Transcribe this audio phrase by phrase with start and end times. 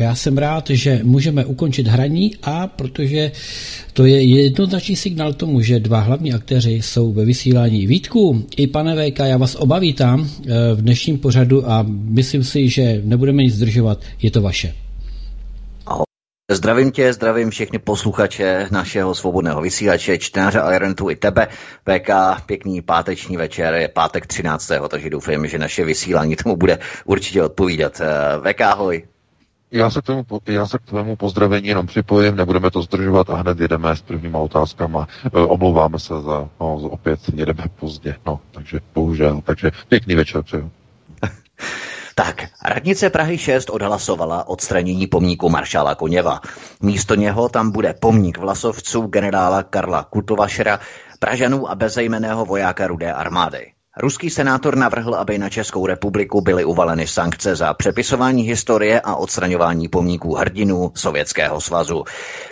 [0.00, 3.32] Já jsem rád, že můžeme ukončit hraní a protože
[3.92, 7.86] to je jednoznačný signál tomu, že dva hlavní aktéři jsou ve vysílání.
[7.86, 12.68] Vítku, i pane VK, já vás oba vítám eh, v dnešním pořadu a myslím si,
[12.68, 14.74] že nebudeme nic zdržovat, je to vaše.
[16.50, 21.48] Zdravím tě, zdravím všechny posluchače našeho svobodného vysílače, čtenáře Irontu i tebe.
[21.84, 22.10] VK,
[22.46, 24.70] pěkný páteční večer, je pátek 13.
[24.88, 28.00] takže doufám, že naše vysílání tomu bude určitě odpovídat.
[28.00, 29.02] Eh, VK, ahoj.
[29.70, 33.36] Já se, k tomu, já se k tvému pozdravení jenom připojím, nebudeme to zdržovat a
[33.36, 35.08] hned jedeme s prvníma otázkama.
[35.24, 40.70] E, omlouváme se za, no, opět jedeme pozdě, no, takže bohužel, takže pěkný večer přeju.
[42.14, 46.40] Tak, radnice Prahy 6 odhlasovala odstranění pomníku maršála Koněva.
[46.82, 50.80] Místo něho tam bude pomník vlasovců generála Karla Kutovašera,
[51.18, 53.77] Pražanů a bezejmeného vojáka Rudé armády.
[54.00, 59.88] Ruský senátor navrhl, aby na Českou republiku byly uvaleny sankce za přepisování historie a odstraňování
[59.88, 62.04] pomníků hrdinů Sovětského svazu.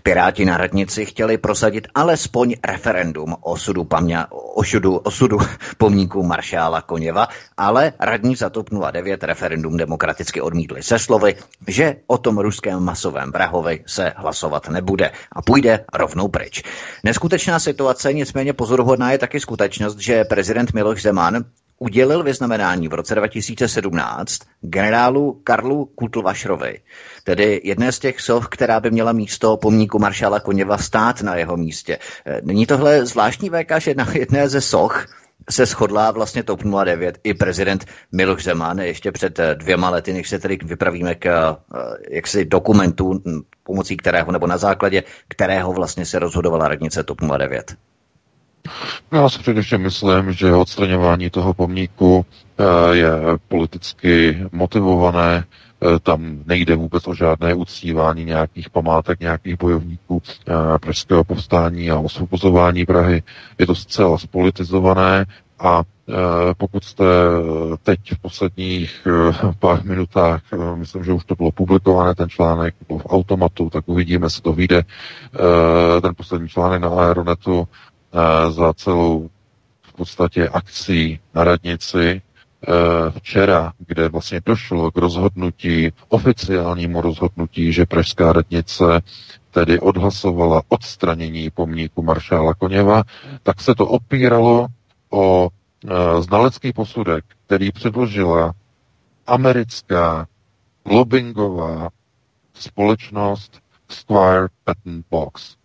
[0.02, 4.18] Piráti na radnici chtěli prosadit alespoň referendum o osudu, pamě,
[4.54, 5.38] osudu, osudu
[5.79, 11.35] pomníků maršála Koněva, ale radní za TOP 09 referendum demokraticky odmítli se slovy,
[11.68, 16.63] že o tom ruském masovém vrahovi se hlasovat nebude a půjde rovnou pryč.
[17.04, 21.35] Neskutečná situace, nicméně pozoruhodná je taky skutečnost, že prezident Miloš Zeman
[21.79, 26.80] udělil vyznamenání v roce 2017 generálu Karlu Kutlvašrovi,
[27.24, 31.57] tedy jedné z těch soch, která by měla místo pomníku maršála Koněva stát na jeho
[31.57, 31.98] místě.
[32.42, 35.07] Není tohle zvláštní VK, že na jedné ze soch
[35.51, 40.38] se shodla vlastně TOP 09 i prezident Miloš Zeman ještě před dvěma lety, než se
[40.38, 41.76] tedy vypravíme k eh,
[42.10, 43.23] jaksi dokumentu,
[43.62, 47.76] pomocí kterého nebo na základě kterého vlastně se rozhodovala radnice TOP 09.
[49.12, 52.26] Já si především myslím, že odstraňování toho pomníku
[52.59, 53.10] eh, je
[53.48, 61.24] politicky motivované, eh, tam nejde vůbec o žádné uctívání nějakých památek, nějakých bojovníků eh, pražského
[61.24, 63.23] povstání a osvobozování Prahy.
[63.58, 65.24] Je to zcela spolitizované
[65.58, 65.82] a
[66.58, 67.04] pokud jste
[67.82, 69.06] teď v posledních
[69.58, 70.42] pár minutách,
[70.74, 74.52] myslím, že už to bylo publikované, ten článek byl v automatu, tak uvidíme, se to
[74.52, 74.82] vyjde,
[76.02, 77.68] ten poslední článek na Aeronetu,
[78.50, 79.30] za celou
[79.82, 82.22] v podstatě akcí na radnici e,
[83.20, 88.84] včera, kde vlastně došlo k rozhodnutí, oficiálnímu rozhodnutí, že Pražská radnice
[89.50, 93.02] tedy odhlasovala odstranění pomníku maršála Koněva,
[93.42, 94.66] tak se to opíralo
[95.10, 98.52] o e, znalecký posudek, který předložila
[99.26, 100.26] americká
[100.84, 101.88] lobbyingová
[102.54, 105.56] společnost Squire Patent Box.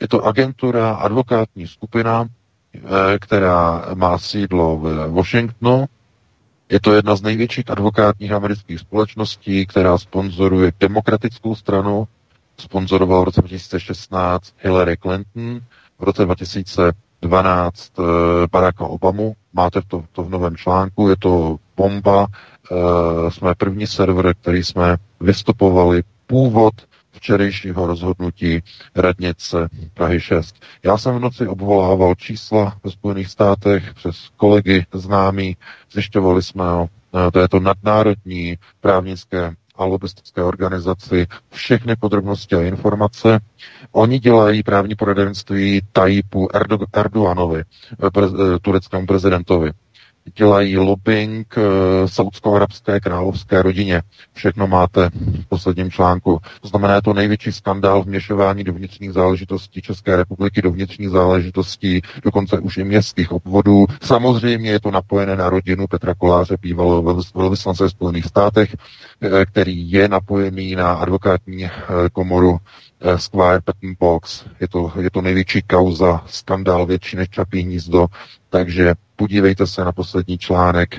[0.00, 2.26] Je to agentura, advokátní skupina,
[2.74, 5.86] eh, která má sídlo v Washingtonu.
[6.68, 12.08] Je to jedna z největších advokátních amerických společností, která sponzoruje demokratickou stranu.
[12.58, 15.60] Sponzoroval v roce 2016 Hillary Clinton,
[15.98, 18.02] v roce 2012 eh,
[18.52, 19.36] Baracka Obamu.
[19.52, 22.26] Máte to, to v novém článku, je to bomba.
[22.72, 26.74] Eh, jsme první server, který jsme vystupovali původ
[27.16, 28.62] včerejšího rozhodnutí
[28.94, 30.56] radnice Prahy 6.
[30.82, 35.56] Já jsem v noci obvolával čísla ve Spojených státech přes kolegy známí.
[35.92, 36.88] Zjišťovali jsme o
[37.32, 43.40] této nadnárodní právnické a lobistické organizaci všechny podrobnosti a informace.
[43.92, 47.64] Oni dělají právní poradenství Tajipu Erdo- Erdoganovi, e,
[48.10, 49.70] pre- e, tureckému prezidentovi
[50.34, 51.62] dělají lobbying uh,
[52.06, 54.02] saudsko-arabské královské rodině.
[54.32, 56.38] Všechno máte v posledním článku.
[56.60, 62.02] To znamená, je to největší skandál vměšování do vnitřních záležitostí České republiky, do vnitřních záležitostí,
[62.22, 63.86] dokonce už i městských obvodů.
[64.02, 67.02] Samozřejmě je to napojené na rodinu Petra Koláře, bývalého
[67.34, 68.76] velvyslance Spojených státech,
[69.20, 71.70] eh, který je napojený na advokátní eh,
[72.12, 72.58] komoru
[73.16, 74.44] Squire Patent Box.
[74.60, 78.06] Je to, je to největší kauza, skandál větší než Čapí hnízdo,
[78.56, 80.94] takže podívejte se na poslední článek,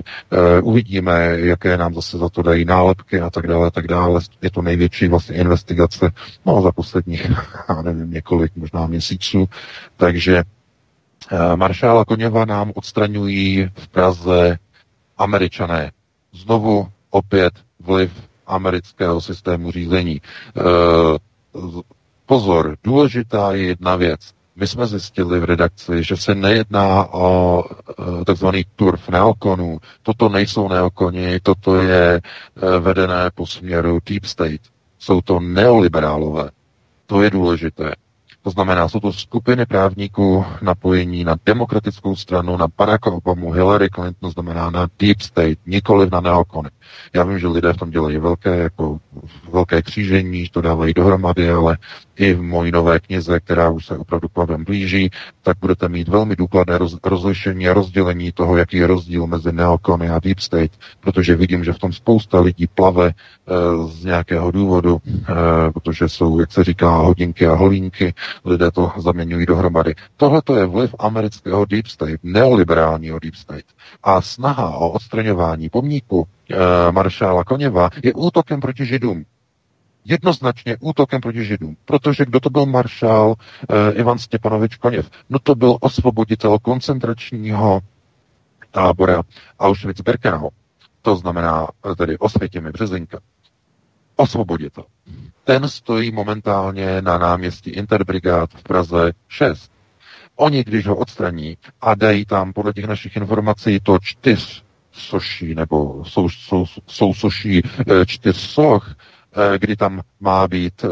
[0.62, 4.22] uh, uvidíme, jaké nám zase za to dají nálepky a tak dále, tak dále.
[4.42, 6.12] Je to největší vlastně investigace
[6.46, 7.32] no, za posledních,
[7.70, 9.46] já nevím, několik možná měsíců.
[9.98, 10.44] Takže
[11.32, 14.58] uh, maršála Koněva nám odstraňují v Praze
[15.18, 15.92] američané.
[16.34, 18.12] Znovu opět vliv
[18.48, 20.22] amerického systému řízení.
[21.54, 21.82] Uh,
[22.26, 24.37] pozor, důležitá je jedna věc.
[24.60, 27.64] My jsme zjistili v redakci, že se nejedná o
[28.22, 29.78] e, takzvaný turf neokonů.
[30.04, 32.22] Toto nejsou neokoni, toto je e,
[32.80, 34.62] vedené po směru Deep State.
[35.00, 36.50] Jsou to neoliberálové.
[37.06, 37.94] To je důležité.
[38.44, 44.32] To znamená, jsou to skupiny právníků napojení na demokratickou stranu, na Baracka Obamu, Hillary Clinton,
[44.32, 46.70] znamená na Deep State, nikoli na neokony.
[47.14, 49.00] Já vím, že lidé v tom dělají velké, jako
[49.52, 51.78] velké křížení, to dávají dohromady, ale
[52.18, 55.10] i v mojí nové knize, která už se opravdu kladem blíží,
[55.44, 60.10] tak budete mít velmi důkladné roz, rozlišení a rozdělení toho, jaký je rozdíl mezi neokony
[60.10, 63.14] a deep state, protože vidím, že v tom spousta lidí plave e,
[63.88, 68.14] z nějakého důvodu, e, protože jsou, jak se říká, hodinky a holínky,
[68.46, 69.96] lidé to zaměňují dohromady.
[70.18, 73.66] Tohle to je vliv amerického deep state, neoliberálního deep state.
[74.04, 76.28] A snaha o odstraňování pomníku
[76.92, 79.26] maršála Koněva je útokem proti Židům
[80.08, 81.78] jednoznačně útokem proti Židům.
[81.86, 83.36] Protože kdo to byl maršál
[83.70, 85.10] e, Ivan Stěpanovič Koněv?
[85.30, 87.80] No to byl osvoboditel koncentračního
[88.72, 89.22] tábora
[89.60, 90.50] Auschwitz-Birkenau.
[91.02, 93.20] To znamená e, tedy Osvětěmi Březinka.
[94.16, 94.84] Osvoboditel.
[95.44, 99.72] Ten stojí momentálně na náměstí Interbrigád v Praze 6.
[100.36, 104.67] Oni, když ho odstraní a dají tam podle těch našich informací to čtyř
[104.98, 108.96] soší, nebo sou, sou, sou soší e, čtyř soch,
[109.38, 110.88] Eh, kdy tam má být eh,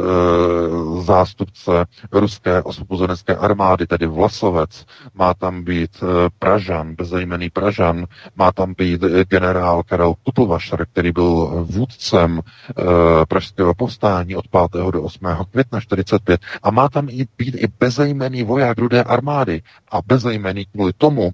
[1.01, 8.05] zástupce ruské osvobozenecké armády, tedy Vlasovec, má tam být eh, Pražan, bezejmený Pražan,
[8.35, 12.41] má tam být generál Karel Kutlvašer, který byl vůdcem
[13.27, 14.81] pražského povstání od 5.
[14.91, 15.19] do 8.
[15.51, 17.05] května 45 a má tam
[17.37, 19.61] být i bezejmený voják rudé armády
[19.91, 21.31] a bezejmený kvůli tomu,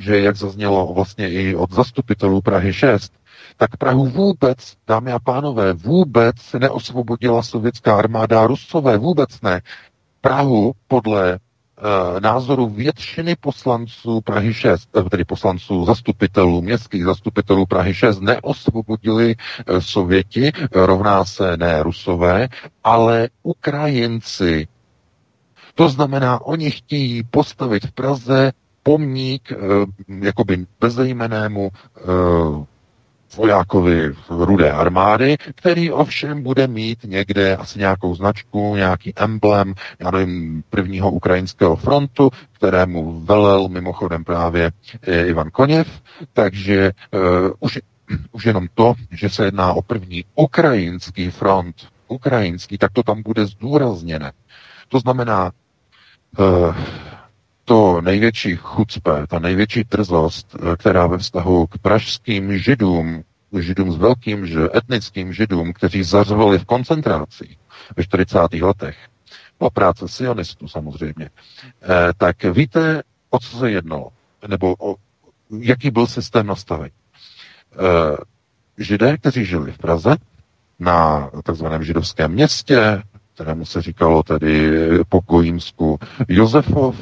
[0.00, 3.12] že jak zaznělo vlastně i od zastupitelů Prahy 6,
[3.56, 4.56] tak Prahu vůbec,
[4.86, 9.60] dámy a pánové, vůbec neosvobodila sovětská armáda Rusové, vůbec ne.
[10.20, 11.38] Prahu podle e,
[12.20, 19.34] názoru většiny poslanců Prahy 6, eh, tedy poslanců zastupitelů, městských zastupitelů Prahy 6, neosvobodili
[19.66, 22.48] e, Sověti, rovná se ne Rusové,
[22.84, 24.68] ale Ukrajinci.
[25.74, 28.52] To znamená, oni chtějí postavit v Praze
[28.82, 29.56] pomník e,
[30.26, 32.00] jakoby bezejmenému e,
[33.36, 40.64] vojákovi rudé armády, který ovšem bude mít někde asi nějakou značku, nějaký emblem, já nevím,
[40.70, 44.70] prvního ukrajinského frontu, kterému velel mimochodem právě
[45.02, 46.02] eh, Ivan Koněv,
[46.32, 47.20] takže uh,
[47.60, 47.78] už,
[48.32, 51.76] už jenom to, že se jedná o první ukrajinský front,
[52.08, 54.32] ukrajinský, tak to tam bude zdůrazněné.
[54.88, 55.52] To znamená,
[56.38, 56.74] uh,
[57.70, 63.22] to největší chucpe, ta největší trzost, eh, která ve vztahu k pražským židům,
[63.60, 67.56] židům s velkým že, etnickým židům, kteří zařvali v koncentraci
[67.96, 68.62] ve 40.
[68.62, 68.96] letech,
[69.58, 71.30] byla práce sionistů samozřejmě,
[71.82, 74.08] eh, tak víte, o co se jednalo?
[74.48, 74.96] Nebo o,
[75.60, 76.92] jaký byl systém nastavení?
[77.72, 78.16] Eh,
[78.78, 80.16] židé, kteří žili v Praze,
[80.78, 83.02] na takzvaném židovském městě,
[83.34, 84.70] kterému se říkalo tedy
[85.08, 86.96] pokojímsku Josefov,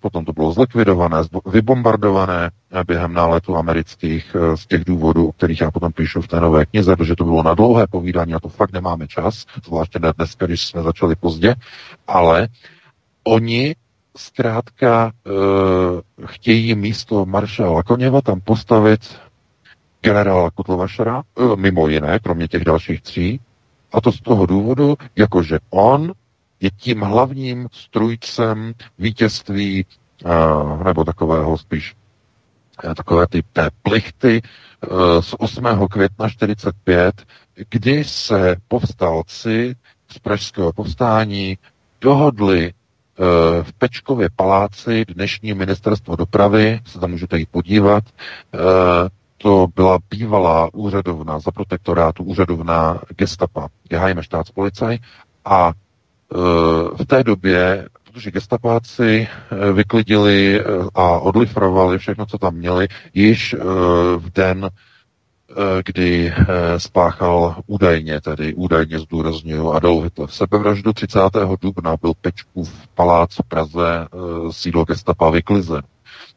[0.00, 1.16] potom to bylo zlikvidované,
[1.46, 2.50] vybombardované
[2.86, 6.66] během náletu amerických eh, z těch důvodů, o kterých já potom píšu v té nové
[6.66, 10.66] knize, protože to bylo na dlouhé povídání a to fakt nemáme čas, zvláště dneska, když
[10.66, 11.54] jsme začali pozdě,
[12.06, 12.48] ale
[13.24, 13.74] oni
[14.16, 15.30] zkrátka e,
[16.26, 19.18] chtějí místo maršala Koněva tam postavit
[20.02, 23.40] generála Kutlovašera, e, mimo jiné, kromě těch dalších tří,
[23.92, 26.12] a to z toho důvodu, jakože on
[26.60, 29.86] je tím hlavním strujcem vítězství,
[30.24, 31.96] eh, nebo takového spíš
[32.84, 33.42] eh, takové ty
[33.82, 34.88] plichty eh,
[35.22, 35.64] z 8.
[35.90, 37.22] května 45,
[37.70, 39.76] kdy se povstalci
[40.08, 41.58] z pražského povstání
[42.00, 42.72] dohodli
[43.62, 48.04] v Pečkově paláci, dnešní ministerstvo dopravy, se tam můžete jít podívat,
[49.38, 54.98] to byla bývalá úřadovna za protektorátu, úřadovna gestapa, Geheime Staatspolizei,
[55.44, 55.72] a
[56.98, 60.64] v té době, protože gestapáci eh, vyklidili eh,
[60.94, 63.58] a odlifrovali všechno, co tam měli, již eh,
[64.16, 64.70] v den,
[65.84, 66.34] kdy
[66.76, 71.18] spáchal údajně, tedy údajně zdůrazňuju Adolf Hitler sebevraždu 30.
[71.60, 72.12] dubna byl
[72.94, 74.08] palác v Praze,
[74.50, 75.82] sídlo gestapa vyklizen.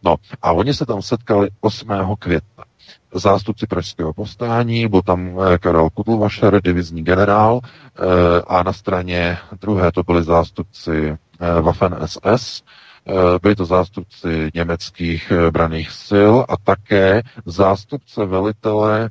[0.03, 1.87] No a oni se tam setkali 8.
[2.19, 2.63] května
[3.13, 8.01] zástupci pražského povstání, byl tam eh, Karel Kudlvašer, divizní generál, eh,
[8.47, 12.63] a na straně druhé to byli zástupci eh, Waffen SS,
[13.41, 19.09] byli to zástupci německých braných sil a také zástupce velitele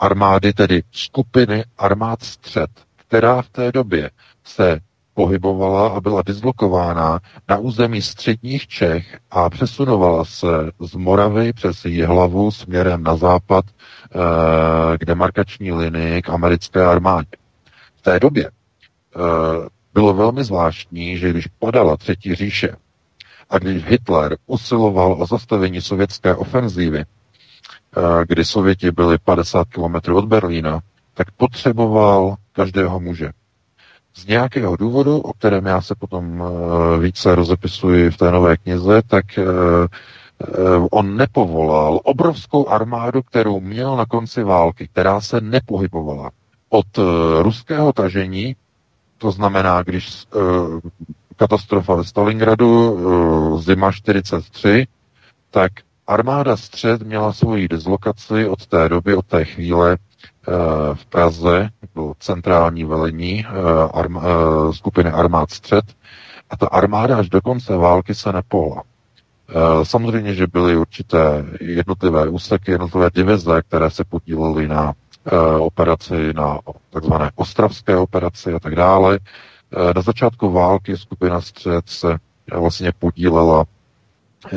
[0.00, 4.10] armády, tedy skupiny armád střed, která v té době
[4.44, 4.80] se
[5.18, 10.46] pohybovala a byla dislokována na území středních Čech a přesunovala se
[10.80, 13.64] z Moravy přes hlavu směrem na západ
[14.98, 17.28] k eh, demarkační linii k americké armádě.
[17.96, 19.20] V té době eh,
[19.94, 22.76] bylo velmi zvláštní, že když padala Třetí říše
[23.50, 27.04] a když Hitler usiloval o zastavení sovětské ofenzívy,
[28.28, 30.80] kdy Sověti byli 50 kilometrů od Berlína,
[31.14, 33.30] tak potřeboval každého muže.
[34.18, 36.44] Z nějakého důvodu, o kterém já se potom
[37.00, 39.24] více rozepisuji v té nové knize, tak
[40.90, 46.30] on nepovolal obrovskou armádu, kterou měl na konci války, která se nepohybovala.
[46.68, 46.86] Od
[47.42, 48.56] ruského tažení,
[49.18, 50.24] to znamená, když
[51.36, 52.98] katastrofa ve Stalingradu,
[53.60, 54.86] zima 43,
[55.50, 55.72] tak
[56.06, 59.98] armáda střed měla svoji dislokaci od té doby, od té chvíle eh,
[60.94, 63.52] v Praze, bylo centrální velení eh,
[63.94, 65.84] arma, eh, skupiny armád střed
[66.50, 68.82] a ta armáda až do konce války se nepohla.
[69.82, 74.92] Samozřejmě, že byly určité jednotlivé úseky, jednotlivé divize, které se podílely na
[75.58, 76.58] operaci, na
[76.90, 79.18] takzvané ostravské operaci a tak dále.
[79.96, 82.16] Na začátku války skupina střed se
[82.56, 83.64] vlastně podílela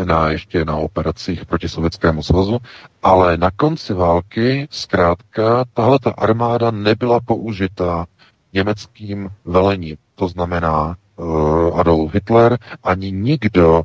[0.04, 2.58] na, ještě na operacích proti Sovětskému svazu,
[3.04, 8.06] ale na konci války zkrátka tahle ta armáda nebyla použita
[8.54, 9.98] německým velením.
[10.16, 13.84] To znamená uh, Adolf Hitler ani nikdo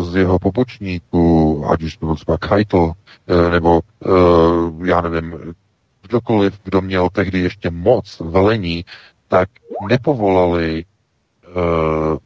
[0.00, 5.54] z jeho pobočníků, ať už to byl třeba Keitel, uh, nebo uh, já nevím,
[6.02, 8.84] kdokoliv, kdo měl tehdy ještě moc velení,
[9.28, 9.48] tak
[9.88, 10.97] nepovolali Eh,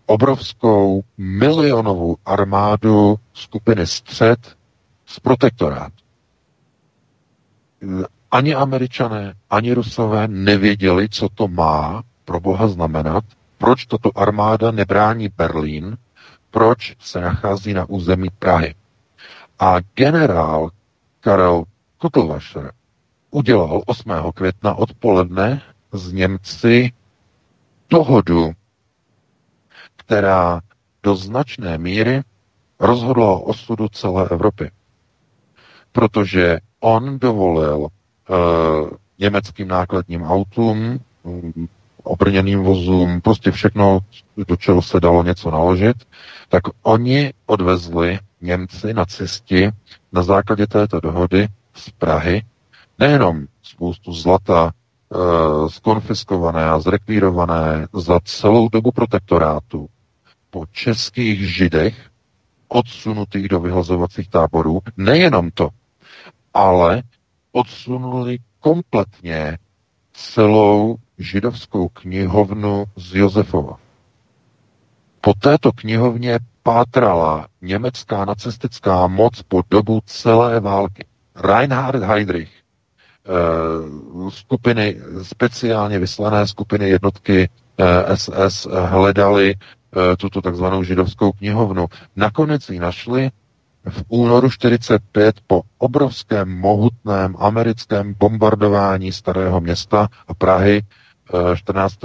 [0.06, 4.56] obrovskou milionovou armádu skupiny střed
[5.06, 5.92] z protektorát.
[8.30, 13.24] Ani američané, ani rusové nevěděli, co to má pro boha znamenat,
[13.58, 15.96] proč toto armáda nebrání Berlín,
[16.50, 18.74] proč se nachází na území Prahy.
[19.58, 20.70] A generál
[21.20, 21.64] Karel
[21.98, 22.72] Kotlvašer
[23.30, 24.12] udělal 8.
[24.34, 25.62] května odpoledne
[25.92, 26.92] z Němci
[27.90, 28.52] dohodu
[30.12, 30.60] která
[31.02, 32.22] do značné míry
[32.80, 34.70] rozhodla o osudu celé Evropy.
[35.92, 37.88] Protože on dovolil uh,
[39.18, 41.68] německým nákladním autům, um,
[42.02, 43.98] obrněným vozům, prostě všechno,
[44.48, 45.96] do čeho se dalo něco naložit,
[46.48, 49.70] tak oni odvezli Němci, nacisti,
[50.12, 52.42] na základě této dohody z Prahy
[52.98, 54.72] nejenom spoustu zlata,
[55.14, 59.88] Eh, skonfiskované a zrekvírované za celou dobu protektorátu
[60.52, 61.94] po českých židech
[62.68, 64.80] odsunutých do vyhlazovacích táborů.
[64.96, 65.68] Nejenom to,
[66.54, 67.02] ale
[67.52, 69.58] odsunuli kompletně
[70.12, 73.78] celou židovskou knihovnu z Josefova.
[75.20, 81.06] Po této knihovně pátrala německá nacistická moc po dobu celé války.
[81.36, 82.62] Reinhard Heydrich
[83.26, 87.48] Eh, skupiny, speciálně vyslané skupiny jednotky
[88.14, 89.54] SS eh, hledali
[90.18, 91.86] tuto takzvanou židovskou knihovnu.
[92.16, 93.30] Nakonec ji našli
[93.90, 100.82] v únoru 45 po obrovském mohutném americkém bombardování starého města a Prahy
[101.54, 101.98] 14.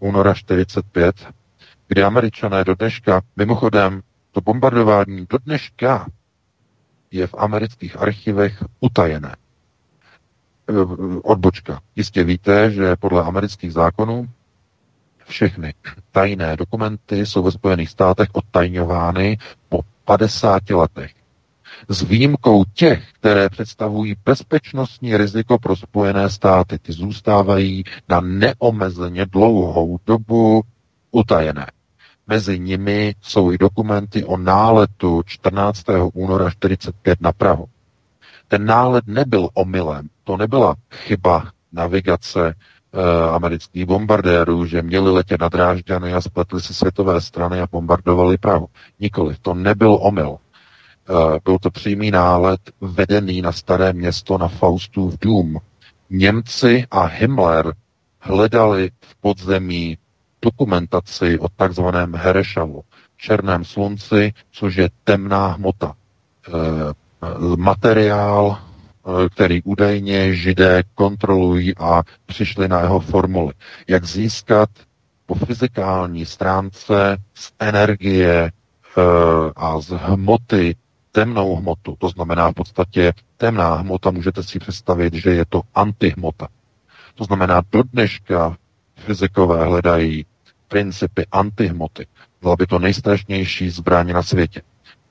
[0.00, 1.26] února 45,
[1.88, 4.02] kdy američané do dneška, mimochodem
[4.32, 6.06] to bombardování do dneška
[7.10, 9.36] je v amerických archivech utajené.
[10.70, 10.72] Eh,
[11.22, 11.80] odbočka.
[11.96, 14.28] Jistě víte, že podle amerických zákonů
[15.28, 15.74] všechny
[16.12, 21.12] tajné dokumenty jsou ve Spojených státech odtajňovány po 50 letech.
[21.88, 29.98] S výjimkou těch, které představují bezpečnostní riziko pro Spojené státy, ty zůstávají na neomezeně dlouhou
[30.06, 30.62] dobu
[31.10, 31.66] utajené.
[32.26, 35.84] Mezi nimi jsou i dokumenty o náletu 14.
[36.14, 37.66] února 45 na Prahu.
[38.48, 42.54] Ten nálet nebyl omylem, to nebyla chyba navigace
[43.32, 48.66] amerických bombardérů, že měli letět na Drážďany a spletli si světové strany a bombardovali Prahu.
[49.00, 50.36] Nikoliv, to nebyl omyl.
[50.36, 55.58] E, byl to přímý nálet vedený na staré město na Faustův dům.
[56.10, 57.74] Němci a Himmler
[58.20, 59.98] hledali v podzemí
[60.42, 62.82] dokumentaci o takzvaném Herešavu,
[63.16, 65.94] černém slunci, což je temná hmota.
[66.48, 66.52] E,
[67.56, 68.65] materiál, eh,
[69.32, 73.52] který údajně židé kontrolují a přišli na jeho formuly.
[73.88, 74.68] Jak získat
[75.26, 78.52] po fyzikální stránce z energie
[78.98, 79.02] eh,
[79.56, 80.76] a z hmoty
[81.12, 81.96] temnou hmotu.
[81.98, 86.48] To znamená v podstatě temná hmota, můžete si představit, že je to antihmota.
[87.14, 88.56] To znamená, do dneška
[88.96, 90.26] fyzikové hledají
[90.68, 92.06] principy antihmoty.
[92.42, 94.62] Byla by to nejstrašnější zbraň na světě.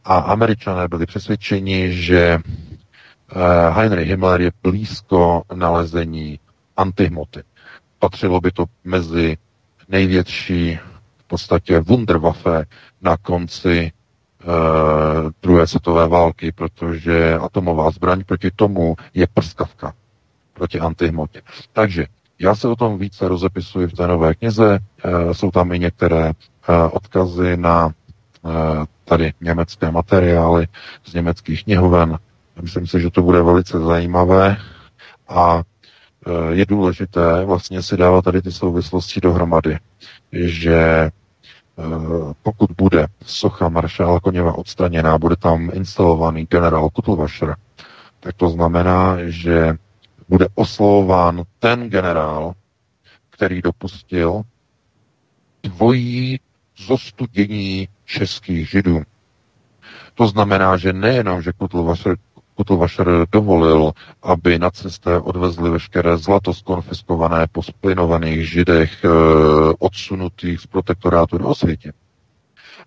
[0.06, 2.75] A američané byli přesvědčeni, že eh,
[3.72, 6.40] Heinrich Himmler je blízko nalezení
[6.78, 7.44] antihmoty.
[8.00, 9.38] Patřilo by to mezi
[9.90, 10.80] největší
[11.18, 12.66] v podstatě Wunderwaffe
[13.02, 13.92] na konci
[15.42, 19.94] druhé světové války, protože atomová zbraň proti tomu je prskavka
[20.54, 21.42] proti antihmotě.
[21.74, 22.06] Takže
[22.40, 24.80] já se o tom více rozepisuji v té nové knize.
[25.30, 26.34] E, jsou tam i některé e,
[26.92, 28.50] odkazy na e,
[29.06, 30.68] tady německé materiály
[31.06, 32.18] z německých knihoven.
[32.62, 34.58] Myslím si, že to bude velice zajímavé
[35.28, 35.62] a
[36.50, 39.78] je důležité vlastně si dávat tady ty souvislosti dohromady,
[40.32, 41.10] že
[42.44, 47.56] pokud bude socha maršála Koněva odstraněná, bude tam instalovaný generál Kutlvašer,
[48.20, 49.76] tak to znamená, že
[50.30, 52.54] bude oslovován ten generál,
[53.30, 54.42] který dopustil
[55.64, 56.40] dvojí
[56.78, 59.02] zostudění českých židů.
[60.14, 62.16] To znamená, že nejenom, že Kutlvašer,
[62.56, 63.92] Kutlvašer dovolil,
[64.24, 69.08] aby nacisté odvezli veškeré zlato skonfiskované po splinovaných židech e,
[69.80, 71.94] odsunutých z protektorátu do osvětě,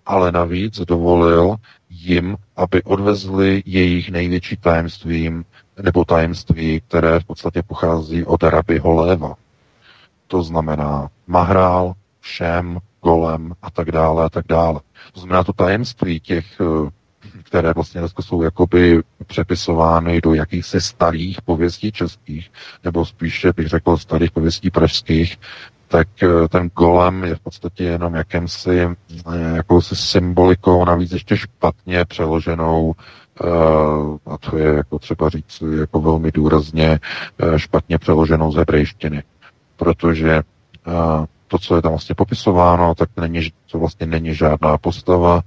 [0.05, 1.55] ale navíc dovolil
[1.89, 5.45] jim, aby odvezli jejich největší tajemstvím
[5.81, 9.33] nebo tajemství, které v podstatě pochází od Rabiho Léva.
[10.27, 14.79] To znamená Mahrál, Šem, Golem a tak dále a tak dále.
[15.13, 16.89] To znamená to tajemství těch, eh,
[17.43, 22.51] které vlastně dneska jsou jakoby přepisovány do jakýchsi starých pověstí českých,
[22.83, 25.37] nebo spíše bych řekl starých pověstí pražských,
[25.87, 32.05] tak eh, ten golem je v podstatě jenom jakýmsi, eh, jakousi symbolikou, navíc ještě špatně
[32.05, 32.93] přeloženou
[34.25, 36.99] a to je jako třeba říct jako velmi důrazně
[37.57, 39.23] špatně přeloženou z hebrejštiny.
[39.75, 40.41] Protože
[41.49, 45.41] to, co je tam vlastně popisováno, tak není, to vlastně není žádná postava,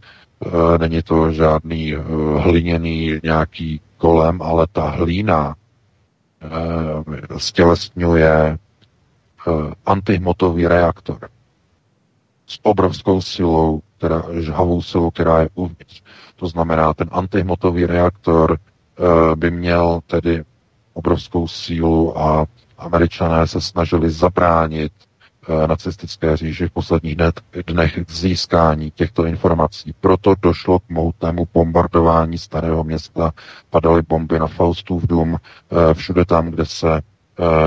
[0.78, 1.94] není to žádný
[2.38, 5.54] hliněný nějaký kolem, ale ta hlína
[7.37, 8.58] stělesňuje
[9.87, 11.18] antihmotový reaktor
[12.46, 16.02] s obrovskou silou, která, žhavou silou, která je uvnitř.
[16.37, 20.44] To znamená, ten antihmotový reaktor eh, by měl tedy
[20.94, 22.46] obrovskou sílu a
[22.78, 25.12] američané se snažili zabránit eh,
[25.66, 27.16] nacistické říži v posledních
[27.66, 29.94] dnech k získání těchto informací.
[30.00, 33.33] Proto došlo k mohutnému bombardování starého města,
[33.70, 37.12] padaly bomby na Faustův dům, eh, všude tam, kde se Eh,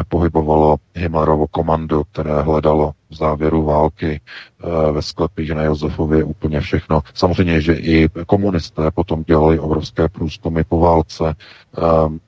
[0.09, 4.21] pohybovalo Himmlerovo komando, které hledalo v závěru války
[4.63, 7.01] eh, ve sklepích na Josefově úplně všechno.
[7.13, 11.35] Samozřejmě, že i komunisté potom dělali obrovské průzkumy po válce.
[11.77, 11.81] Eh,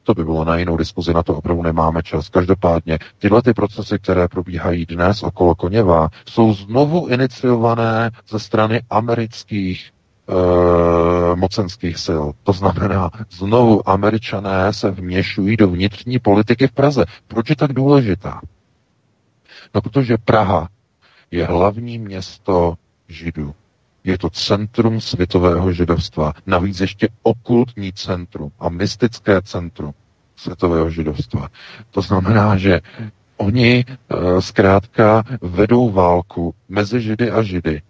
[0.03, 2.29] to by bylo na jinou diskuzi, na to opravdu nemáme čas.
[2.29, 9.89] Každopádně tyhle ty procesy, které probíhají dnes okolo Koněva, jsou znovu iniciované ze strany amerických
[10.29, 10.33] e,
[11.37, 12.23] mocenských sil.
[12.43, 17.05] To znamená, znovu američané se vměšují do vnitřní politiky v Praze.
[17.27, 18.41] Proč je tak důležitá?
[19.75, 20.69] No, protože Praha
[21.31, 22.73] je hlavní město
[23.07, 23.55] židů.
[24.03, 26.33] Je to centrum světového židovstva.
[26.45, 29.93] Navíc ještě okultní centrum a mystické centrum
[30.35, 31.47] světového židovstva.
[31.91, 32.81] To znamená, že
[33.37, 37.81] oni e, zkrátka vedou válku mezi židy a židy.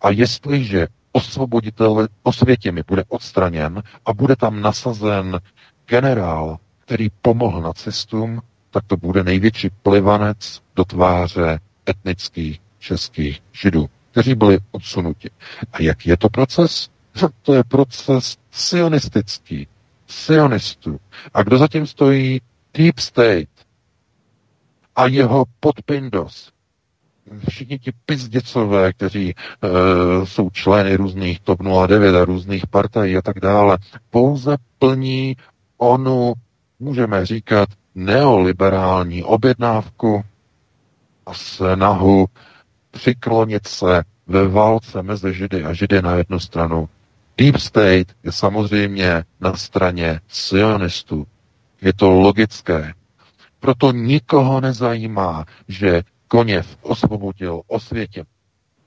[0.00, 5.40] A jestliže osvoboditel osvětěmi bude odstraněn a bude tam nasazen
[5.86, 14.34] generál, který pomohl nacistům, tak to bude největší plivanec do tváře etnických českých židů, kteří
[14.34, 15.30] byli odsunuti.
[15.72, 16.88] A jak je to proces?
[17.42, 19.66] To je proces sionistický,
[20.06, 21.00] sionistů.
[21.34, 22.40] A kdo zatím stojí?
[22.74, 23.48] Deep State
[24.96, 26.50] a jeho podpindos,
[27.48, 29.34] všichni ti pizděcové, kteří e,
[30.26, 33.78] jsou členy různých TOP 09 a různých partají a tak dále,
[34.10, 35.36] pouze plní
[35.78, 36.32] onu,
[36.80, 40.24] můžeme říkat, neoliberální objednávku
[41.26, 42.26] a snahu
[42.90, 46.88] přiklonit se ve válce mezi Židy a Židy na jednu stranu.
[47.38, 51.26] Deep State je samozřejmě na straně sionistů.
[51.80, 52.92] Je to logické.
[53.60, 58.24] Proto nikoho nezajímá, že Koněv osvobodil Osvětě,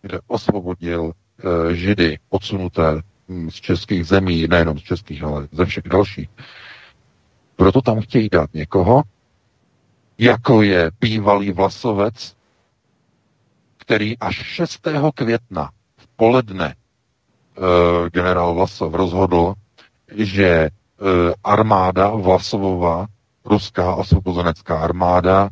[0.02, 5.84] kde osvobodil e, Židy odsunuté hm, z českých zemí, nejenom z českých, ale ze všech
[5.84, 6.30] dalších.
[7.56, 9.04] Proto tam chtějí dát někoho,
[10.18, 12.36] jako je bývalý vlasovec,
[13.78, 14.88] který až 6.
[15.16, 16.76] května v poledne e,
[18.10, 19.54] generál Vlasov rozhodl,
[20.16, 20.70] že e,
[21.44, 23.08] armáda Vlasovova,
[23.46, 25.50] ruská osvobozenecká armáda,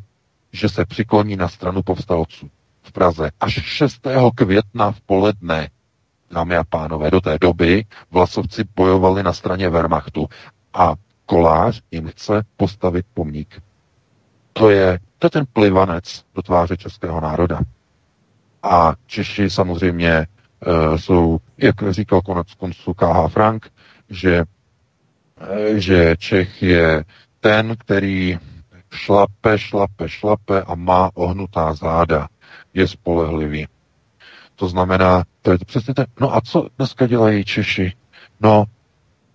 [0.51, 2.49] že se přikloní na stranu povstalců
[2.83, 3.31] v Praze.
[3.39, 4.01] Až 6.
[4.35, 5.69] května v poledne,
[6.31, 10.27] dámy a pánové, do té doby vlasovci bojovali na straně Wehrmachtu
[10.73, 10.93] a
[11.25, 13.61] Kolář jim chce postavit pomník.
[14.53, 17.59] To je, to je ten plivanec do tváře českého národa.
[18.63, 20.27] A Češi samozřejmě
[20.95, 23.71] jsou, jak říkal konec konců KH Frank,
[24.09, 24.43] že,
[25.75, 27.03] že Čech je
[27.39, 28.39] ten, který
[28.91, 32.27] šlape, šlape, šlape a má ohnutá záda.
[32.73, 33.67] Je spolehlivý.
[34.55, 37.93] To znamená, to je to přesně ten, no a co dneska dělají Češi?
[38.41, 38.65] No,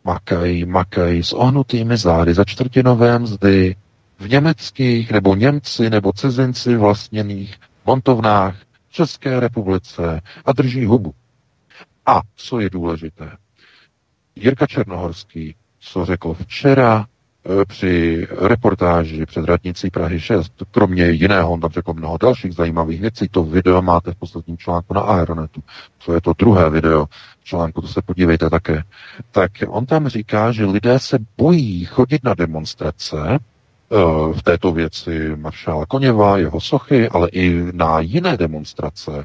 [0.04, 3.76] makají, makají s ohnutými zády za čtvrtinové mzdy
[4.18, 7.54] v německých nebo Němci nebo cizinci vlastněných
[7.86, 8.56] montovnách
[8.88, 11.14] v České republice a drží hubu.
[12.06, 13.30] A co je důležité?
[14.36, 17.06] Jirka Černohorský, co řekl včera
[17.68, 23.28] při reportáži před radnicí Prahy 6, kromě jiného, on tam řekl mnoho dalších zajímavých věcí,
[23.28, 25.62] to video máte v posledním článku na Aeronetu,
[26.06, 27.06] to je to druhé video
[27.42, 28.82] článku, to se podívejte také,
[29.30, 33.96] tak on tam říká, že lidé se bojí chodit na demonstrace, eh,
[34.32, 39.24] v této věci maršála Koněva, jeho sochy, ale i na jiné demonstrace,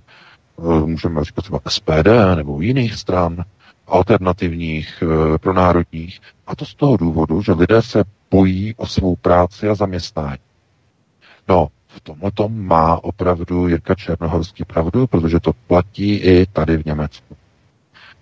[0.60, 3.44] eh, můžeme říkat třeba SPD nebo jiných stran,
[3.90, 6.20] alternativních, eh, pro národních.
[6.48, 10.40] A to z toho důvodu, že lidé se bojí o svou práci a zaměstnání.
[11.48, 16.86] No, v tomhle tom má opravdu Jirka Černohorský pravdu, protože to platí i tady v
[16.86, 17.38] Německu.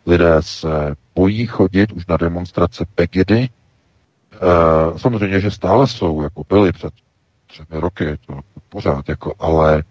[0.06, 3.40] Lidé se bojí chodit už na demonstrace Pegidy.
[3.40, 3.50] E,
[5.00, 6.94] samozřejmě, že stále jsou, jako byly před
[7.48, 9.84] třemi roky, to pořád, jako, ale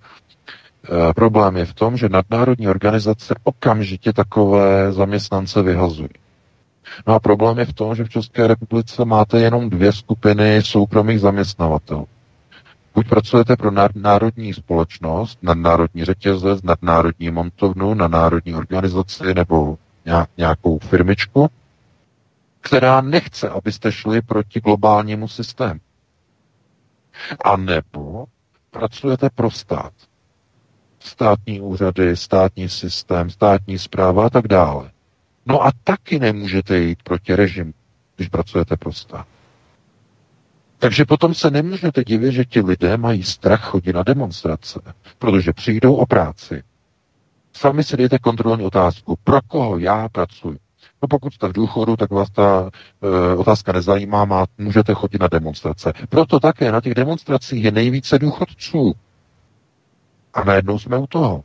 [1.17, 6.09] problém je v tom, že nadnárodní organizace okamžitě takové zaměstnance vyhazují.
[7.07, 11.21] No a problém je v tom, že v České republice máte jenom dvě skupiny soukromých
[11.21, 12.09] zaměstnavatelů.
[12.95, 19.79] Buď pracujete pro národní společnost, nadnárodní řetězec, nadnárodní montovnu, nadnárodní organizaci nebo
[20.39, 21.49] nějakou firmičku,
[22.61, 25.81] která nechce, abyste šli proti globálnímu systému.
[27.45, 28.27] A nebo
[28.71, 29.93] pracujete pro stát
[31.07, 34.91] státní úřady, státní systém, státní zpráva a tak dále.
[35.47, 37.73] No a taky nemůžete jít proti režimu,
[38.17, 39.27] když pracujete pro stát.
[40.79, 44.81] Takže potom se nemůžete divit, že ti lidé mají strach chodit na demonstrace,
[45.19, 46.63] protože přijdou o práci.
[47.53, 50.59] Sami si dejte kontrolní otázku, pro koho já pracuji.
[51.03, 52.71] No pokud jste v důchodu, tak vás ta
[53.03, 55.93] e, otázka nezajímá, má, můžete chodit na demonstrace.
[56.09, 58.93] Proto také na těch demonstracích je nejvíce důchodců.
[60.37, 61.45] A najednou jsme u toho.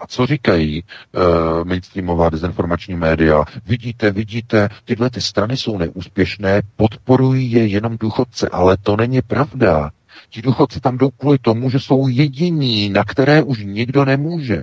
[0.00, 3.44] A co říkají uh, mainstreamová dezinformační média?
[3.66, 9.90] Vidíte, vidíte, tyhle ty strany jsou neúspěšné, podporují je jenom důchodce, ale to není pravda.
[10.30, 14.62] Ti důchodci tam jdou kvůli tomu, že jsou jediní, na které už nikdo nemůže.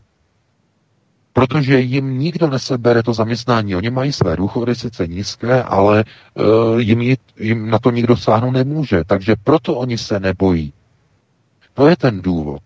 [1.33, 3.75] Protože jim nikdo nesebere to zaměstnání.
[3.75, 9.03] Oni mají své důchody sice nízké, ale uh, jim, jim na to nikdo sáhnout nemůže.
[9.03, 10.73] Takže proto oni se nebojí.
[11.73, 12.61] To je ten důvod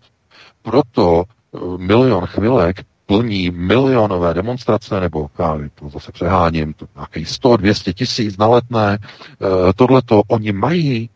[0.62, 7.56] proto eh, milion chvilek plní milionové demonstrace, nebo já to zase přeháním, to nějakých 100,
[7.56, 11.10] 200 tisíc na letné, eh, tohle to oni mají,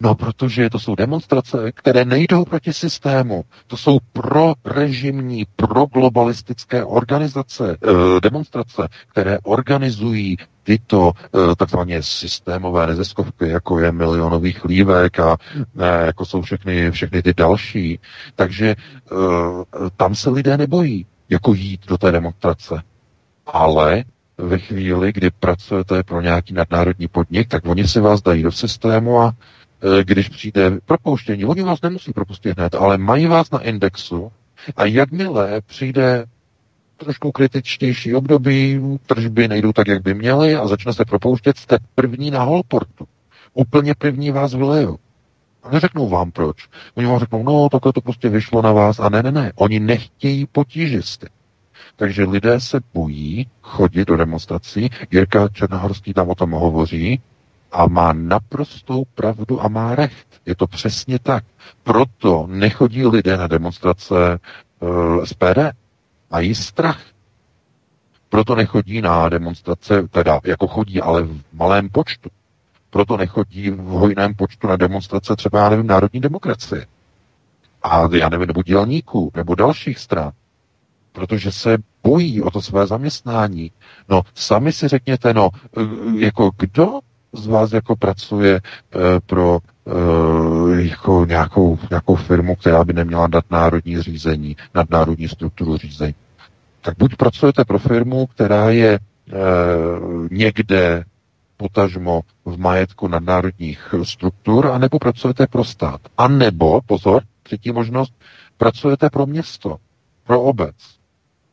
[0.00, 3.44] No, protože to jsou demonstrace, které nejdou proti systému.
[3.66, 13.78] To jsou pro-režimní, pro-globalistické organizace, eh, demonstrace, které organizují tyto eh, takzvaně systémové neziskovky, jako
[13.78, 15.36] je milionových lívek a
[15.78, 17.98] eh, jako jsou všechny, všechny ty další.
[18.34, 19.14] Takže eh,
[19.96, 22.82] tam se lidé nebojí, jako jít do té demonstrace.
[23.46, 24.04] Ale
[24.38, 29.20] ve chvíli, kdy pracujete pro nějaký nadnárodní podnik, tak oni si vás dají do systému
[29.20, 29.34] a
[30.02, 34.32] když přijde propouštění, oni vás nemusí propustit hned, ale mají vás na indexu
[34.76, 36.24] a jakmile přijde
[37.04, 42.30] trošku kritičtější období, tržby nejdou tak, jak by měly a začne se propouštět, jste první
[42.30, 43.04] na holportu.
[43.54, 44.98] Úplně první vás vylejou.
[45.62, 46.68] A neřeknou vám proč.
[46.94, 49.00] Oni vám řeknou, no, takhle to prostě vyšlo na vás.
[49.00, 49.52] A ne, ne, ne.
[49.54, 51.28] Oni nechtějí potížisty.
[51.96, 54.90] Takže lidé se bojí chodit do demonstrací.
[55.10, 57.20] Jirka Černohorský tam o tom hovoří
[57.72, 60.26] a má naprostou pravdu a má recht.
[60.46, 61.44] Je to přesně tak.
[61.82, 64.14] Proto nechodí lidé na demonstrace
[64.80, 65.83] uh, eh, SPD
[66.34, 67.00] mají strach.
[68.28, 72.30] Proto nechodí na demonstrace, teda jako chodí, ale v malém počtu.
[72.90, 76.86] Proto nechodí v hojném počtu na demonstrace třeba, já nevím, národní demokracie.
[77.82, 80.32] A já nevím, nebo dělníků, nebo dalších stran.
[81.12, 83.70] Protože se bojí o to své zaměstnání.
[84.08, 85.50] No, sami si řekněte, no,
[86.18, 87.00] jako kdo
[87.32, 94.02] z vás jako pracuje uh, pro uh, jako nějakou, nějakou firmu, která by neměla nadnárodní
[94.02, 96.14] řízení, nadnárodní strukturu řízení
[96.84, 99.00] tak buď pracujete pro firmu, která je e,
[100.30, 101.04] někde
[101.56, 106.00] potažmo v majetku nadnárodních struktur, anebo pracujete pro stát.
[106.18, 108.12] A nebo, pozor, třetí možnost,
[108.56, 109.76] pracujete pro město,
[110.26, 110.74] pro obec.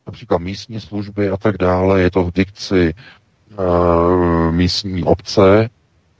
[0.06, 2.94] například místní služby a tak dále, je to v dikci
[3.58, 5.68] uh, místní obce,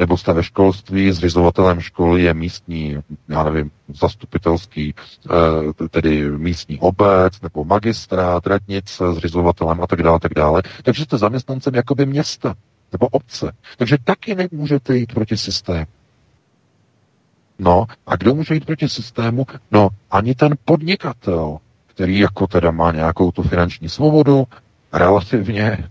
[0.02, 2.96] nebo jste ve školství, zřizovatelem školy je místní,
[3.28, 4.94] já nevím, zastupitelský,
[5.30, 10.62] uh, tedy místní obec, nebo magistrát, radnice, zřizovatelem a tak dále, tak dále.
[10.82, 12.54] Takže jste zaměstnancem jakoby města
[12.92, 13.52] nebo obce.
[13.78, 15.86] Takže taky nemůžete jít proti systému.
[17.58, 19.46] No, a kdo může jít proti systému?
[19.70, 24.44] No, ani ten podnikatel, který jako teda má nějakou tu finanční svobodu,
[24.92, 25.90] relativně,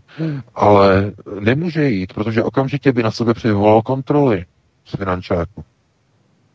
[0.55, 4.45] ale nemůže jít, protože okamžitě by na sebe přivolal kontroly
[4.85, 5.63] z finančáku.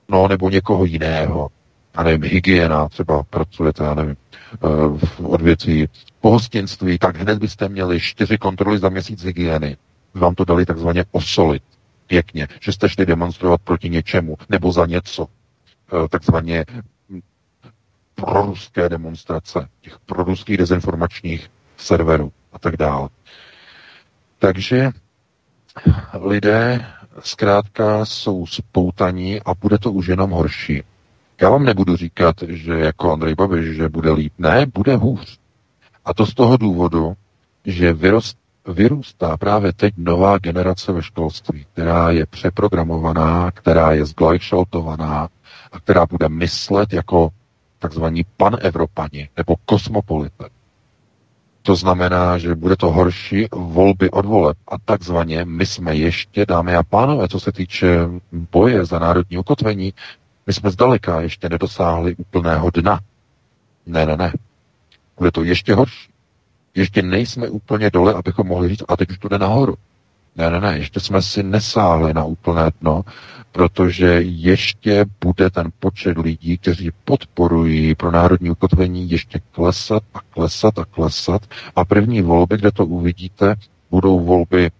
[0.08, 1.48] No, nebo někoho jiného.
[1.94, 4.16] A nevím, hygiena, třeba pracujete, já nevím,
[4.52, 4.58] eh,
[5.06, 5.88] v odvětví
[6.20, 9.76] pohostinství, tak hned byste měli čtyři kontroly za měsíc hygieny.
[10.14, 11.62] Vám to dali takzvaně osolit
[12.06, 15.26] pěkně, že jste šli demonstrovat proti něčemu nebo za něco.
[15.92, 16.64] Eh, takzvaně
[18.14, 23.08] proruské demonstrace, těch proruských dezinformačních serverů a tak dále.
[24.38, 24.90] Takže
[26.20, 26.86] lidé
[27.20, 30.82] zkrátka jsou spoutaní a bude to už jenom horší.
[31.40, 34.32] Já vám nebudu říkat, že jako Andrej Babiš, že bude líp.
[34.38, 35.38] Ne, bude hůř.
[36.04, 37.14] A to z toho důvodu,
[37.64, 45.28] že vyrost, vyrůstá právě teď nová generace ve školství, která je přeprogramovaná, která je zglajšaltovaná
[45.72, 47.30] a která bude myslet jako
[47.78, 50.44] takzvaní panevropani nebo kosmopolité.
[51.66, 54.56] To znamená, že bude to horší volby od voleb.
[54.68, 57.98] A takzvaně my jsme ještě, dámy a pánové, co se týče
[58.32, 59.92] boje za národní ukotvení,
[60.46, 63.00] my jsme zdaleka ještě nedosáhli úplného dna.
[63.86, 64.32] Ne, ne, ne.
[65.18, 66.10] Bude to ještě horší.
[66.74, 69.74] Ještě nejsme úplně dole, abychom mohli říct, a teď už to jde nahoru.
[70.36, 73.04] Ne, ne, ne, ještě jsme si nesáhli na úplné dno,
[73.52, 80.78] protože ještě bude ten počet lidí, kteří podporují pro národní ukotvení ještě klesat a klesat
[80.78, 81.42] a klesat.
[81.76, 83.54] A první volby, kde to uvidíte,
[83.90, 84.70] budou volby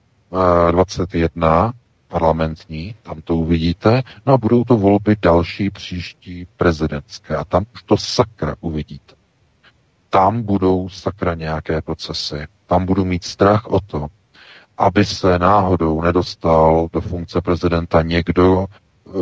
[0.71, 1.73] 21 eh,
[2.09, 7.83] parlamentní, tam to uvidíte, no a budou to volby další příští prezidentské a tam už
[7.83, 9.15] to sakra uvidíte.
[10.11, 14.07] Tam budou sakra nějaké procesy, tam budu mít strach o to,
[14.79, 18.67] aby se náhodou nedostal do funkce prezidenta někdo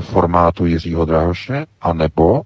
[0.00, 2.42] formátu Jiřího Drahoše, anebo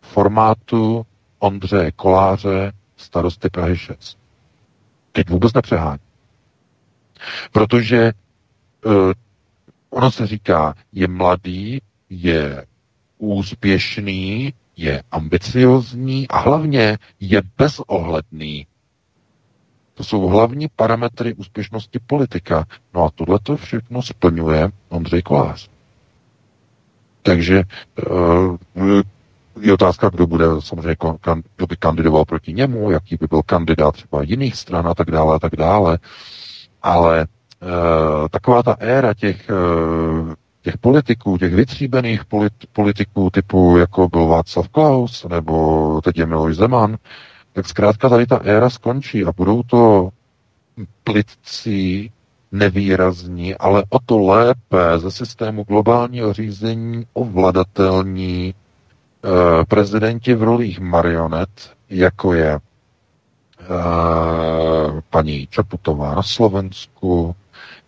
[0.00, 1.06] formátu
[1.38, 4.18] Ondřeje Koláře, starosty Prahy 6.
[5.12, 5.98] Teď vůbec nepřehání.
[7.52, 8.12] Protože
[8.84, 9.12] uh,
[9.90, 12.66] ono se říká, je mladý, je
[13.18, 18.66] úspěšný, je ambiciozní a hlavně je bezohledný.
[20.00, 22.64] To jsou hlavní parametry úspěšnosti politika.
[22.94, 25.68] No a tohle to všechno splňuje Ondřej Kolář.
[27.22, 27.62] Takže
[28.10, 28.56] uh,
[29.60, 30.96] je otázka, kdo bude samozřejmě,
[31.56, 35.36] kdo by kandidoval proti němu, jaký by byl kandidát třeba jiných stran a tak dále
[35.36, 35.98] a tak dále.
[36.82, 37.26] Ale
[37.62, 44.26] uh, taková ta éra těch, uh, těch politiků, těch vytříbených polit, politiků typu, jako byl
[44.26, 46.96] Václav Klaus, nebo teď je Miloš Zeman,
[47.52, 50.10] tak zkrátka tady ta éra skončí a budou to
[51.04, 52.12] plitcí,
[52.52, 58.54] nevýrazní, ale o to lépe ze systému globálního řízení ovladatelní e,
[59.64, 61.48] prezidenti v rolích marionet,
[61.90, 62.60] jako je e,
[65.10, 67.34] paní Čaputová na Slovensku,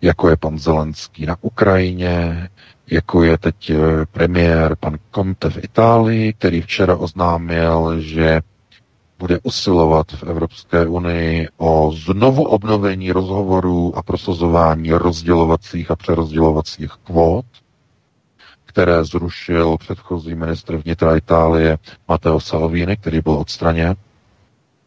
[0.03, 2.49] jako je pan Zelenský na Ukrajině,
[2.91, 3.77] jako je teď eh,
[4.13, 8.41] premiér pan Conte v Itálii, který včera oznámil, že
[9.19, 17.45] bude usilovat v Evropské unii o znovu obnovení rozhovorů a prosazování rozdělovacích a přerozdělovacích kvót,
[18.65, 23.95] které zrušil předchozí ministr vnitra Itálie Matteo Salvini, který byl odstraněn.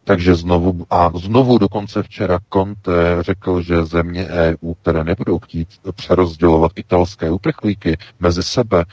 [0.04, 6.72] Takže znovu, a znovu dokonce včera Conte řekl, že země EU, které nebudou chtít přerozdělovat
[6.76, 8.84] italské uprchlíky mezi sebe,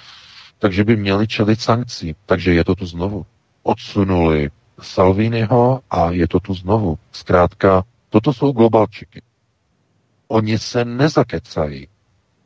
[0.60, 2.16] takže by měli čelit sankcí.
[2.26, 3.26] Takže je to tu znovu.
[3.64, 4.50] Odsunuli
[4.84, 6.98] Salviniho a je to tu znovu.
[7.12, 9.22] Zkrátka, toto jsou globalčiky.
[10.28, 11.88] Oni se nezakecají.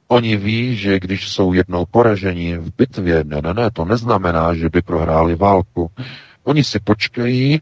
[0.07, 4.69] Oni ví, že když jsou jednou poraženi v bitvě, ne, ne, ne, to neznamená, že
[4.69, 5.91] by prohráli válku.
[6.43, 7.61] Oni si počkají,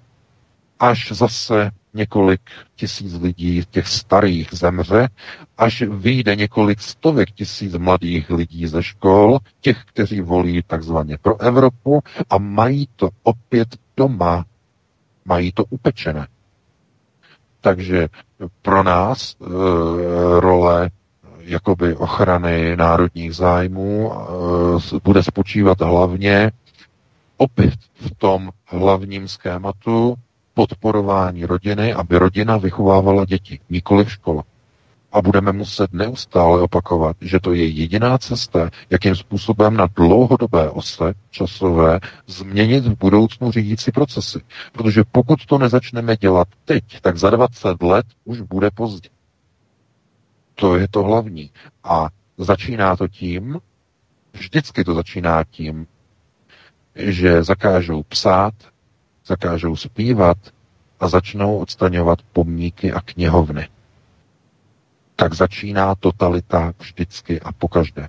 [0.80, 2.42] až zase několik
[2.76, 5.10] tisíc lidí, těch starých zemře,
[5.58, 12.04] až vyjde několik stovek tisíc mladých lidí ze škol, těch, kteří volí takzvaně pro Evropu
[12.30, 14.46] a mají to opět doma
[15.26, 16.28] mají to upečené.
[17.62, 18.08] Takže
[18.62, 19.46] pro nás e,
[20.40, 20.90] role
[21.40, 26.52] jakoby ochrany národních zájmů e, bude spočívat hlavně
[27.38, 30.16] opět v tom hlavním schématu
[30.54, 34.44] podporování rodiny, aby rodina vychovávala děti, nikoli v škole.
[35.16, 41.14] A budeme muset neustále opakovat, že to je jediná cesta, jakým způsobem na dlouhodobé ose
[41.30, 44.42] časové změnit v budoucnu řídící procesy.
[44.72, 49.10] Protože pokud to nezačneme dělat teď, tak za 20 let už bude pozdě.
[50.56, 51.52] To je to hlavní.
[51.84, 53.60] A začíná to tím,
[54.34, 55.88] vždycky to začíná tím,
[56.96, 58.54] že zakážou psát,
[59.26, 60.38] zakážou zpívat
[61.00, 63.68] a začnou odstaňovat pomníky a knihovny.
[65.16, 68.08] Tak začíná totalita vždycky a pokaždé.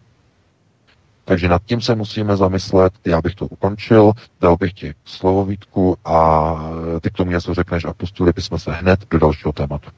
[1.28, 2.92] Takže nad tím se musíme zamyslet.
[3.04, 6.54] Já bych to ukončil, dal bych ti slovo Vítku a
[7.00, 9.90] ty k tomu něco řekneš a pustili bychom se hned do dalšího tématu.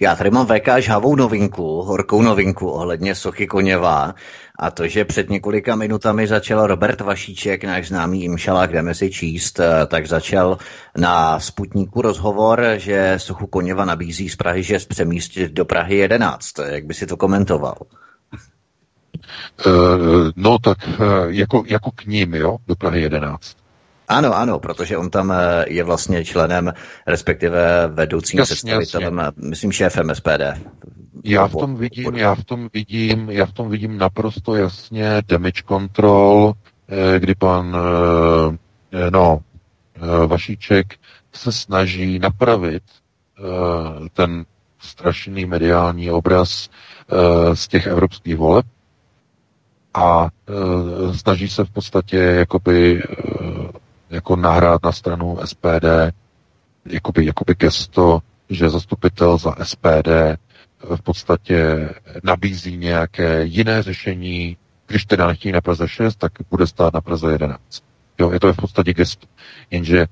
[0.00, 4.14] Já tady mám VK žhavou novinku, horkou novinku ohledně Sochy Koněva
[4.58, 9.60] a to, že před několika minutami začal Robert Vašíček, náš známý Imšalák, jdeme si číst,
[9.60, 10.58] eh, tak začal
[10.98, 16.58] na Sputníku rozhovor, že Sochu Koněva nabízí z Prahy 6 přemístit do Prahy 11.
[16.58, 17.74] Jak by si to komentoval?
[19.66, 19.72] Uh,
[20.36, 20.96] no tak uh,
[21.28, 23.56] jako, jako k ním, jo, do Prahy 11.
[24.08, 25.34] Ano, ano, protože on tam
[25.66, 26.72] je vlastně členem,
[27.06, 29.48] respektive vedoucím jasně, představitelem, jasně.
[29.48, 30.42] myslím, šéfem SPD.
[31.24, 35.62] Já v tom vidím, já v tom vidím, já v tom vidím naprosto jasně damage
[35.68, 36.52] control,
[37.18, 37.76] kdy pan,
[39.10, 39.40] no,
[40.26, 40.94] Vašíček
[41.32, 42.82] se snaží napravit
[44.12, 44.44] ten
[44.78, 46.70] strašný mediální obraz
[47.54, 48.66] z těch evropských voleb,
[49.94, 53.06] a e, snaží se v podstatě jakoby e,
[54.10, 55.84] jako nahrát na stranu SPD
[56.84, 60.36] jakoby, jakoby gesto, že zastupitel za SPD e,
[60.96, 61.88] v podstatě
[62.22, 67.32] nabízí nějaké jiné řešení, když teda nechtějí na Praze 6, tak bude stát na Praze
[67.32, 67.60] 11.
[68.18, 69.26] Jo, je to v podstatě gest.
[69.70, 70.06] Jenže e,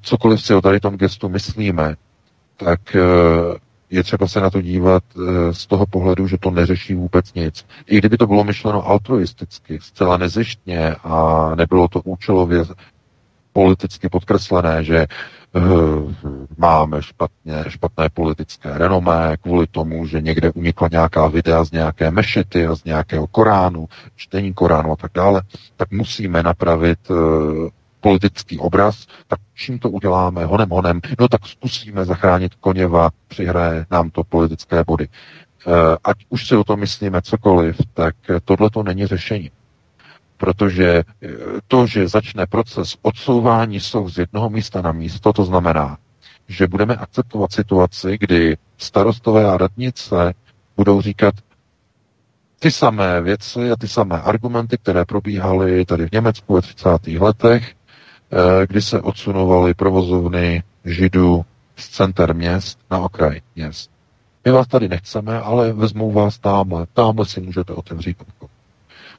[0.00, 1.96] cokoliv si o tady tom gestu myslíme,
[2.56, 3.00] tak e,
[3.94, 7.66] je třeba se na to dívat eh, z toho pohledu, že to neřeší vůbec nic.
[7.86, 12.64] I kdyby to bylo myšleno altruisticky, zcela nezištně a nebylo to účelově
[13.52, 15.06] politicky podkreslené, že
[15.52, 16.12] uh,
[16.58, 22.66] máme špatně, špatné politické renomé kvůli tomu, že někde unikla nějaká videa z nějaké mešity
[22.66, 25.42] a z nějakého Koránu, čtení Koránu a tak dále,
[25.76, 27.16] tak musíme napravit uh,
[28.04, 34.10] politický obraz, tak čím to uděláme, honem honem, no tak zkusíme zachránit Koněva, přihraje nám
[34.10, 35.08] to politické body.
[35.08, 35.70] Eh,
[36.04, 38.14] ať už si o tom myslíme cokoliv, tak
[38.44, 39.50] tohle to není řešení.
[40.36, 40.88] Protože
[41.22, 41.28] eh,
[41.68, 45.98] to, že začne proces odsouvání jsou z jednoho místa na místo, to znamená,
[46.48, 50.34] že budeme akceptovat situaci, kdy starostové a radnice
[50.76, 51.34] budou říkat
[52.58, 56.88] ty samé věci a ty samé argumenty, které probíhaly tady v Německu ve 30.
[57.06, 57.74] letech,
[58.66, 61.44] kdy se odsunovaly provozovny židů
[61.76, 63.90] z center měst na okraj měst.
[64.44, 66.86] My vás tady nechceme, ale vezmou vás tamhle.
[66.92, 68.50] Tamhle si můžete otevřít obchod.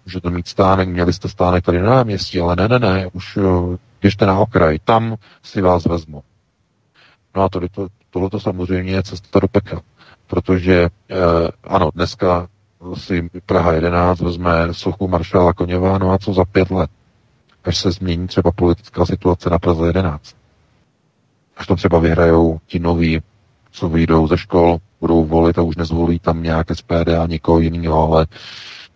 [0.06, 3.78] Můžete mít stánek, měli jste stánek tady na náměstí, ale ne, ne, ne, už eh,
[4.02, 6.24] běžte na okraj, tam si vás vezmu.
[7.36, 9.80] No a tohle, to, tohle to samozřejmě je cesta do pekel,
[10.28, 11.16] protože eh,
[11.64, 12.48] ano, dneska
[12.94, 16.90] si Praha 11 vezme sochu maršála Koněva, no a co za pět let?
[17.66, 20.36] Až se změní třeba politická situace na Praze 11.
[21.58, 23.22] Až to třeba vyhrajou ti noví,
[23.72, 28.12] co vyjdou ze škol, budou volit a už nezvolí tam nějaké SPD a nikoho jiného,
[28.12, 28.28] ale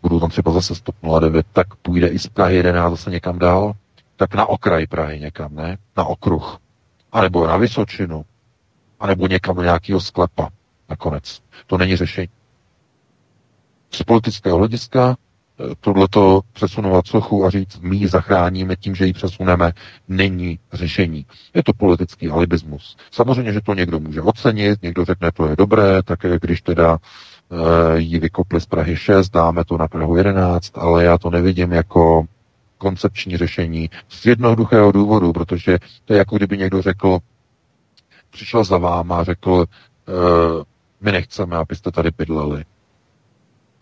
[0.02, 3.74] budou tam třeba zase 109, tak půjde i z Prahy 11 zase někam dál,
[4.16, 5.78] tak na okraj Prahy někam, ne?
[5.98, 6.58] Na okruh.
[7.12, 8.26] A nebo na Vysočinu.
[9.00, 10.50] A nebo někam do nějakého sklepa
[10.90, 11.42] nakonec.
[11.68, 12.30] To není řešení.
[13.92, 15.16] Z politického hlediska
[15.80, 19.72] tohleto přesunovat sochu a říct, my ji zachráníme tím, že ji přesuneme,
[20.08, 21.26] není řešení.
[21.54, 22.98] Je to politický alibismus.
[23.12, 28.00] Samozřejmě, že to někdo může ocenit, někdo řekne, to je dobré, tak když teda e,
[28.00, 32.26] ji vykopli z Prahy 6, dáme to na Prahu 11, ale já to nevidím jako
[32.78, 37.20] koncepční řešení z jednoduchého důvodu, protože to je jako kdyby někdo řekl,
[38.30, 40.12] přišel za váma a řekl, e,
[41.02, 42.64] my nechceme, abyste tady bydleli.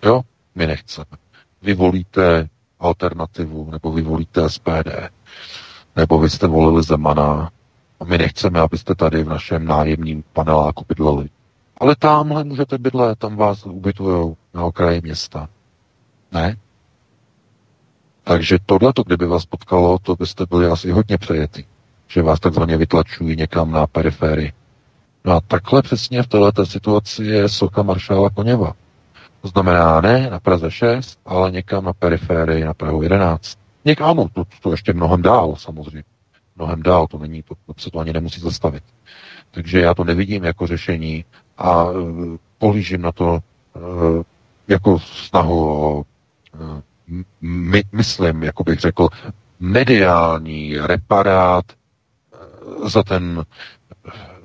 [0.03, 0.21] Jo,
[0.55, 1.26] my nechceme
[1.61, 2.49] vy volíte
[2.79, 5.09] alternativu, nebo vy volíte SPD,
[5.95, 7.51] nebo vy jste volili Zemana
[7.99, 11.29] a my nechceme, abyste tady v našem nájemním paneláku bydleli.
[11.77, 15.49] Ale tamhle můžete bydlet, tam vás ubytujou na okraji města.
[16.31, 16.57] Ne?
[18.23, 21.63] Takže tohleto, kdyby vás potkalo, to byste byli asi hodně přejetý,
[22.07, 24.53] že vás takzvaně vytlačují někam na periférii.
[25.25, 28.73] No a takhle přesně v této situaci je socha maršála Koněva.
[29.41, 33.59] To znamená ne na Praze 6, ale někam na periférii, na Prahu 11.
[33.85, 36.03] Někam, ano, to, to ještě mnohem dál samozřejmě.
[36.55, 38.83] mnohem dál, to není, to, to se to ani nemusí zastavit.
[39.51, 41.25] Takže já to nevidím jako řešení
[41.57, 44.23] a uh, pohlížím na to uh,
[44.67, 46.03] jako snahu o, uh,
[47.41, 49.07] my, myslím, jako bych řekl,
[49.59, 51.65] mediální reparát
[52.85, 53.43] za ten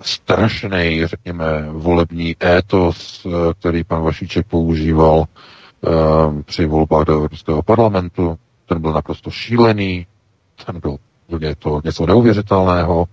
[0.03, 3.26] strašný, řekněme, volební étos,
[3.59, 8.38] který pan Vašíček používal uh, při volbách do Evropského parlamentu.
[8.66, 10.07] Ten byl naprosto šílený,
[10.66, 10.98] ten byl
[11.40, 13.07] je to něco neuvěřitelného,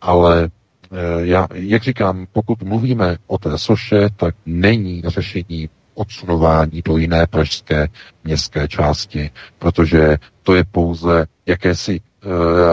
[0.00, 0.50] ale
[0.92, 7.26] eh, já, jak říkám, pokud mluvíme o té soše, tak není řešení odsunování do jiné
[7.26, 7.88] pražské
[8.24, 12.00] městské části, protože to je pouze jakési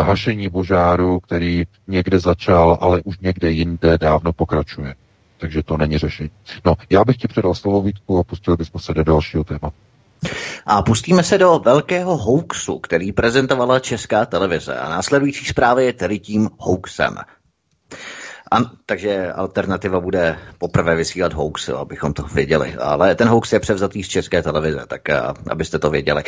[0.02, 4.96] hašení požáru, který někde začal, ale už někde jinde dávno pokračuje.
[5.38, 6.32] Takže to není řešení.
[6.66, 9.76] No, já bych ti předal slovo Vítku a pustili bychom se do dalšího tématu.
[10.66, 14.76] A pustíme se do velkého hoaxu, který prezentovala česká televize.
[14.76, 17.16] A následující zprávy je tedy tím hoaxem.
[18.52, 22.76] A, takže alternativa bude poprvé vysílat hoax, abychom to věděli.
[22.80, 26.24] Ale ten hoax je převzatý z české televize, tak a, abyste to věděli.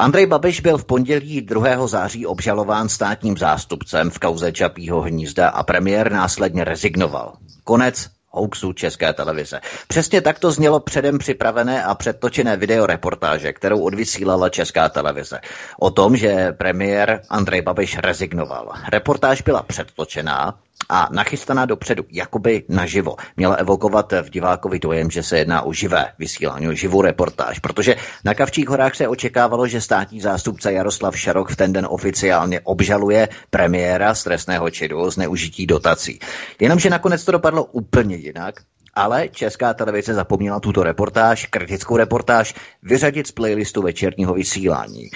[0.00, 1.86] Andrej Babiš byl v pondělí 2.
[1.86, 7.32] září obžalován státním zástupcem v kauze Čapího hnízda a premiér následně rezignoval.
[7.64, 9.60] Konec hoaxu České televize.
[9.88, 15.40] Přesně tak to znělo předem připravené a předtočené videoreportáže, kterou odvysílala Česká televize.
[15.80, 18.72] O tom, že premiér Andrej Babiš rezignoval.
[18.92, 20.54] Reportáž byla předtočená,
[20.88, 23.16] a nachystaná dopředu, jakoby naživo.
[23.36, 27.96] Měla evokovat v divákovi dojem, že se jedná o živé vysílání, o živou reportáž, protože
[28.24, 33.28] na Kavčích horách se očekávalo, že státní zástupce Jaroslav Šarok v ten den oficiálně obžaluje
[33.50, 36.18] premiéra z trestného čidu o zneužití dotací.
[36.60, 38.54] Jenomže nakonec to dopadlo úplně jinak.
[38.96, 45.10] Ale česká televize zapomněla tuto reportáž, kritickou reportáž, vyřadit z playlistu večerního vysílání.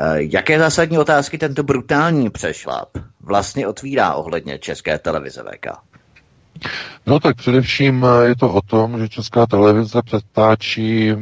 [0.00, 2.88] Eh, jaké zásadní otázky tento brutální přešlap
[3.20, 5.66] vlastně otvírá ohledně české televize VK?
[7.06, 11.16] No tak především eh, je to o tom, že česká televize přetáčí eh,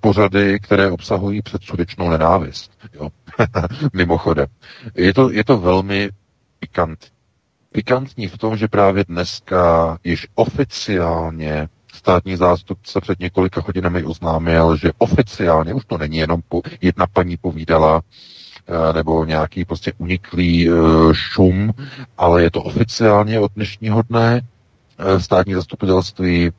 [0.00, 2.72] pořady, které obsahují předsudečnou nenávist.
[2.94, 3.08] Jo?
[3.92, 4.46] Mimochodem.
[4.94, 6.10] Je to, je to velmi
[6.58, 7.08] pikantní.
[7.72, 11.68] Pikantní v tom, že právě dneska již oficiálně
[12.02, 17.36] státní zástupce před několika hodinami oznámil, že oficiálně, už to není jenom po, jedna paní
[17.36, 18.02] povídala,
[18.66, 20.72] eh, nebo nějaký prostě uniklý eh,
[21.12, 21.72] šum,
[22.18, 24.40] ale je to oficiálně od dnešního dne.
[24.98, 26.50] Eh, státní zastupitelství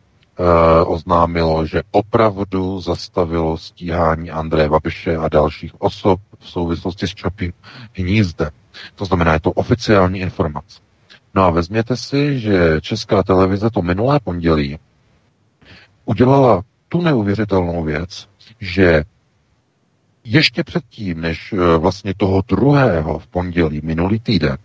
[0.86, 7.54] oznámilo, že opravdu zastavilo stíhání Andreje Babiše a dalších osob v souvislosti s Čapím
[7.94, 8.50] hnízdem.
[8.96, 10.80] To znamená, je to oficiální informace.
[11.34, 14.80] No a vezměte si, že Česká televize to minulé pondělí
[16.06, 18.28] udělala tu neuvěřitelnou věc,
[18.60, 19.04] že
[20.24, 24.58] ještě předtím, než eh, vlastně toho druhého v pondělí minulý týden,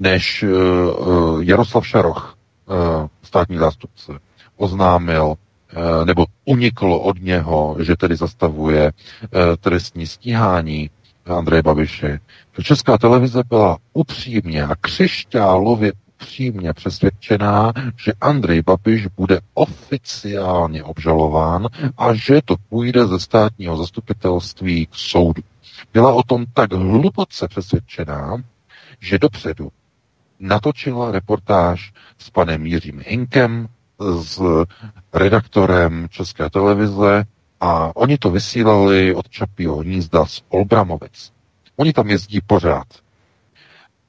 [0.00, 2.36] než eh, eh, Jaroslav Šaroch,
[3.22, 4.12] státní zástupce,
[4.56, 5.34] oznámil
[6.04, 8.92] nebo uniklo od něho, že tedy zastavuje
[9.60, 10.90] trestní stíhání
[11.26, 12.20] Andreje Babiše.
[12.62, 15.92] Česká televize byla upřímně a křišťálově
[16.22, 21.68] upřímně přesvědčená, že Andrej Babiš bude oficiálně obžalován
[21.98, 25.42] a že to půjde ze státního zastupitelství k soudu.
[25.92, 28.36] Byla o tom tak hluboce přesvědčená,
[29.00, 29.68] že dopředu
[30.40, 33.68] natočila reportáž s panem Jiřím Hinkem,
[34.22, 34.42] s
[35.12, 37.24] redaktorem České televize
[37.60, 41.32] a oni to vysílali od Čapího hnízda z Olbramovic.
[41.76, 43.01] Oni tam jezdí pořád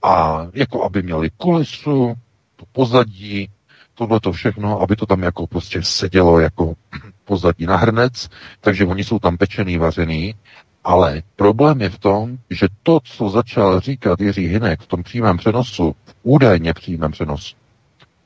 [0.03, 2.13] a jako aby měli kulisu,
[2.55, 3.49] to pozadí,
[3.93, 6.73] tohle to všechno, aby to tam jako prostě sedělo jako
[7.25, 8.29] pozadí na hrnec,
[8.61, 10.35] takže oni jsou tam pečený, vařený,
[10.83, 15.37] ale problém je v tom, že to, co začal říkat Jiří Hinek v tom přímém
[15.37, 17.55] přenosu, v údajně přímém přenosu,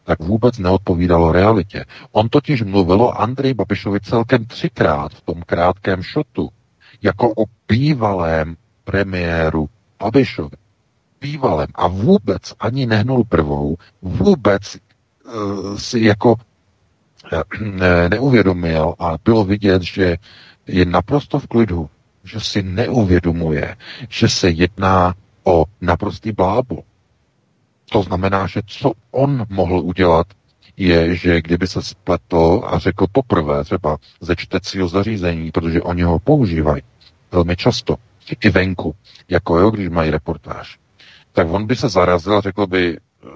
[0.04, 1.86] tak vůbec neodpovídalo realitě.
[2.12, 6.50] On totiž mluvil o Andrej Babišovi celkem třikrát v tom krátkém šotu,
[7.02, 9.70] jako o bývalém premiéru
[10.00, 10.58] Babišovi
[11.22, 14.78] bývalem a vůbec ani nehnul prvou, vůbec
[15.26, 17.42] uh, si jako uh,
[18.10, 20.18] neuvědomil a bylo vidět, že
[20.68, 21.90] je naprosto v klidu,
[22.24, 23.76] že si neuvědomuje,
[24.10, 26.84] že se jedná o naprostý blábo.
[27.92, 30.28] To znamená, že co on mohl udělat,
[30.78, 36.20] je, že kdyby se spletl a řekl poprvé třeba ze čtecího zařízení, protože oni ho
[36.20, 36.82] používají
[37.32, 37.96] velmi často,
[38.42, 38.96] i venku,
[39.30, 40.80] jako jo, když mají reportáž,
[41.38, 43.28] tak on by se zarazil a řekl by, eh,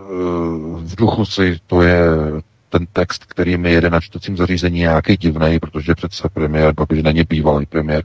[0.77, 2.01] v duchu si, to je
[2.69, 7.23] ten text, který mi jede na čtecím zařízení nějaký divný, protože přece premiér Babiš není
[7.23, 8.03] bývalý premiér.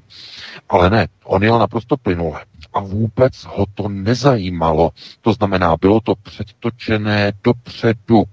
[0.68, 4.90] Ale ne, on jel naprosto plynule a vůbec ho to nezajímalo.
[5.20, 8.24] To znamená, bylo to předtočené dopředu.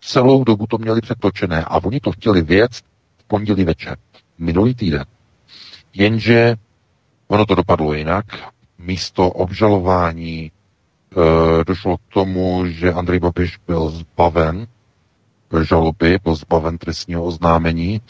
[0.00, 2.72] Celou dobu to měli předtočené a oni to chtěli věc
[3.18, 3.96] v pondělí večer,
[4.38, 5.04] minulý týden.
[5.94, 6.56] Jenže
[7.28, 8.26] ono to dopadlo jinak.
[8.78, 10.50] Místo obžalování
[11.66, 14.66] došlo k tomu, že Andrej Babiš byl zbaven
[15.62, 18.00] žaloby, byl zbaven trestního oznámení.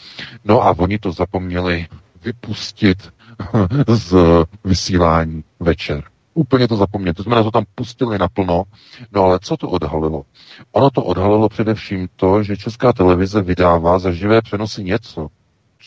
[0.45, 1.87] No a oni to zapomněli
[2.23, 3.13] vypustit
[3.87, 4.15] z
[4.63, 6.03] vysílání večer.
[6.33, 7.13] Úplně to zapomněli.
[7.13, 8.63] To znamená, to tam pustili naplno.
[9.11, 10.23] No ale co to odhalilo?
[10.71, 15.27] Ono to odhalilo především to, že Česká televize vydává za živé přenosy něco,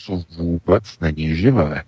[0.05, 1.83] co vůbec není živé.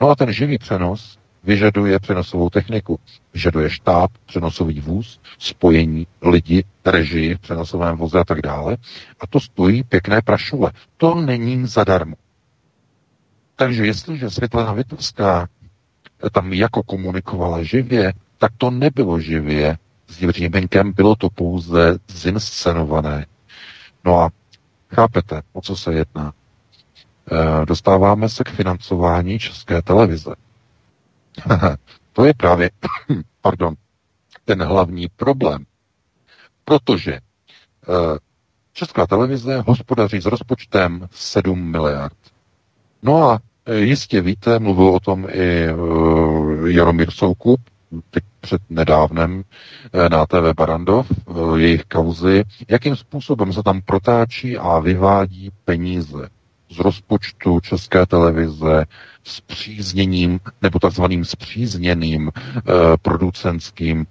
[0.00, 3.00] No a ten živý přenos vyžaduje přenosovou techniku,
[3.34, 8.76] vyžaduje štáb, přenosový vůz, spojení lidi, režii v přenosovém voze a tak dále.
[9.20, 10.72] A to stojí pěkné prašule.
[10.96, 12.16] To není zadarmo.
[13.56, 15.48] Takže jestliže Světlana Vitovská
[16.32, 19.78] tam jako komunikovala živě, tak to nebylo živě
[20.08, 23.26] s Jiřímenkem, bylo to pouze zinscenované.
[24.04, 24.30] No a
[24.94, 26.32] chápete, o co se jedná?
[27.62, 30.34] E, dostáváme se k financování České televize.
[32.12, 32.70] to je právě,
[33.40, 33.74] pardon,
[34.44, 35.64] ten hlavní problém.
[36.64, 37.20] Protože e,
[38.72, 42.16] Česká televize hospodaří s rozpočtem 7 miliard.
[43.02, 45.74] No a e, jistě víte, mluvil o tom i e,
[46.66, 47.60] Jaromír Soukup,
[48.10, 49.44] teď před nedávnem
[50.10, 51.12] na TV Barandov,
[51.56, 56.28] jejich kauzy, jakým způsobem se tam protáčí a vyvádí peníze
[56.70, 58.84] z rozpočtu České televize
[59.24, 62.60] s přízněním nebo takzvaným zpřízněným eh,
[63.02, 64.06] producentským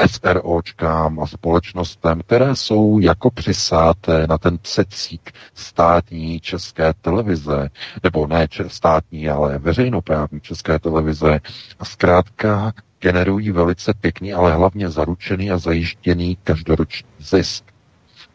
[0.00, 7.68] Eh, SROčkám a společnostem, které jsou jako přisáté na ten cecík státní české televize,
[8.02, 11.40] nebo ne státní, ale veřejnoprávní české televize.
[11.78, 17.64] A zkrátka generují velice pěkný, ale hlavně zaručený a zajištěný každoroční zisk.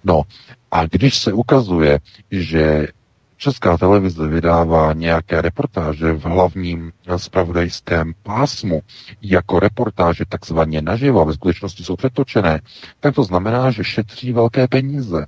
[0.04, 0.22] No
[0.72, 2.00] a když se ukazuje,
[2.32, 2.88] že
[3.44, 8.82] Česká televize vydává nějaké reportáže v hlavním spravodajském pásmu.
[9.22, 12.62] Jako reportáže takzvaně naživo, ve skutečnosti jsou přetočené,
[13.00, 15.26] tak to znamená, že šetří velké peníze.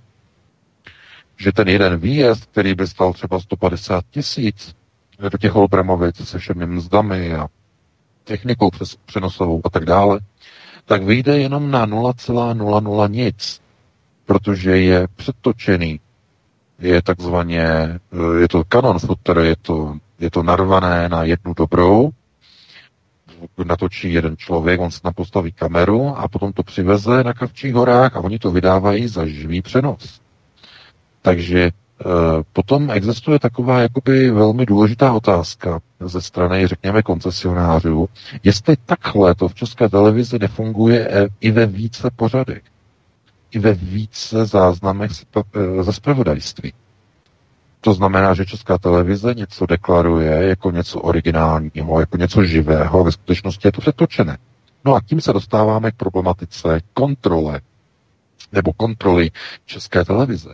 [1.37, 4.75] Že ten jeden výjezd, který by stal třeba 150 tisíc
[5.19, 7.47] do těch Olbramovic se všemi mzdami a
[8.23, 10.19] technikou přes přenosovou a tak dále,
[10.85, 13.61] tak vyjde jenom na 0,00 nic,
[14.25, 15.99] protože je přetočený
[16.79, 17.99] je takzvaně, eh,
[18.41, 22.11] je to kanon footer, je to, je to narvané na jednu dobrou,
[23.65, 28.19] natočí jeden člověk, on se napostaví kameru a potom to přiveze na Kavčích horách a
[28.19, 30.21] oni to vydávají za živý přenos.
[31.21, 31.71] Takže e,
[32.53, 38.09] potom existuje taková jakoby velmi důležitá otázka ze strany, řekněme, koncesionářů,
[38.43, 42.61] jestli takhle to v české televizi nefunguje i ve více pořadech
[43.53, 46.73] i ve více záznamech eh, ze spravodajství.
[47.81, 53.11] To znamená, že Česká televize něco deklaruje jako něco originálního, jako něco živého, a ve
[53.11, 54.37] skutečnosti je to přetočené.
[54.85, 57.61] No a tím se dostáváme k problematice kontrole
[58.51, 59.31] nebo kontroly
[59.65, 60.53] České televize.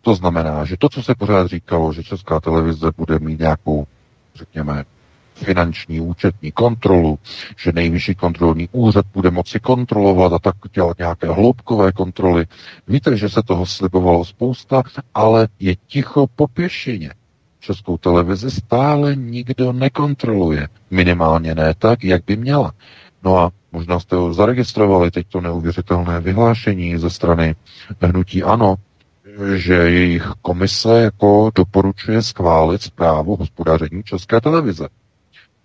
[0.00, 3.86] To znamená, že to, co se pořád říkalo, že Česká televize bude mít nějakou,
[4.34, 4.84] řekněme,
[5.44, 7.18] finanční účetní kontrolu,
[7.56, 12.46] že nejvyšší kontrolní úřad bude moci kontrolovat a tak dělat nějaké hloubkové kontroly.
[12.88, 14.82] Víte, že se toho slibovalo spousta,
[15.14, 17.10] ale je ticho po pěšině.
[17.60, 20.68] Českou televizi stále nikdo nekontroluje.
[20.90, 22.72] Minimálně ne tak, jak by měla.
[23.22, 27.54] No a možná jste ho zaregistrovali, teď to neuvěřitelné vyhlášení ze strany
[28.02, 28.74] hnutí ANO,
[29.54, 34.88] že jejich komise jako doporučuje schválit zprávu hospodaření České televize.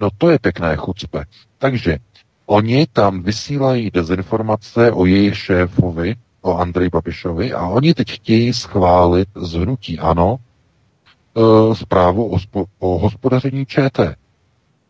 [0.04, 1.26] No to je pěkné chucpe.
[1.58, 1.98] Takže
[2.46, 9.30] oni tam vysílají dezinformace o jejich šéfovi, o Andrej Babišovi a oni teď chtějí schválit
[9.36, 14.16] z hnutí ANO e, zprávu o, spo, o hospodaření ČT.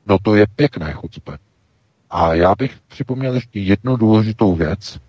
[0.08, 1.38] No to je pěkné chucpe.
[2.10, 5.00] A já bych připomněl ještě jednu důležitou věc,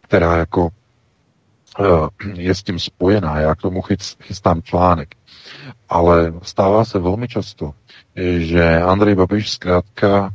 [0.00, 0.68] která jako
[1.80, 3.40] e, je s tím spojená.
[3.40, 3.82] Já k tomu
[4.22, 5.14] chystám článek.
[5.88, 7.74] Ale stává se velmi často,
[8.38, 10.34] že Andrej Babiš zkrátka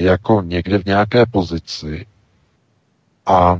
[0.00, 2.06] jako někde v nějaké pozici
[3.26, 3.58] a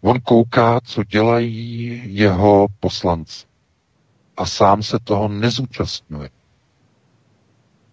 [0.00, 3.46] on kouká, co dělají jeho poslanci.
[4.36, 6.30] A sám se toho nezúčastňuje.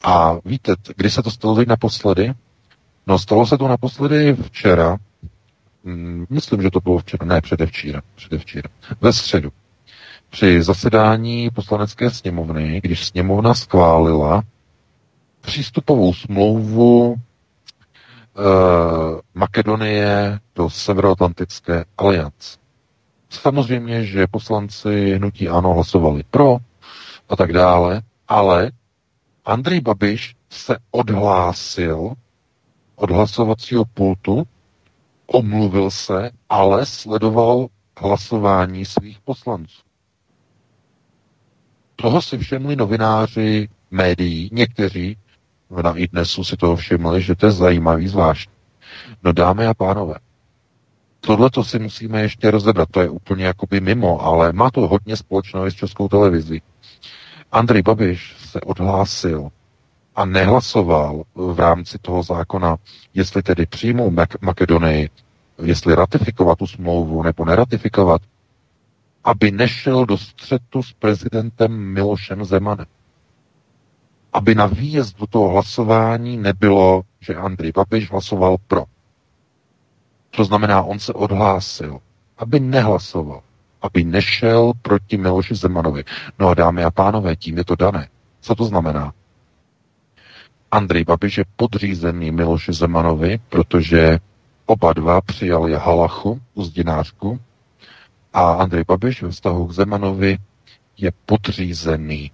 [0.03, 2.33] A víte, kdy se to stalo naposledy?
[3.07, 4.97] No stalo se to naposledy včera,
[5.83, 8.69] mm, myslím, že to bylo včera, ne předevčíra, předevčíra,
[9.01, 9.51] ve středu,
[10.29, 14.43] při zasedání poslanecké sněmovny, když sněmovna schválila
[15.45, 18.41] přístupovou smlouvu eh,
[19.33, 22.57] Makedonie do Severoatlantické aliance.
[23.29, 26.57] Samozřejmě, že poslanci hnutí ano hlasovali pro
[27.29, 28.71] a tak dále, ale
[29.45, 32.13] Andrej Babiš se odhlásil
[32.95, 34.43] od hlasovacího pultu,
[35.27, 37.67] omluvil se, ale sledoval
[37.97, 39.81] hlasování svých poslanců.
[41.95, 45.17] Toho si všimli novináři médií, někteří
[45.69, 48.49] na i dnesu si toho všimli, že to je zajímavý zvlášť.
[49.23, 50.15] No dámy a pánové,
[51.19, 55.17] tohle to si musíme ještě rozebrat, to je úplně jakoby mimo, ale má to hodně
[55.17, 56.61] společného s českou televizí.
[57.51, 59.49] Andrej Babiš se odhlásil
[60.15, 62.77] a nehlasoval v rámci toho zákona,
[63.13, 65.09] jestli tedy přijmou Makedonii,
[65.63, 68.21] jestli ratifikovat tu smlouvu nebo neratifikovat,
[69.23, 72.85] aby nešel do střetu s prezidentem Milošem Zemanem.
[74.35, 78.83] Aby na výjezd do toho hlasování nebylo, že Andrej Babiš hlasoval pro.
[80.35, 81.99] To znamená, on se odhlásil,
[82.37, 83.41] aby nehlasoval,
[83.81, 86.03] aby nešel proti Miloši Zemanovi.
[86.39, 88.09] No a dámy a pánové, tím je to dané.
[88.41, 89.13] Co to znamená?
[90.71, 94.19] Andrej Babiš je podřízený Miloši Zemanovi, protože
[94.65, 97.39] oba dva přijali halachu, uzdinářku,
[98.33, 100.37] a Andrej Babiš ve vztahu k Zemanovi
[100.97, 102.31] je podřízený.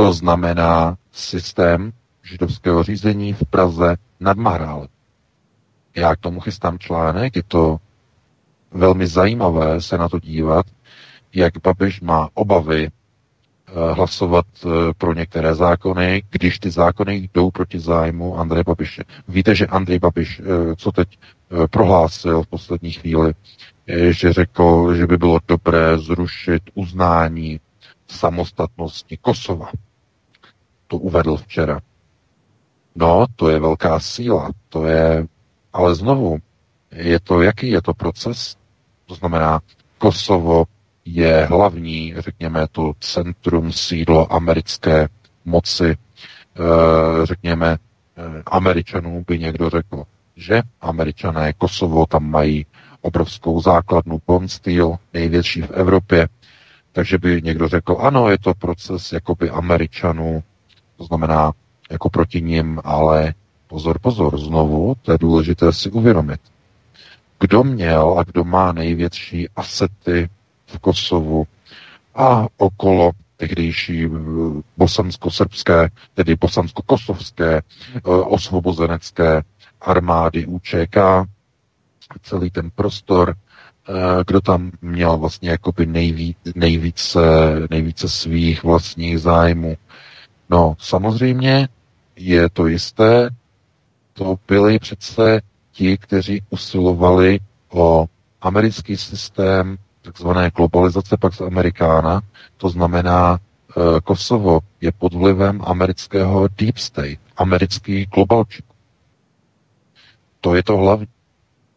[0.00, 1.92] To znamená systém
[2.22, 4.88] židovského řízení v Praze nad Mahrálem.
[5.96, 7.76] Já k tomu chystám článek, je to
[8.70, 10.66] velmi zajímavé se na to dívat,
[11.34, 17.80] jak Babiš má obavy eh, hlasovat eh, pro některé zákony, když ty zákony jdou proti
[17.80, 19.04] zájmu Andreje Babiše.
[19.28, 21.18] Víte, že Andrej Babiš, eh, co teď
[21.70, 23.32] prohlásil v poslední chvíli,
[24.10, 27.60] že řekl, že by bylo dobré zrušit uznání
[28.08, 29.70] samostatnosti Kosova.
[30.90, 31.80] To uvedl včera.
[32.94, 34.50] No, to je velká síla.
[34.68, 35.26] To je,
[35.72, 36.38] ale znovu,
[36.92, 38.56] je to, jaký je to proces?
[39.06, 39.60] To znamená,
[39.98, 40.64] Kosovo
[41.04, 45.08] je hlavní, řekněme, to centrum, sídlo americké
[45.44, 50.04] moci, eh, řekněme, eh, Američanů by někdo řekl,
[50.36, 52.66] že američané Kosovo tam mají
[53.00, 54.50] obrovskou základnu Bond
[55.14, 56.28] největší v Evropě,
[56.92, 60.42] takže by někdo řekl, ano, je to proces jakoby Američanů,
[61.00, 61.52] to znamená
[61.90, 63.34] jako proti ním, ale
[63.68, 66.40] pozor, pozor, znovu, to je důležité si uvědomit.
[67.40, 70.28] Kdo měl a kdo má největší asety
[70.66, 71.46] v Kosovu
[72.14, 74.08] a okolo tehdejší eh,
[74.76, 79.42] bosansko-srbské, tedy bosansko-kosovské eh, osvobozenecké
[79.80, 80.96] armády UČK,
[82.22, 83.34] celý ten prostor,
[83.88, 83.92] eh,
[84.26, 87.20] kdo tam měl vlastně jakoby nejvíc, nejvíce,
[87.70, 89.76] nejvíce svých vlastních zájmů.
[90.50, 91.68] No, samozřejmě
[92.16, 93.30] je to jisté,
[94.12, 95.40] to byli přece
[95.72, 98.06] ti, kteří usilovali o
[98.40, 102.20] americký systém takzvané globalizace Pax Americana,
[102.56, 108.64] to znamená, eh, Kosovo je pod vlivem amerického deep state, americký globalčik.
[110.40, 111.08] To je to hlavní.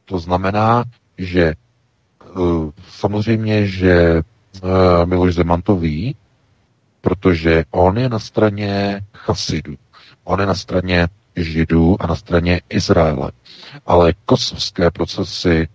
[0.06, 0.84] To znamená,
[1.18, 6.16] že eh, samozřejmě, že eh, Miloš Zeman to ví,
[7.04, 9.76] protože on je na straně chasidů.
[10.24, 13.32] On je na straně Židů a na straně Izraele.
[13.86, 15.68] Ale kosovské procesy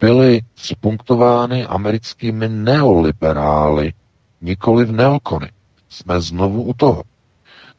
[0.00, 3.92] byly spunktovány americkými neoliberály,
[4.40, 5.50] nikoli v neokony.
[5.88, 7.02] Jsme znovu u toho.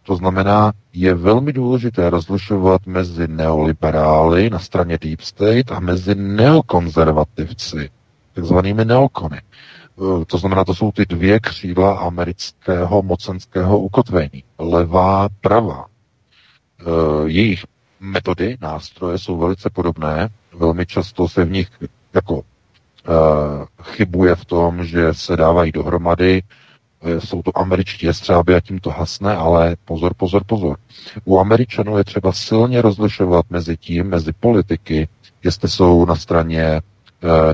[0.04, 7.90] To znamená, je velmi důležité rozlišovat mezi neoliberály na straně Deep State a mezi neokonzervativci,
[8.34, 9.42] takzvanými neokony.
[10.22, 14.44] E, to znamená, to jsou ty dvě křídla amerického mocenského ukotvení.
[14.60, 15.86] Levá, pravá.
[15.86, 16.84] E,
[17.30, 17.66] jejich
[18.00, 20.30] metody, nástroje jsou velice podobné.
[20.54, 21.70] Velmi často se v nich
[22.14, 22.44] jako e,
[23.84, 26.44] chybuje v tom, že se dávají dohromady,
[27.06, 30.78] Eh, jsou to američtí jestřáby a tím to hasne, ale pozor, pozor, pozor.
[31.26, 35.08] U Američanů je třeba silně rozlišovat mezi tím, mezi politiky,
[35.44, 36.82] jestli jsou na straně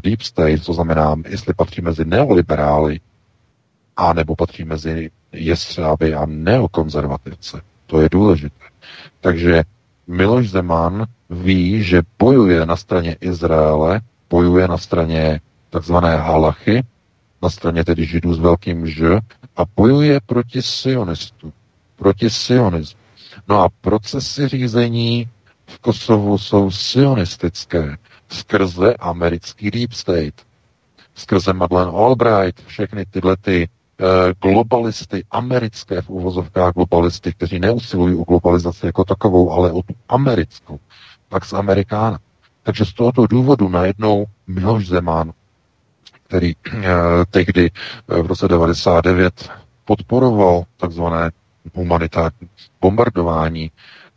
[0.04, 3.00] deep state, to znamená, jestli patří mezi neoliberály,
[3.98, 7.62] a nebo patří mezi jestřáby a neokonzervativce.
[7.88, 8.66] To je důležité.
[9.22, 9.64] Takže
[10.08, 16.84] Miloš Zeman ví, že bojuje na straně Izraele, bojuje na straně takzvané halachy,
[17.42, 19.20] na straně tedy židů s velkým Ž
[19.58, 21.54] a bojuje proti sionistu,
[21.96, 23.00] proti sionismu.
[23.48, 25.30] No a procesy řízení
[25.68, 27.98] v Kosovu jsou sionistické.
[28.34, 30.42] Skrze americký deep state,
[31.16, 33.70] skrze Madeleine Albright, všechny tyhle ty
[34.02, 39.94] uh, globalisty, americké v uvozovkách globalisty, kteří neusilují o globalizaci jako takovou, ale o tu
[40.10, 40.80] americkou,
[41.30, 42.20] tak z Amerikána.
[42.64, 45.34] Takže z tohoto důvodu najednou Miloš Zeman,
[46.28, 46.82] který uh,
[47.30, 49.50] tehdy uh, v roce 99
[49.86, 51.32] podporoval takzvané
[51.74, 52.50] humanitární
[52.82, 53.72] bombardování,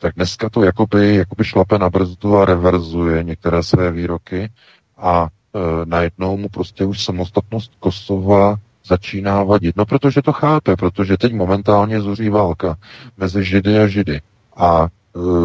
[0.05, 4.51] tak dneska to jakoby, jakoby šlape na brzdu a reverzuje některé své výroky
[4.97, 9.77] a e, najednou mu prostě už samostatnost Kosova začíná vadit.
[9.77, 12.77] No protože to chápe, protože teď momentálně zuří válka
[13.17, 14.21] mezi Židy a Židy.
[14.57, 14.89] A e,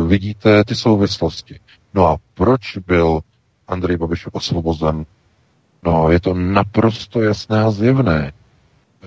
[0.07, 1.60] vidíte ty souvislosti.
[1.93, 3.20] No a proč byl
[3.68, 5.05] Andrej Babiš osvobozen?
[5.84, 8.32] No, je to naprosto jasné a zjevné.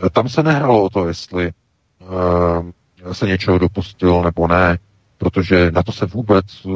[0.06, 4.78] E, tam se nehralo o to, jestli e, se něčeho dopustil nebo ne,
[5.22, 6.68] protože na to se vůbec eh,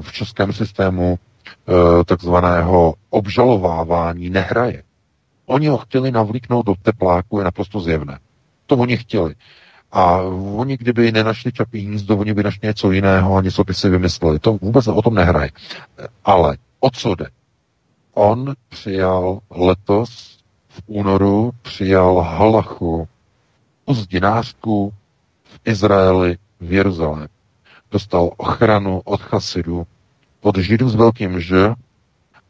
[0.00, 4.82] v českém systému eh, takzvaného obžalovávání nehraje.
[5.46, 8.18] Oni ho chtěli navlíknout do tepláku, je naprosto zjevné.
[8.66, 9.34] To oni chtěli.
[9.92, 10.16] A
[10.56, 14.38] oni, kdyby nenašli čapí hnízdo, oni by našli něco jiného a něco by si vymysleli.
[14.38, 15.50] To vůbec o tom nehraje.
[16.24, 17.26] Ale o co jde?
[18.14, 23.08] On přijal letos v únoru přijal halachu
[23.86, 24.92] uzdinářku
[25.44, 27.37] v Izraeli v Jeruzalému
[27.90, 29.86] dostal ochranu od chasidů,
[30.40, 31.74] od židů s velkým Ž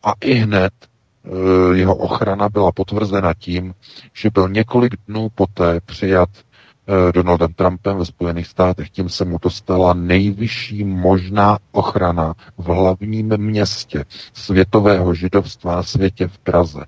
[0.03, 3.75] a i hned e, jeho ochrana byla potvrzena tím,
[4.15, 8.91] že byl několik dnů poté přijat e, Donaldem Trumpem ve Spojených státech.
[8.91, 16.39] Tím se mu dostala nejvyšší možná ochrana v hlavním městě světového židovstva na světě v
[16.39, 16.85] Praze.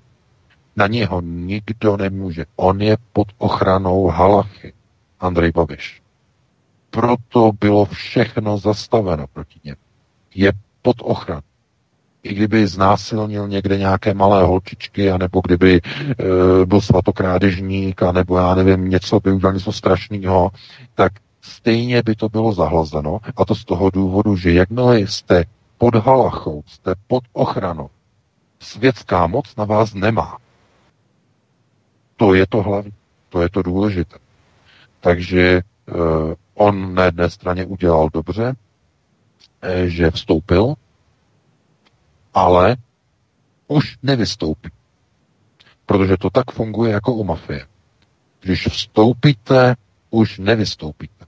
[0.75, 2.45] Na něho nikdo nemůže.
[2.55, 4.73] On je pod ochranou Halachy.
[5.19, 6.00] Andrej Babiš
[6.91, 9.77] proto bylo všechno zastaveno proti němu.
[10.35, 11.41] Je pod ochranou.
[12.23, 18.89] I kdyby znásilnil někde nějaké malé holčičky, anebo kdyby e, byl svatokrádežník, anebo já nevím,
[18.89, 20.51] něco by udělal něco strašného,
[20.95, 21.11] tak
[21.41, 23.19] stejně by to bylo zahlazeno.
[23.37, 25.43] A to z toho důvodu, že jakmile jste
[25.77, 27.89] pod halachou, jste pod ochranou,
[28.59, 30.37] světská moc na vás nemá.
[32.17, 32.93] To je to hlavní,
[33.29, 34.17] to je to důležité.
[34.99, 35.61] Takže
[36.53, 38.55] On na jedné straně udělal dobře,
[39.61, 40.73] eh, že vstoupil,
[42.33, 42.77] ale
[43.67, 44.69] už nevystoupí.
[45.85, 47.67] Protože to tak funguje jako u mafie.
[48.41, 49.75] Když vstoupíte,
[50.09, 51.25] už nevystoupíte.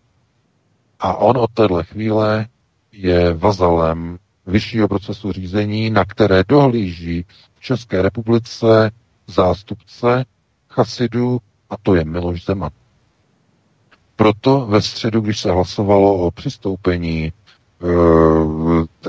[0.99, 2.47] A on od téhle chvíle
[2.91, 8.91] je vazalem vyššího procesu řízení, na které dohlíží v České republice
[9.27, 10.25] zástupce
[10.69, 11.39] chasidů,
[11.69, 12.71] a to je Miloš Zeman.
[14.15, 17.33] Proto ve středu, když se hlasovalo o přistoupení,
[17.81, 17.85] eh,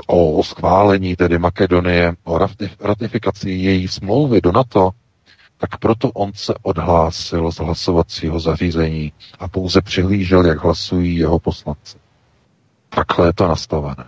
[0.07, 2.39] o schválení tedy Makedonie, o
[2.79, 4.91] ratifikaci její smlouvy do NATO,
[5.57, 11.97] tak proto on se odhlásil z hlasovacího zařízení a pouze přihlížel, jak hlasují jeho poslanci.
[12.89, 14.05] Takhle je to nastavené.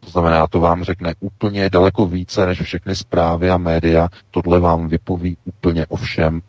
[0.00, 4.08] To znamená, to vám řekne úplně daleko více než všechny zprávy a média.
[4.30, 6.42] Tohle vám vypoví úplně o všem,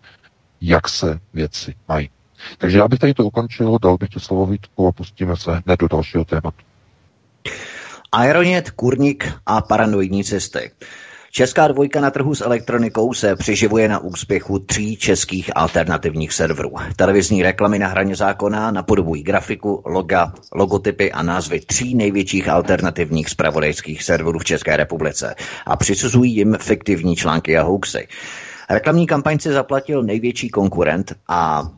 [0.62, 2.10] jak se věci mají.
[2.58, 5.80] Takže já bych tady to ukončil, dal bych to slovo Vítku a pustíme se hned
[5.80, 6.58] do dalšího tématu.
[8.12, 10.72] Aeronet, kurník a paranoidní cesty.
[11.36, 16.72] Česká dvojka na trhu s elektronikou se přiživuje na úspěchu tří českých alternativních serverů.
[16.96, 24.04] Televizní reklamy na hraně zákona napodobují grafiku, loga, logotypy a názvy tří největších alternativních spravodajských
[24.04, 28.08] serverů v České republice a přisuzují jim fiktivní články a hoaxy.
[28.70, 31.70] Reklamní kampaň si zaplatil největší konkurent a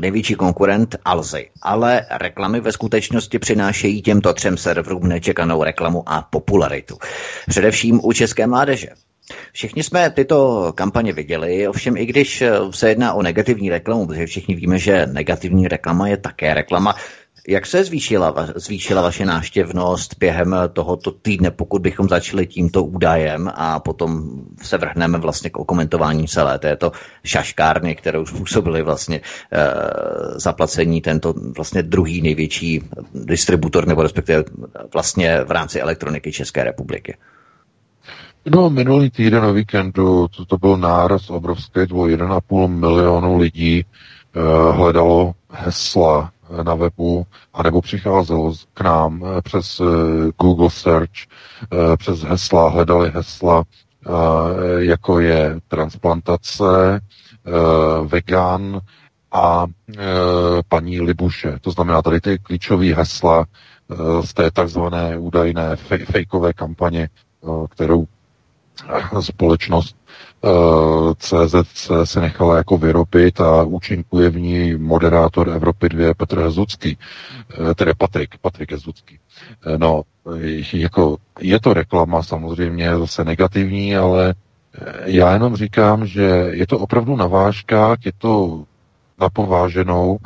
[0.00, 1.48] největší konkurent Alzy.
[1.62, 6.98] Ale reklamy ve skutečnosti přinášejí těmto třem serverům nečekanou reklamu a popularitu.
[7.48, 8.88] Především u české mládeže.
[9.52, 14.54] Všichni jsme tyto kampaně viděli, ovšem i když se jedná o negativní reklamu, protože všichni
[14.54, 16.94] víme, že negativní reklama je také reklama,
[17.48, 23.80] jak se zvýšila, zvýšila vaše náštěvnost během tohoto týdne, pokud bychom začali tímto údajem a
[23.80, 24.22] potom
[24.62, 26.92] se vrhneme vlastně k okomentování celé této
[27.24, 29.20] šaškárny, kterou způsobili vlastně e,
[30.40, 32.82] zaplacení tento vlastně druhý největší
[33.14, 34.44] distributor nebo respektive
[34.92, 37.16] vlastně v rámci elektroniky České republiky?
[38.54, 43.84] No, minulý týden o víkendu to, to byl náraz obrovské dvou 1,5 milionu lidí
[44.72, 46.32] hledalo hesla
[46.62, 49.84] na webu, anebo přicházelo k nám eh, přes eh,
[50.40, 51.10] Google Search,
[51.72, 53.64] eh, přes hesla, hledali hesla,
[54.78, 57.00] jako je transplantace,
[58.06, 58.80] vegan
[59.32, 59.66] a
[60.68, 61.58] paní Libuše.
[61.60, 63.44] To znamená tady ty klíčové hesla
[64.24, 67.08] z té takzvané údajné fejkové kampaně,
[67.70, 68.04] kterou
[69.20, 69.96] společnost
[71.18, 76.98] CZC se nechala jako vyrobit a účinkuje v ní moderátor Evropy 2 Petr Hezucký,
[77.74, 79.18] tedy Patrik, Patrik Hezucký.
[79.76, 80.02] No,
[80.72, 84.34] jako je to reklama samozřejmě zase negativní, ale
[85.04, 88.64] já jenom říkám, že je to opravdu na vážkách, je to
[89.20, 90.18] napováženou,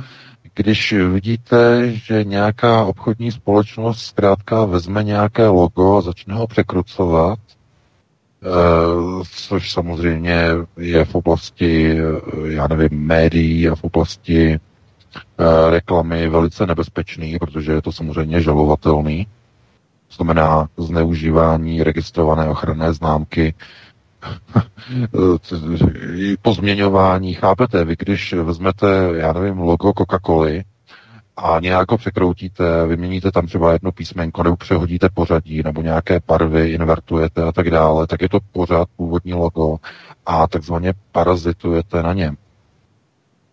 [0.54, 7.45] když vidíte, že nějaká obchodní společnost zkrátka vezme nějaké logo a začne ho překrucovat, eh,
[9.30, 10.44] což samozřejmě
[10.76, 12.02] je v oblasti, eh,
[12.52, 19.26] já nevím, médií a v oblasti eh, reklamy velice nebezpečný, protože je to samozřejmě žalovatelný.
[20.08, 23.54] To znamená zneužívání registrované ochranné známky
[26.42, 30.64] pozměňování, chápete, vy když vezmete, já nevím, logo Coca-Coly
[31.36, 36.70] a nějak ho překroutíte, vyměníte tam třeba jedno písmenko, nebo přehodíte pořadí, nebo nějaké barvy
[36.70, 39.76] invertujete a tak dále, tak je to pořád původní logo
[40.26, 42.36] a takzvaně parazitujete na něm.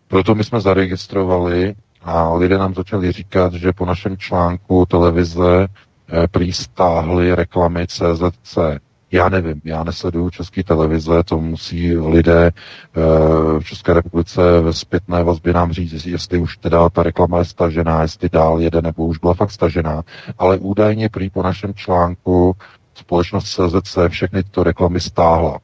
[0.08, 6.28] Proto my jsme zaregistrovali a lidé nám začali říkat, že po našem článku televize eh,
[6.28, 8.58] prý stáhly reklamy CZC.
[9.14, 13.00] Já nevím, já nesleduju české televize, to musí lidé eh,
[13.58, 18.02] v České republice ve zpětné vazbě nám říct, jestli už teda ta reklama je stažená,
[18.02, 20.02] jestli dál jede, nebo už byla fakt stažená.
[20.38, 22.56] Ale údajně prý po našem článku
[22.94, 25.58] společnost CZC všechny tyto reklamy stáhla.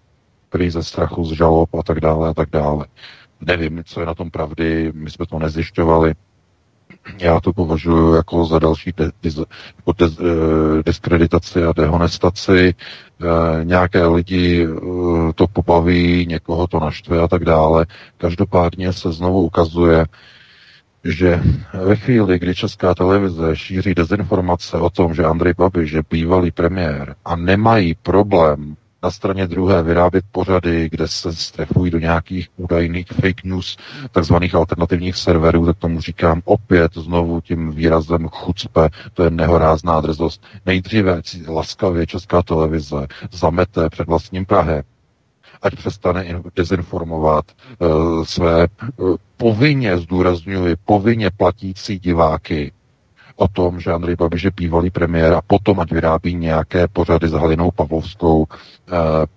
[0.49, 2.87] Prý ze strachu, z žalob a tak dále a tak dále.
[3.41, 6.15] Nevím, co je na tom pravdy, my jsme to nezjišťovali.
[7.19, 9.31] Já to považuji jako za další de, de,
[9.77, 12.75] jako de, eh, diskreditaci a dehonestaci.
[13.21, 14.69] E, nějaké lidi e,
[15.33, 17.87] to pobaví, někoho to naštve a tak dále.
[18.19, 20.07] Každopádně se znovu ukazuje,
[21.05, 21.43] že
[21.85, 27.15] ve chvíli, kdy Česká televize šíří dezinformace o tom, že Andrej Babiš je bývalý premiér
[27.25, 33.45] a nemají problém na straně druhé vyrábět pořady, kde se strefují do nějakých údajných fake
[33.45, 33.77] news,
[34.11, 40.43] takzvaných alternativních serverů, tak tomu říkám opět znovu tím výrazem chucpe, to je nehorázná drzost.
[40.67, 44.83] Nejdříve laskavě Česká televize zamete před vlastním Prahem,
[45.63, 47.45] ať přestane dezinformovat
[47.79, 52.73] uh, své uh, povinně, zdůrazňuji, povinně platící diváky,
[53.41, 57.33] o tom, že Andrej Babiš je bývalý premiér a potom, ať vyrábí nějaké pořady s
[57.33, 58.47] Halinou Pavlovskou.
[58.53, 58.93] Eh,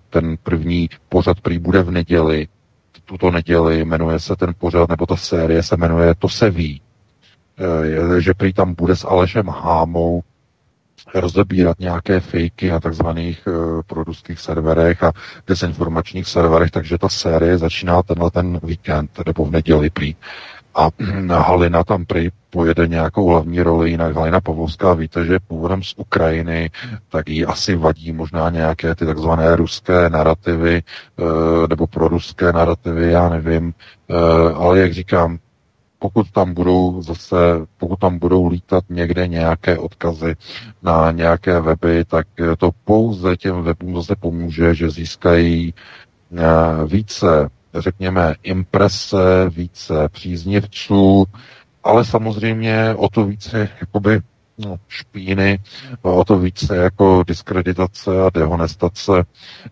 [0.10, 2.48] ten první pořad prý bude v neděli,
[3.06, 6.82] tuto neděli, jmenuje se ten pořad, nebo ta série se jmenuje To se ví,
[8.18, 10.24] eh, že prý tam bude s Alešem Hámou
[11.16, 15.12] rozebírat nějaké fejky na takzvaných uh, proruských serverech a
[15.48, 20.16] dezinformačních serverech, takže ta série začíná tenhle ten víkend, nebo v neděli prý.
[20.76, 20.90] A
[21.42, 26.70] Halina tam prý pojede nějakou hlavní roli, jinak Halina Pavlovská, víte, že původem z Ukrajiny,
[27.10, 30.82] tak jí asi vadí možná nějaké ty takzvané ruské narrativy,
[31.20, 33.74] eh, nebo proruské narrativy, já nevím,
[34.10, 35.38] eh, ale jak říkám,
[36.00, 37.36] pokud tam budou zase,
[37.78, 40.36] pokud tam budou lítat někde nějaké odkazy
[40.84, 45.74] na nějaké weby, tak to pouze těm webům zase pomůže, že získají
[46.38, 46.44] eh,
[46.88, 51.26] více řekněme, imprese, více příznivců,
[51.84, 54.22] ale samozřejmě o to více jakoby
[54.58, 55.60] no, špíny,
[56.02, 59.12] o to více jako diskreditace a dehonestace,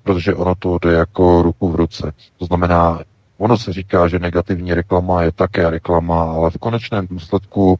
[0.03, 2.13] protože ono to jde jako ruku v ruce.
[2.37, 2.99] To znamená,
[3.37, 7.79] ono se říká, že negativní reklama je také reklama, ale v konečném důsledku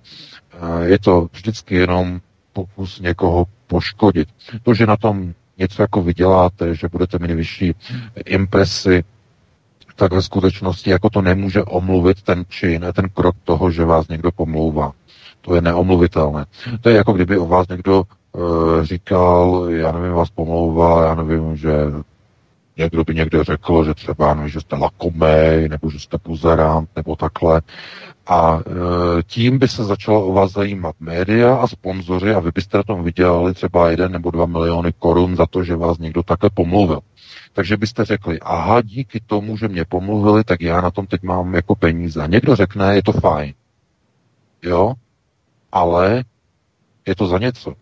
[0.54, 2.22] eh, je to vždycky jenom
[2.54, 4.30] pokus někoho poškodit.
[4.64, 7.76] To, že na tom něco jako vyděláte, že budete mít vyšší
[8.26, 9.04] impresy,
[10.02, 14.32] tak ve skutečnosti jako to nemůže omluvit ten čin, ten krok toho, že vás někdo
[14.32, 14.92] pomlouvá.
[15.42, 16.46] To je neomluvitelné.
[16.82, 21.58] To je jako kdyby o vás někdo e, říkal, já nevím, vás pomlouval, já nevím,
[21.58, 21.72] že
[22.78, 27.16] někdo by někde řekl, že třeba, nevím, že jste lakomej, nebo že jste puzerant, nebo
[27.16, 27.62] takhle.
[28.28, 32.78] A e, tím by se začalo o vás zajímat média a sponzoři a vy byste
[32.78, 36.50] na tom vydělali třeba jeden nebo dva miliony korun za to, že vás někdo takhle
[36.54, 37.00] pomluvil.
[37.54, 41.56] Takže byste řekli, aha, díky tomu, že mě pomluvili, tak já na tom teď mám
[41.56, 42.24] jako peníze.
[42.24, 43.54] A někdo řekne, je to fajn.
[44.62, 44.94] Jo?
[45.72, 46.24] Ale
[47.08, 47.74] je to za něco.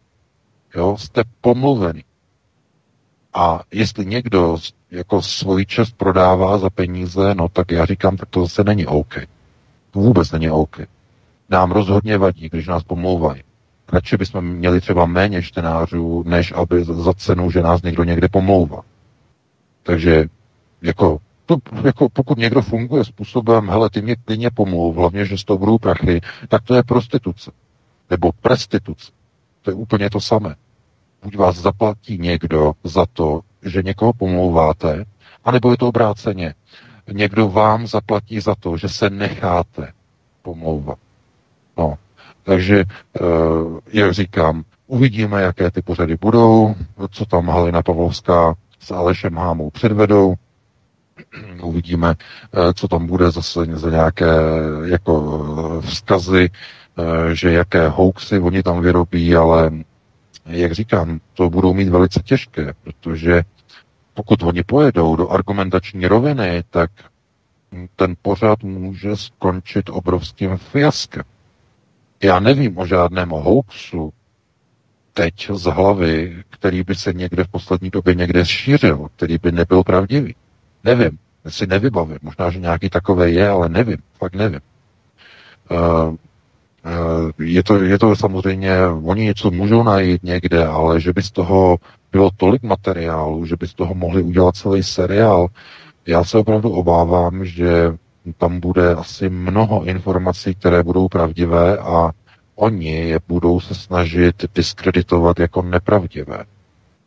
[0.75, 0.97] Jo?
[0.97, 2.03] Jste pomluvený.
[3.33, 4.57] A jestli někdo
[4.91, 9.15] jako svoji čest prodává za peníze, no tak já říkám, tak to zase není OK.
[9.91, 10.77] To vůbec není OK.
[11.49, 13.43] Nám rozhodně vadí, když nás pomlouvají.
[13.93, 18.81] Radši bychom měli třeba méně čtenářů, než aby za cenu, že nás někdo někde pomlouvá.
[19.83, 20.25] Takže
[20.81, 25.43] jako, to, jako pokud někdo funguje způsobem, hele, ty mě klidně pomluv, hlavně, že z
[25.43, 27.51] toho budou prachy, tak to je prostituce.
[28.09, 29.11] Nebo prestituce.
[29.61, 30.55] To je úplně to samé.
[31.23, 35.05] Buď vás zaplatí někdo za to, že někoho pomlouváte,
[35.45, 36.53] anebo je to obráceně.
[37.11, 39.93] Někdo vám zaplatí za to, že se necháte
[40.41, 40.97] pomlouvat.
[41.77, 41.97] No,
[42.43, 43.21] takže, eh,
[43.93, 46.75] jak říkám, uvidíme, jaké ty pořady budou,
[47.11, 50.35] co tam Halina Pavlovská s Alešem Hámou předvedou,
[51.63, 52.15] uvidíme,
[52.53, 54.25] eh, co tam bude zase za nějaké
[54.85, 59.71] jako vzkazy, eh, že jaké hoaxy oni tam vyrobí, ale
[60.45, 63.41] jak říkám, to budou mít velice těžké, protože
[64.13, 66.91] pokud oni pojedou do argumentační roviny, tak
[67.95, 71.23] ten pořad může skončit obrovským fiaskem.
[72.23, 74.13] Já nevím o žádném hoaxu
[75.13, 79.83] teď z hlavy, který by se někde v poslední době někde šířil, který by nebyl
[79.83, 80.35] pravdivý.
[80.83, 82.17] Nevím, si nevybavím.
[82.21, 84.59] Možná, že nějaký takové je, ale nevím, fakt nevím.
[85.71, 86.15] Uh,
[87.39, 88.71] je to, je to samozřejmě,
[89.03, 91.77] oni něco můžou najít někde, ale že by z toho
[92.11, 95.47] bylo tolik materiálu, že by z toho mohli udělat celý seriál,
[96.07, 97.97] já se opravdu obávám, že
[98.37, 102.11] tam bude asi mnoho informací, které budou pravdivé a
[102.59, 106.43] oni je budou se snažit diskreditovat jako nepravdivé.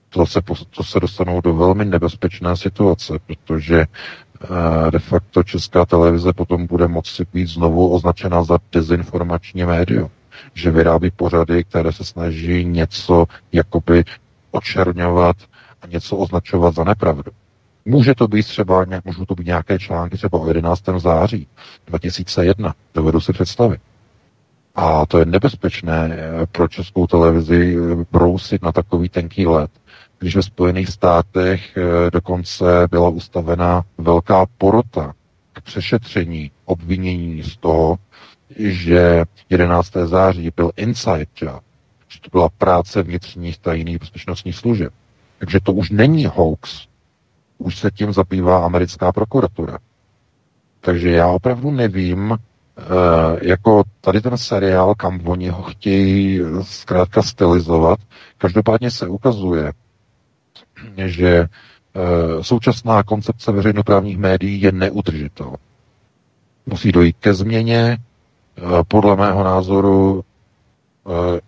[0.08, 0.40] To se,
[0.76, 6.88] to se dostanou do velmi nebezpečné situace, protože eh, de facto česká televize potom bude
[6.88, 10.10] moci být znovu označena za dezinformační médium.
[10.54, 14.04] Že vyrábí pořady, které se snaží něco jakoby
[14.50, 15.36] očerňovat
[15.82, 17.32] a něco označovat za nepravdu.
[17.84, 20.82] Může to být třeba, můžou to být nějaké články třeba o 11.
[20.98, 21.46] září
[21.86, 23.80] 2001, dovedu si představit.
[24.74, 29.70] A to je nebezpečné eh, pro českou televizi eh, brousit na takový tenký let,
[30.18, 35.12] když ve Spojených státech eh, dokonce byla ustavena velká porota
[35.52, 37.96] k přešetření obvinění z toho,
[38.58, 39.92] že 11.
[40.04, 41.62] září byl inside job,
[42.08, 44.92] že to byla práce vnitřních tajných bezpečnostních služeb.
[45.38, 46.86] Takže to už není hoax,
[47.58, 49.78] už se tím zabývá americká prokuratura.
[50.80, 52.36] Takže já opravdu nevím,
[53.42, 57.98] jako tady ten seriál, kam oni ho chtějí zkrátka stylizovat,
[58.38, 59.72] každopádně se ukazuje,
[61.06, 61.48] že eh,
[62.44, 65.56] současná koncepce veřejnoprávních médií je neudržitelná.
[66.66, 70.24] Musí dojít ke změně, eh, podle mého názoru,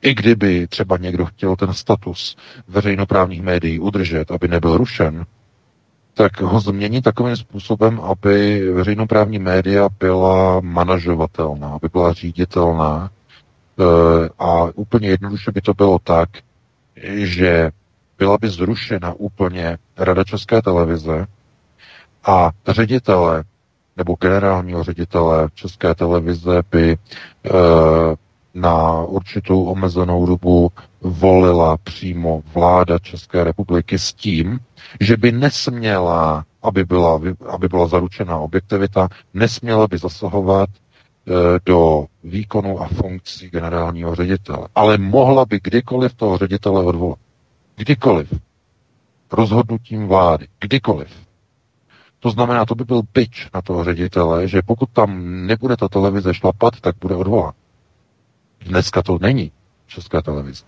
[0.02, 2.36] i kdyby třeba někdo chtěl ten status
[2.68, 5.26] veřejnoprávních médií udržet, aby nebyl rušen,
[6.14, 13.10] tak ho změní takovým způsobem, aby veřejnoprávní média byla manažovatelná, aby byla říditelná.
[13.80, 13.84] E,
[14.38, 16.28] a úplně jednoduše by to bylo tak,
[17.14, 17.70] že
[18.18, 21.26] byla by zrušena úplně Rada České televize
[22.24, 23.44] a ředitele
[23.96, 26.98] nebo generálního ředitele České televize by e,
[28.54, 34.58] na určitou omezenou dobu volila přímo vláda České republiky s tím,
[35.00, 41.32] že by nesměla, aby byla, aby byla zaručena objektivita, nesměla by zasahovat e,
[41.66, 44.68] do výkonu a funkcí generálního ředitele.
[44.74, 47.18] Ale mohla by kdykoliv toho ředitele odvolat.
[47.76, 48.32] Kdykoliv.
[49.32, 50.46] Rozhodnutím vlády.
[50.60, 51.08] Kdykoliv.
[52.20, 56.34] To znamená, to by byl byč na toho ředitele, že pokud tam nebude ta televize
[56.34, 57.52] šlapat, tak bude odvolán.
[58.64, 59.52] Dneska to není
[59.86, 60.64] Česká televize.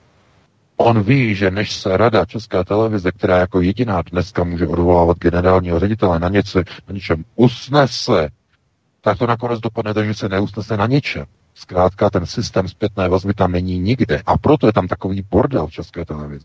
[0.76, 5.80] On ví, že než se rada České televize, která jako jediná dneska může odvolávat generálního
[5.80, 8.28] ředitele na, něco, na něčem usnese,
[9.00, 11.24] tak to nakonec dopadne tak, že se neusnese na ničem.
[11.54, 14.22] Zkrátka ten systém zpětné vazby tam není nikde.
[14.26, 16.44] A proto je tam takový bordel v České televizi.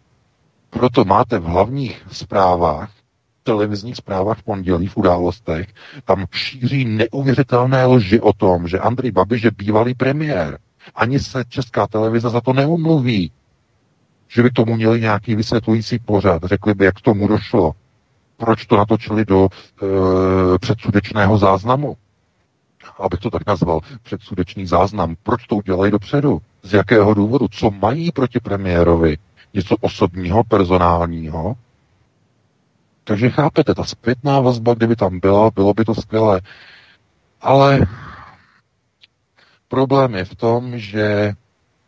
[0.69, 2.91] Proto máte v hlavních zprávách,
[3.43, 5.67] televizních zprávách v pondělí v událostech,
[6.05, 10.59] tam šíří neuvěřitelné lži o tom, že Andrej Babiš je bývalý premiér.
[10.95, 13.31] Ani se česká televize za to neumluví
[14.33, 17.71] že by tomu měli nějaký vysvětlující pořad, řekli by, jak k tomu došlo,
[18.37, 21.97] proč to natočili do e, předsudečného záznamu,
[22.99, 28.11] abych to tak nazval, předsudečný záznam, proč to udělají dopředu, z jakého důvodu, co mají
[28.11, 29.17] proti premiérovi,
[29.53, 31.55] něco osobního, personálního.
[33.03, 36.41] Takže chápete, ta zpětná vazba, kdyby tam byla, bylo by to skvělé.
[37.41, 37.79] Ale
[39.71, 41.33] problém je v tom, že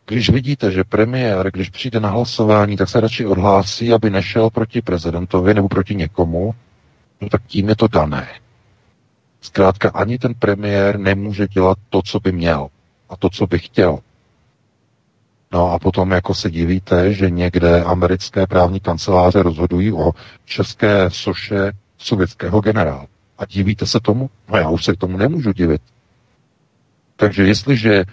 [0.06, 4.82] když vidíte, že premiér, když přijde na hlasování, tak se radši odhlásí, aby nešel proti
[4.82, 6.54] prezidentovi nebo proti někomu,
[7.20, 8.28] no tak tím je to dané.
[9.40, 12.68] Zkrátka ani ten premiér nemůže dělat to, co by měl
[13.08, 13.98] a to, co by chtěl.
[15.52, 20.12] No a potom jako se divíte, že někde americké právní kanceláře rozhodují o
[20.44, 23.06] české soše sovětského generála.
[23.38, 24.30] A divíte se tomu?
[24.48, 25.82] No já už se k tomu nemůžu divit.
[27.16, 28.04] Takže jestliže e,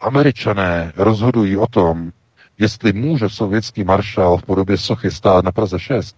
[0.00, 2.12] američané rozhodují o tom,
[2.58, 6.16] jestli může sovětský maršál v podobě sochy stát na Praze 6,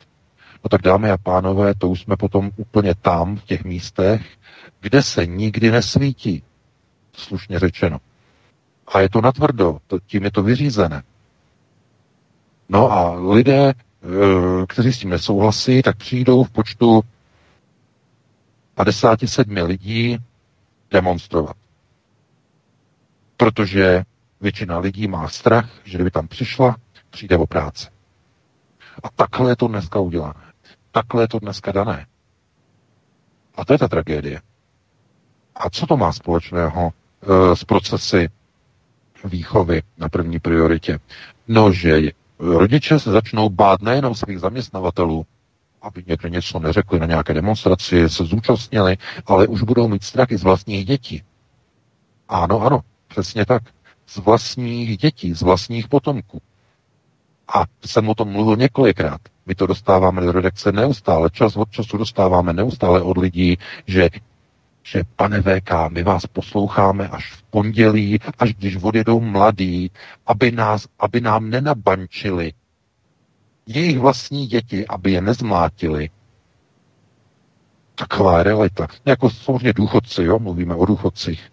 [0.66, 4.26] No tak dámy a pánové, to už jsme potom úplně tam, v těch místech,
[4.80, 6.42] kde se nikdy nesvítí,
[7.12, 7.98] slušně řečeno.
[8.86, 11.02] A je to natvrdo, to, tím je to vyřízené.
[12.68, 17.02] No a lidé, eh, kteří s tím nesouhlasí, tak přijdou v počtu
[18.74, 20.18] 57 lidí
[20.90, 21.56] demonstrovat.
[23.36, 24.04] Protože
[24.40, 26.76] většina lidí má strach, že kdyby tam přišla,
[27.10, 27.88] přijde o práci.
[29.02, 30.40] A takhle je to dneska udělané.
[30.92, 32.06] Takhle je to dneska dané.
[33.54, 34.40] A to je ta tragédie.
[35.54, 38.28] A co to má společného e, s procesy
[39.24, 40.98] výchovy na první prioritě?
[41.48, 42.00] No, že
[42.38, 45.26] rodiče se začnou bát nejenom svých zaměstnavatelů,
[45.86, 50.36] aby někde něco neřekli na nějaké demonstraci, se zúčastnili, ale už budou mít strach i
[50.36, 51.22] z vlastních dětí.
[52.28, 53.62] Ano, ano, přesně tak.
[54.06, 56.42] Z vlastních dětí, z vlastních potomků.
[57.54, 59.20] A jsem o tom mluvil několikrát.
[59.46, 64.08] My to dostáváme do redakce neustále, čas od času dostáváme neustále od lidí, že
[64.86, 69.90] že pane VK, my vás posloucháme až v pondělí, až když odjedou mladí,
[70.26, 72.52] aby, nás, aby nám nenabančili
[73.66, 76.10] jejich vlastní děti, aby je nezmlátili.
[77.94, 78.88] Taková realita.
[79.04, 81.52] Jako samozřejmě důchodci, jo, mluvíme o důchodcích.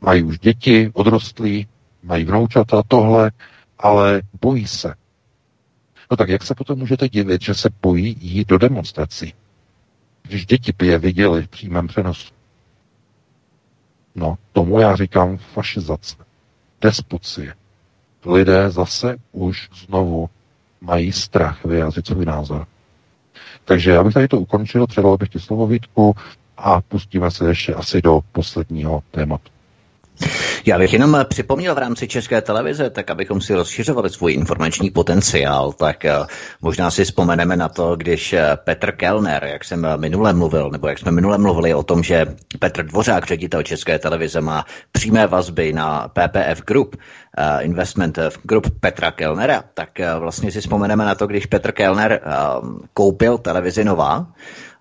[0.00, 1.66] Mají už děti, odrostlí,
[2.02, 3.30] mají vnoučata, tohle,
[3.78, 4.94] ale bojí se.
[6.10, 9.34] No tak jak se potom můžete divit, že se bojí jít do demonstrací?
[10.22, 12.32] Když děti je viděli v přímém přenosu.
[14.14, 16.16] No, tomu já říkám fašizace,
[16.80, 17.54] despocie.
[18.26, 20.30] Lidé zase už znovu
[20.86, 22.66] mají strach vyjádřit svůj názor.
[23.64, 26.14] Takže já bych tady to ukončil, předal bych ti slovo Vítku
[26.56, 29.55] a pustíme se ještě asi do posledního tématu.
[30.64, 35.72] Já bych jenom připomněl v rámci České televize, tak abychom si rozšiřovali svůj informační potenciál,
[35.72, 36.14] tak eh,
[36.60, 40.88] možná si vzpomeneme na to, když eh, Petr Kellner, jak jsem eh, minule mluvil, nebo
[40.88, 42.26] jak jsme minule mluvili o tom, že
[42.58, 46.96] Petr Dvořák, ředitel České televize, má přímé vazby na PPF Group,
[47.60, 49.88] investment group Petra Kellnera, tak
[50.18, 52.20] vlastně si vzpomeneme na to, když Petr Kellner
[52.94, 54.26] koupil televizi Nová,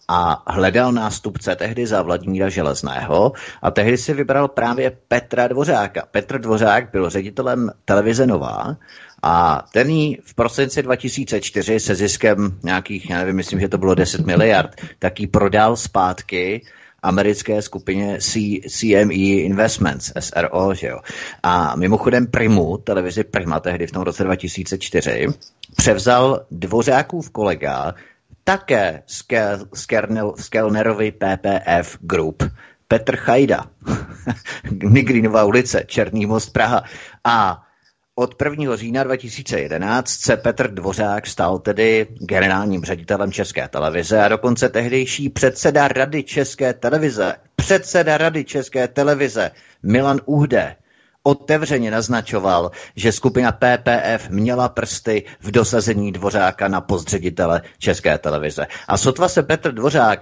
[0.08, 3.32] a hledal nástupce tehdy za Vladimíra Železného
[3.62, 6.08] a tehdy si vybral právě Petra Dvořáka.
[6.12, 8.78] Petr Dvořák byl ředitelem televize Nová
[9.24, 13.96] a ten jí v prosinci 2004 se ziskem nějakých, já nevím, myslím, že to bylo
[13.96, 16.62] 10 miliard, tak ji prodal zpátky
[17.04, 18.40] americké skupině C,
[18.70, 19.14] CME
[19.46, 21.00] Investments, SRO, že jo.
[21.44, 25.28] A mimochodem Primu, televizi Prima tehdy v tom roce 2004,
[25.78, 27.94] převzal Dvořákův kolega
[28.46, 29.04] také
[30.38, 32.44] z Kellnerovi PPF Group.
[32.88, 33.66] Petr Chajda,
[34.84, 36.84] Nigrinová ulice, Černý most Praha.
[37.24, 37.62] A
[38.16, 38.76] od 1.
[38.76, 45.88] října 2011 se Petr Dvořák stal tedy generálním ředitelem České televize a dokonce tehdejší předseda
[45.88, 49.52] Rady České televize, předseda Rady České televize
[49.84, 50.76] Milan Uhde
[51.26, 58.68] otevřeně naznačoval, že skupina PPF měla prsty v dosazení Dvořáka na postředitele České televize.
[58.88, 60.20] A sotva se Petr Dvořák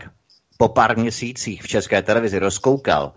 [0.58, 3.14] po pár měsících v České televizi rozkoukal,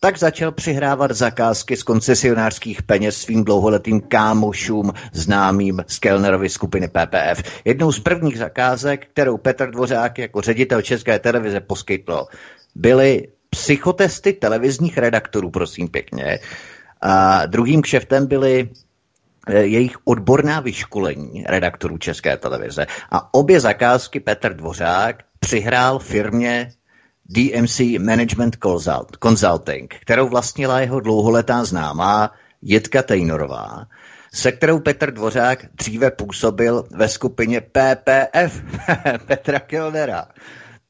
[0.00, 7.62] tak začal přihrávat zakázky z koncesionářských peněz svým dlouholetým kámošům známým z Kellnerovy skupiny PPF.
[7.64, 12.26] Jednou z prvních zakázek, kterou Petr Dvořák jako ředitel České televize poskytl,
[12.74, 16.38] byly psychotesty televizních redaktorů, prosím pěkně,
[17.00, 18.70] a druhým kšeftem byly
[19.46, 22.86] e, jejich odborná vyškolení redaktorů České televize.
[23.10, 26.72] A obě zakázky Petr Dvořák přihrál firmě
[27.24, 28.56] DMC Management
[29.22, 33.86] Consulting, kterou vlastnila jeho dlouholetá známá Jitka Tejnorová,
[34.34, 38.62] se kterou Petr Dvořák dříve působil ve skupině PPF
[39.26, 40.26] Petra Kilnera.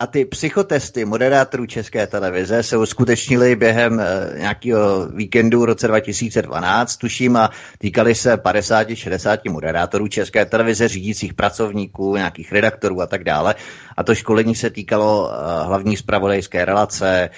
[0.01, 4.05] A ty psychotesty moderátorů České televize se uskutečnily během e,
[4.39, 12.17] nějakého víkendu v roce 2012, tuším, a týkaly se 50-60 moderátorů České televize, řídících pracovníků,
[12.17, 13.55] nějakých redaktorů a tak dále.
[13.97, 17.31] A to školení se týkalo e, hlavní zpravodajské relace, Eh,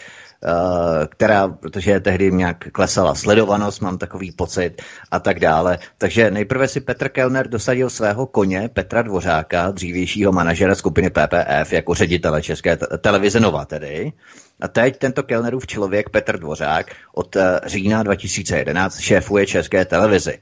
[1.09, 5.78] která, protože tehdy nějak klesala sledovanost, mám takový pocit a tak dále.
[5.98, 11.94] Takže nejprve si Petr Kellner dosadil svého koně Petra Dvořáka, dřívějšího manažera skupiny PPF, jako
[11.94, 14.12] ředitele České televize Nova tedy.
[14.60, 20.39] A teď tento Kellnerův člověk Petr Dvořák od eh, října 2011 šéfuje České televizi.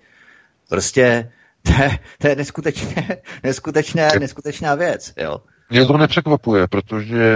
[0.69, 1.33] Prostě
[1.63, 5.13] to je, to je neskutečně, neskutečné, neskutečná věc.
[5.17, 5.41] Jo.
[5.73, 7.35] Mě to nepřekvapuje, protože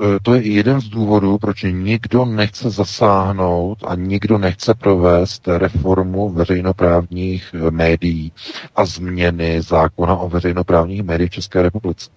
[0.00, 6.30] eh, to je jeden z důvodů, proč nikdo nechce zasáhnout a nikdo nechce provést reformu
[6.30, 8.32] veřejnoprávních eh, médií
[8.76, 12.10] a změny zákona o veřejnoprávních médiích v České republice.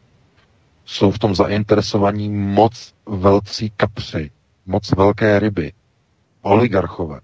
[0.86, 4.32] jsou v tom zainteresovaní moc velcí kapři,
[4.66, 5.72] moc velké ryby,
[6.42, 7.20] oligarchové,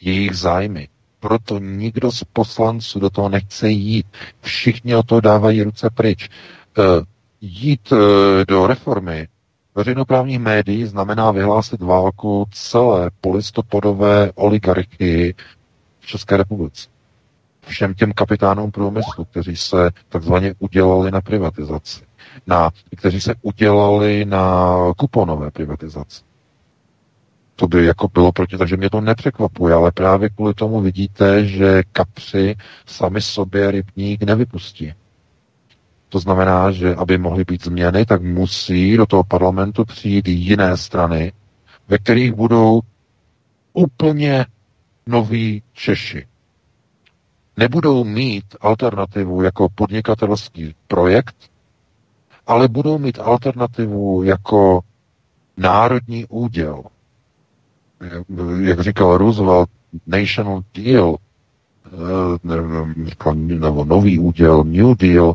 [0.00, 0.88] jejich zájmy.
[1.20, 4.06] Proto nikdo z poslanců do toho nechce jít.
[4.40, 6.28] Všichni o to dávají ruce pryč.
[6.78, 6.82] E,
[7.40, 7.96] jít e,
[8.48, 9.28] do reformy
[9.74, 15.34] veřejnoprávních médií znamená vyhlásit válku celé polistopodové oligarchii
[16.00, 16.88] v České republice.
[17.66, 22.04] Všem těm kapitánům průmyslu, kteří se takzvaně udělali na privatizaci,
[22.46, 26.22] na, kteří se udělali na kuponové privatizaci.
[27.56, 31.82] To by jako bylo proti, takže mě to nepřekvapuje, ale právě kvůli tomu vidíte, že
[31.92, 32.56] kapři
[32.86, 34.94] sami sobě rybník nevypustí.
[36.08, 41.32] To znamená, že aby mohly být změny, tak musí do toho parlamentu přijít jiné strany,
[41.88, 42.80] ve kterých budou
[43.72, 44.46] úplně
[45.06, 46.26] noví Češi.
[47.56, 51.36] Nebudou mít alternativu jako podnikatelský projekt,
[52.46, 54.80] ale budou mít alternativu jako
[55.56, 56.82] národní úděl.
[58.60, 59.68] Jak říkal Roosevelt,
[60.06, 61.16] national deal,
[61.86, 61.90] eh,
[63.58, 65.34] nebo nový úděl, New Deal,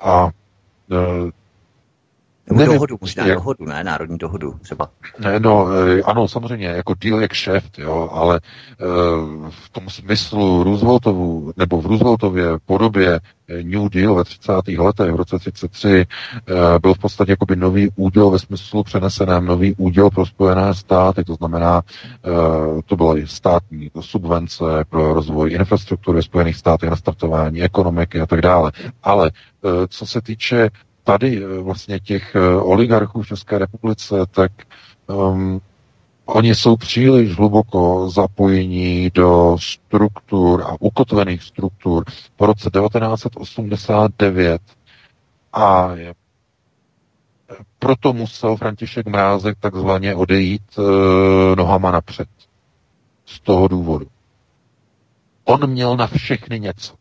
[0.00, 0.32] a
[0.90, 1.32] e,
[2.46, 3.38] nebo nevím, dohodu, možná jak...
[3.38, 3.84] dohodu, ne?
[3.84, 4.90] Národní dohodu třeba.
[5.18, 8.40] Ne, no, e, ano, samozřejmě, jako deal jak šéf, jo, ale e,
[9.50, 13.20] v tom smyslu Rooseveltovu, nebo v Rooseveltově podobě
[13.62, 14.52] New Deal ve 30.
[14.78, 16.06] letech, v roce 33,
[16.82, 21.34] byl v podstatě jakoby nový úděl ve smyslu přeneseném, nový úděl pro Spojené státy, to
[21.34, 21.82] znamená,
[22.86, 28.72] to byla státní subvence pro rozvoj infrastruktury Spojených států na startování ekonomiky a tak dále.
[29.02, 29.30] Ale
[29.88, 30.70] co se týče
[31.10, 34.52] tady eh, vlastně těch eh, oligarchů v České republice, tak
[35.06, 35.60] um,
[36.24, 42.04] oni jsou příliš hluboko zapojení do struktur a ukotvených struktur
[42.36, 44.62] po roce 1989
[45.52, 45.90] a
[47.78, 50.82] proto musel František Mrázek takzvaně odejít e,
[51.56, 52.28] nohama napřed.
[53.26, 54.06] Z toho důvodu.
[55.44, 56.94] On měl na všechny něco.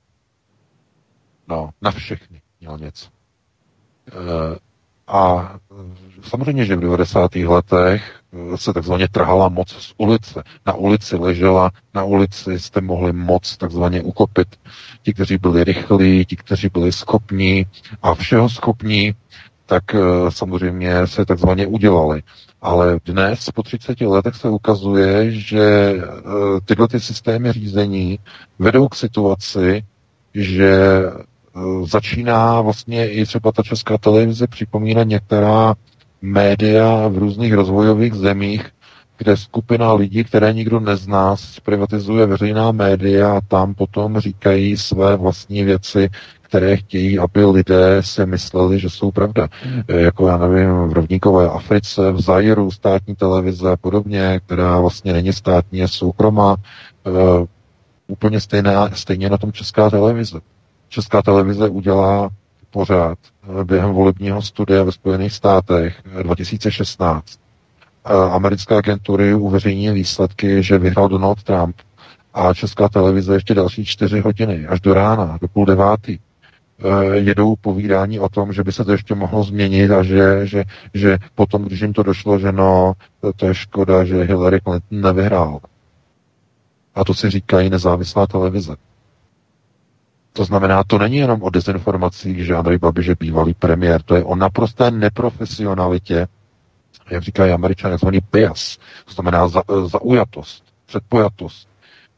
[1.47, 3.18] No, na všechny měl něco.
[4.09, 4.57] Eh,
[5.07, 5.55] a
[6.21, 7.35] samozřejmě, že v 90.
[7.35, 8.19] letech
[8.53, 10.43] eh, se takzvaně trhala moc z ulice.
[10.65, 14.47] Na ulici ležela, na ulici jste mohli moc takzvaně ukopit.
[15.03, 17.65] Ti, kteří byli rychlí, ti, kteří byli schopní
[18.01, 19.15] a všeho schopní,
[19.65, 19.99] tak eh,
[20.29, 22.23] samozřejmě se takzvaně udělali.
[22.61, 25.93] Ale dnes, po 30 letech, se ukazuje, že
[26.65, 28.19] tyhle ty systémy řízení
[28.59, 29.83] vedou k situaci,
[30.33, 31.01] že
[31.85, 35.75] začíná vlastně i třeba ta česká televize připomínat některá
[36.21, 38.65] média v různých rozvojových zemích,
[39.17, 45.63] kde skupina lidí, které nikdo nezná, zprivatizuje veřejná média a tam potom říkají své vlastní
[45.63, 46.09] věci,
[46.41, 49.47] které chtějí, aby lidé si mysleli, že jsou pravda.
[49.87, 55.13] Eh, jako já nevím, v rovníkové Africe, v Zairu, státní televize a podobně, která vlastně
[55.13, 56.55] není státní, je soukromá,
[57.07, 57.45] uh,
[58.07, 60.39] úplně stejné, stejně na tom česká televize.
[60.89, 62.29] Česká televize udělá
[62.71, 63.17] pořád
[63.61, 67.39] eh, během volebního studia ve Spojených státech 2016.
[68.05, 71.75] Eh, eh, americké agentury uveřejní výsledky, že vyhrál Donald Trump
[72.33, 76.19] a Česká televize ještě další čtyři hodiny, až do rána, do půl devátý
[77.13, 80.63] jedou povídání o tom, že by se to ještě mohlo změnit a že, že,
[80.93, 85.01] že potom, když jim to došlo, že no, to, to je škoda, že Hillary Clinton
[85.01, 85.59] nevyhrál.
[86.95, 88.75] A to si říkají nezávislá televize.
[90.33, 94.23] To znamená, to není jenom o dezinformacích, že Andrej Babiš je bývalý premiér, to je
[94.23, 96.27] o naprosté neprofesionalitě,
[97.09, 101.69] jak říkají američané, takzvaný bias, to znamená za, zaujatost, předpojatost,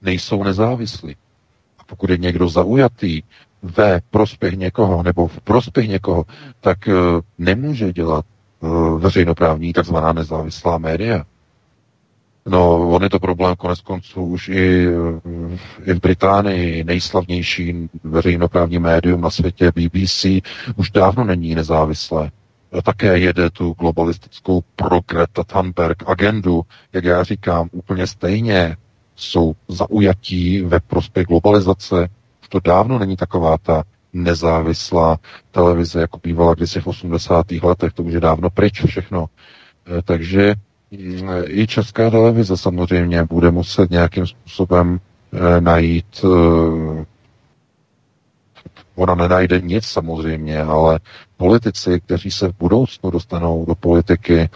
[0.02, 1.16] nejsou nezávislí.
[1.80, 3.22] A pokud je někdo zaujatý
[3.64, 6.26] ve prospěch někoho nebo v prospěch někoho,
[6.62, 6.94] tak uh,
[7.38, 8.26] nemůže dělat
[8.60, 11.26] uh, veřejnoprávní takzvaná nezávislá média.
[12.46, 14.88] No, on je to problém konec konců už i,
[15.86, 16.84] i v Británii.
[16.84, 20.26] Nejslavnější veřejnoprávní médium na světě BBC
[20.76, 22.32] už dávno není nezávislé.
[22.84, 26.62] Také jede tu globalistickou pro Greta Thunberg agendu,
[26.94, 28.78] jak já říkám, úplně stejně.
[29.16, 32.08] Jsou zaujatí ve prospěch globalizace.
[32.42, 35.18] Už to dávno není taková ta nezávislá
[35.52, 37.52] televize, jako bývala kdysi v 80.
[37.52, 37.94] letech.
[37.94, 39.26] To už je dávno pryč všechno.
[39.98, 40.56] Eh, takže
[41.48, 45.00] i česká televize samozřejmě bude muset nějakým způsobem
[45.58, 47.06] e, najít, e,
[48.96, 51.00] ona nenajde nic samozřejmě, ale
[51.38, 54.50] politici, kteří se v budoucnu dostanou do politiky,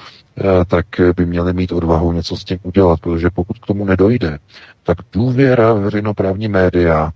[0.68, 0.86] tak
[1.16, 4.40] by měli mít odvahu něco s tím udělat, protože pokud k tomu nedojde,
[4.84, 7.12] tak důvěra veřejnoprávní média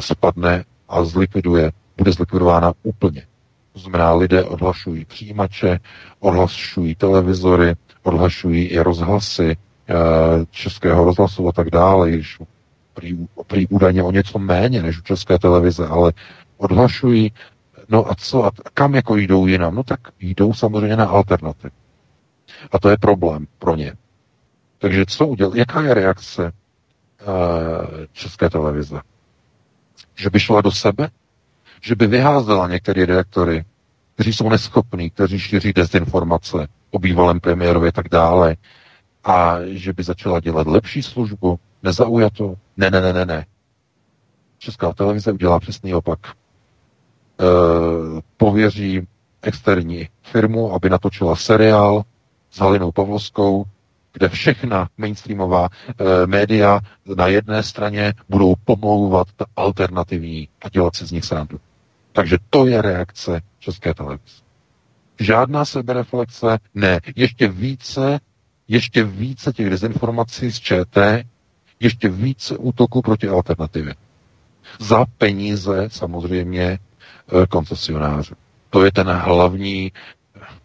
[0.00, 3.22] spadne a zlikviduje, bude zlikvidována úplně.
[3.76, 5.80] To znamená, lidé odhlašují přijímače,
[6.20, 9.94] odhlašují televizory, odhlašují i rozhlasy eh,
[10.50, 12.38] českého rozhlasu a tak dále, již
[13.46, 16.12] prý, údajně o něco méně než u české televize, ale
[16.56, 17.32] odhlašují,
[17.88, 19.74] no a co, a kam jako jdou jinam?
[19.74, 21.72] No tak jdou samozřejmě na alternativ.
[22.72, 23.92] A to je problém pro ně.
[24.78, 25.54] Takže co udělat?
[25.54, 26.52] Jaká je reakce uh,
[28.12, 29.00] české televize?
[30.14, 31.08] Že by šla do sebe?
[31.82, 33.64] Že by vyházela některé redaktory,
[34.14, 38.56] kteří jsou neschopní, kteří šíří dezinformace o bývalém premiérovi a tak dále,
[39.24, 42.56] a že by začala dělat lepší službu, nezaujatou?
[42.76, 43.46] Ne, ne, ne, ne, ne.
[44.58, 46.18] Česká televize udělá přesný opak.
[46.26, 46.32] E,
[48.36, 49.06] pověří
[49.42, 52.02] externí firmu, aby natočila seriál
[52.50, 53.64] s Halinou Pavlovskou,
[54.16, 56.80] kde všechna mainstreamová e, média
[57.16, 61.60] na jedné straně budou pomlouvat alternativní a dělat si z nich srandu.
[62.12, 64.42] Takže to je reakce České televize.
[65.20, 67.00] Žádná sebereflexe, ne.
[67.16, 68.20] Ještě více,
[68.68, 71.26] ještě více těch dezinformací z ČT,
[71.80, 73.94] ještě více útoků proti alternativě.
[74.80, 76.62] Za peníze samozřejmě
[77.42, 78.34] eh, koncesionářů.
[78.70, 79.92] To je ten hlavní,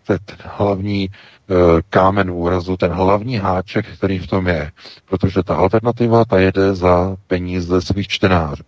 [0.06, 1.54] ten hlavní eh,
[1.90, 4.72] kámen úrazu, ten hlavní háček, který v tom je.
[5.10, 8.64] Protože ta alternativa, ta jede za peníze svých čtenářů.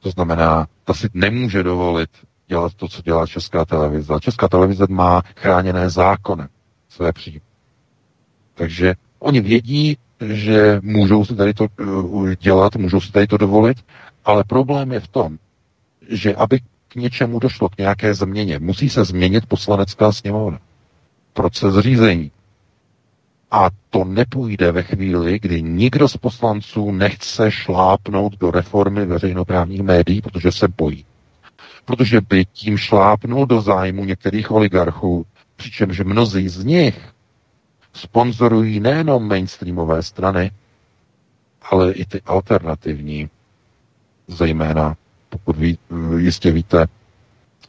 [0.00, 2.10] To znamená, ta si nemůže dovolit
[2.48, 4.14] dělat to, co dělá Česká televize.
[4.20, 6.48] Česká televize má chráněné zákonem
[6.88, 7.40] své příjmy.
[8.54, 11.66] Takže oni vědí, že můžou si tady to
[12.30, 13.76] eh, dělat, můžou si tady to dovolit,
[14.24, 15.38] ale problém je v tom,
[16.08, 20.58] že aby k něčemu došlo, k nějaké změně, musí se změnit poslanecká sněmovna.
[21.32, 22.30] Proces řízení.
[23.50, 30.22] A to nepůjde ve chvíli, kdy nikdo z poslanců nechce šlápnout do reformy veřejnoprávních médií,
[30.22, 31.04] protože se bojí.
[31.84, 35.26] Protože by tím šlápnul do zájmu některých oligarchů,
[35.56, 37.00] přičemž mnozí z nich
[37.92, 40.50] sponzorují nejenom mainstreamové strany,
[41.70, 43.30] ale i ty alternativní,
[44.28, 44.96] zejména,
[45.36, 45.78] pokud ví,
[46.16, 46.86] jistě víte,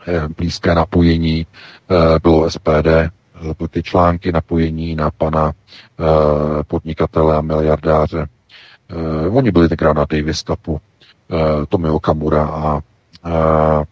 [0.08, 1.48] eh, blízké napojení
[1.90, 5.52] eh, bylo SPD, eh, ty články napojení na pana
[6.68, 8.28] podnikatele a miliardáře.
[9.32, 10.82] Oni byli tenkrát na Davis Cupu,
[11.70, 12.46] Tomio Okamura
[13.24, 13.84] a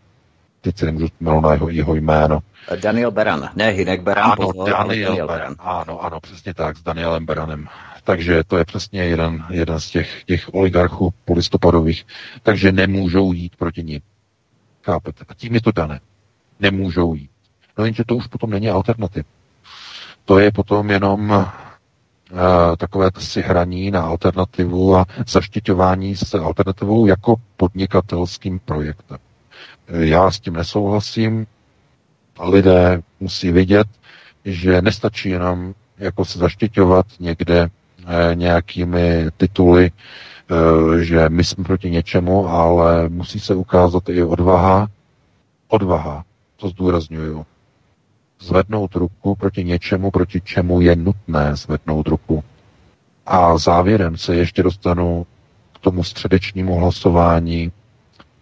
[0.61, 1.07] teď si nemůžu
[1.41, 2.39] na jeho, jeho jméno,
[2.81, 5.56] Daniel Beran, ne Hinek Beran, ano, pozor, Daniel, Daniel Beran.
[5.60, 7.68] Ano, ano, přesně tak, s Danielem Beranem.
[8.06, 12.06] Takže to je přesně jeden, jeden z těch, těch oligarchů polistopadových.
[12.44, 14.02] Takže nemůžou jít proti ním.
[14.84, 15.26] Chápete?
[15.30, 15.99] A tím je to dané.
[16.60, 17.30] Nemůžou jít.
[17.77, 19.26] No jenže to už potom není alternativ.
[20.26, 21.45] To je potom jenom uh,
[22.77, 29.18] takové si hraní na alternativu a zaštiťování se alternativou jako podnikatelským projektem.
[29.88, 31.48] Já s tím nesouhlasím,
[32.40, 33.88] lidé musí vědět,
[34.45, 37.69] že nestačí jenom jako se zaštiťovat někde
[38.34, 44.88] nějakými tituly, eh, že my jsme proti něčemu, ale musí se ukázat i odvaha,
[45.68, 46.23] odvaha,
[46.56, 47.45] to zdůraznuju,
[48.40, 52.44] zvednout ruku proti něčemu, proti čemu je nutné zvednout ruku.
[53.26, 55.26] A závěrem se ještě dostanu
[55.73, 57.72] k tomu středečnímu hlasování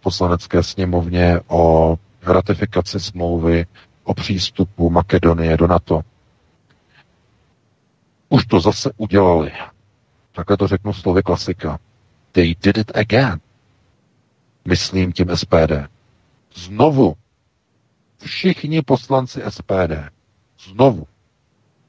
[0.00, 3.66] poslanecké sněmovně o ratifikaci smlouvy
[4.04, 6.00] o přístupu Makedonie do NATO.
[8.34, 9.52] Už to zase udělali.
[10.32, 11.78] Takhle to řeknu slovy klasika.
[12.32, 13.40] They did it again.
[14.68, 15.72] Myslím tím SPD.
[16.54, 17.14] Znovu.
[18.18, 19.92] Všichni poslanci SPD.
[20.64, 21.06] Znovu.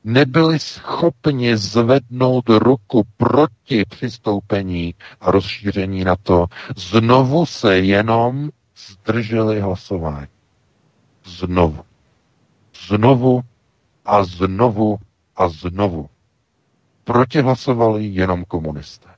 [0.03, 6.45] Nebyli schopni zvednout ruku proti přistoupení a rozšíření na to.
[6.75, 10.27] Znovu se jenom zdrželi hlasování.
[11.25, 11.83] Znovu.
[12.87, 13.41] Znovu
[14.05, 14.97] a znovu
[15.35, 16.09] a znovu.
[17.05, 19.09] Proti hlasovali jenom komunisté.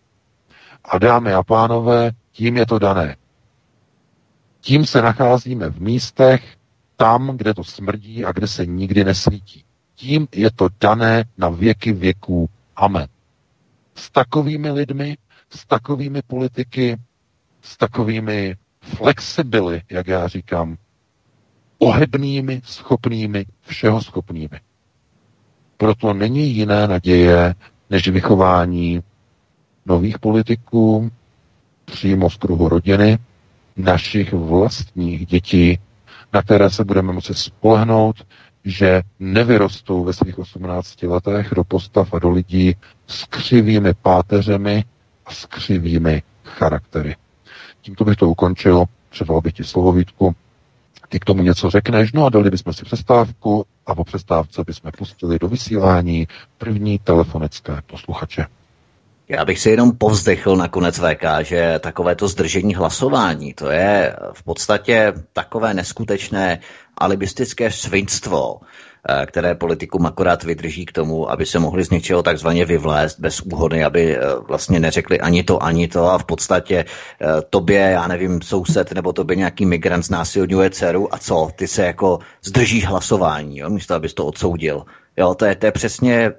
[0.85, 3.15] A dámy a pánové, tím je to dané.
[4.61, 6.57] Tím se nacházíme v místech,
[6.95, 9.63] tam, kde to smrdí a kde se nikdy nesvítí.
[9.95, 12.49] Tím je to dané na věky věků.
[12.75, 13.07] Amen.
[13.95, 15.17] S takovými lidmi,
[15.49, 16.97] s takovými politiky,
[17.61, 20.77] s takovými flexibily, jak já říkám,
[21.79, 24.59] ohebnými, schopnými, všeho schopnými.
[25.77, 27.55] Proto není jiné naděje,
[27.89, 29.03] než vychování
[29.85, 31.11] nových politiků
[31.85, 33.17] přímo z kruhu rodiny,
[33.77, 35.79] našich vlastních dětí,
[36.33, 38.15] na které se budeme moci spolehnout,
[38.65, 42.75] že nevyrostou ve svých 18 letech do postav a do lidí
[43.07, 44.83] s křivými páteřemi
[45.25, 47.15] a s křivými charaktery.
[47.81, 50.35] Tímto bych to ukončil, předal bych ti slovo Vítku,
[51.09, 54.91] ty k tomu něco řekneš, no a dali bychom si přestávku a po přestávce bychom
[54.97, 56.27] pustili do vysílání
[56.57, 58.45] první telefonické posluchače.
[59.29, 65.13] Já bych si jenom povzdechl nakonec VK, že takovéto zdržení hlasování, to je v podstatě
[65.33, 66.59] takové neskutečné
[66.97, 68.59] alibistické svinstvo,
[69.25, 73.83] které politikům akorát vydrží k tomu, aby se mohli z něčeho takzvaně vyvlézt bez úhody,
[73.83, 76.11] aby eh, vlastně neřekli ani to, ani to.
[76.11, 81.13] A v podstatě eh, tobě, já nevím, soused nebo tobě nějaký migrant znásilňuje dceru.
[81.13, 84.85] A co, ty se jako zdržíš hlasování, jo, místo abys to odsoudil.
[85.19, 86.31] Jo, to je, to je přesně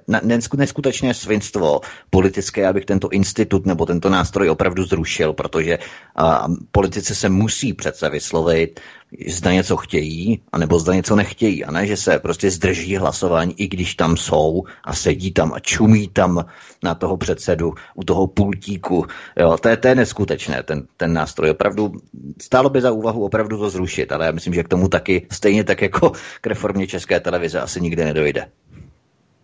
[0.55, 5.79] neskutečné svinstvo politické, abych tento institut nebo tento nástroj opravdu zrušil, protože
[6.15, 8.79] a, politici se musí přece vyslovit,
[9.27, 11.65] zda něco chtějí, anebo zda něco nechtějí.
[11.65, 15.59] A ne, že se prostě zdrží hlasování, i když tam jsou a sedí tam a
[15.59, 16.45] čumí tam
[16.83, 19.05] na toho předsedu u toho pultíku.
[19.39, 21.49] Jo, to, je, to je neskutečné, ten, ten nástroj.
[21.49, 21.91] Opravdu
[22.41, 25.63] stálo by za úvahu opravdu to zrušit, ale já myslím, že k tomu taky, stejně
[25.63, 26.11] tak jako
[26.41, 28.45] k reformě České televize, asi nikdy nedojde.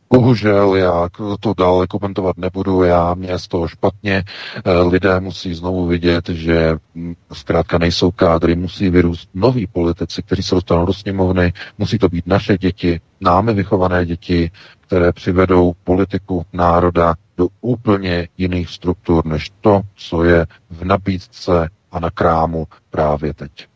[0.10, 1.10] Bohužel já
[1.40, 4.24] to dále komentovat nebudu, já mě z toho špatně.
[4.66, 10.44] Eh, lidé musí znovu vidět, že hm, zkrátka nejsou kádry, musí vyrůst noví politici, kteří
[10.44, 14.52] se dostanou do sněmovny, musí to být naše děti, námi vychované děti,
[14.82, 22.00] které přivedou politiku národa do úplně jiných struktur, než to, co je v nabídce a
[22.00, 23.68] na krámu právě teď.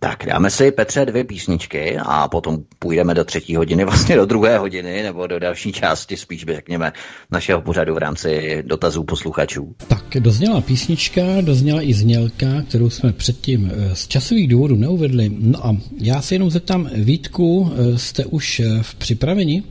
[0.00, 4.58] Tak dáme si, Petře, dvě písničky a potom půjdeme do třetí hodiny, vlastně do druhé
[4.58, 6.92] hodiny, nebo do další části, spíš řekněme,
[7.30, 9.74] našeho pořadu v rámci dotazů posluchačů.
[9.88, 15.30] Tak dozněla písnička, dozněla i znělka, kterou jsme předtím eh, z časových důvodů neuvedli.
[15.38, 19.62] No a já se jenom zeptám, Vítku, eh, jste už eh, v připraveni?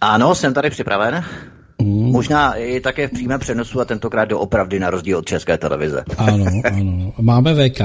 [0.00, 1.24] Ano, jsem tady připraven.
[1.82, 2.12] Mm.
[2.12, 6.04] Možná i také v přímém přenosu a tentokrát do opravdy na rozdíl od české televize.
[6.16, 7.12] Ano, ano.
[7.20, 7.80] Máme VK.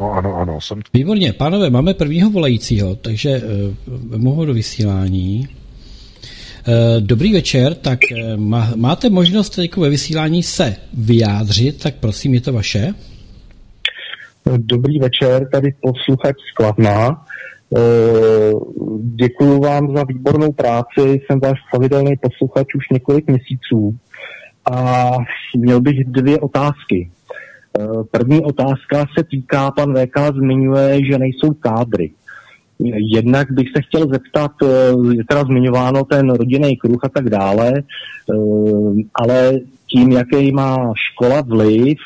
[0.00, 0.80] No ano, ano, jsem...
[0.94, 5.48] Výborně, pánové, máme prvního volajícího, takže uh, mohu do vysílání.
[5.48, 12.34] Uh, dobrý večer, tak uh, má, máte možnost jako ve vysílání se vyjádřit, tak prosím,
[12.34, 12.94] je to vaše.
[14.56, 17.24] Dobrý večer, tady posluchač Skladná.
[19.00, 23.96] Děkuji vám za výbornou práci, jsem váš pravidelný posluchač už několik měsíců
[24.72, 25.10] a
[25.56, 27.10] měl bych dvě otázky.
[27.78, 32.10] Eh, první otázka se týká, pan VK zmiňuje, že nejsou kádry.
[33.14, 34.66] Jednak bych se chtěl zeptat, eh,
[35.12, 38.34] je teda zmiňováno ten rodinný kruh a tak dále, eh,
[39.14, 39.52] ale
[39.86, 41.98] tím, jaký má škola vliv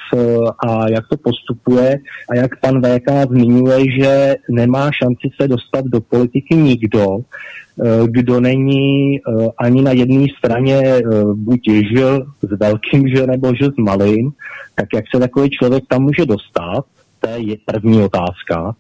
[0.67, 1.99] a jak to postupuje
[2.31, 7.07] a jak pan VK zmiňuje, že nemá šanci se dostat do politiky nikdo,
[8.07, 9.21] kdo není
[9.59, 11.03] ani na jedné straně
[11.35, 11.61] buď
[11.93, 14.33] žil s velkým že nebo žil s malým,
[14.75, 16.85] tak jak se takový člověk tam může dostat,
[17.21, 18.75] to je první otázka.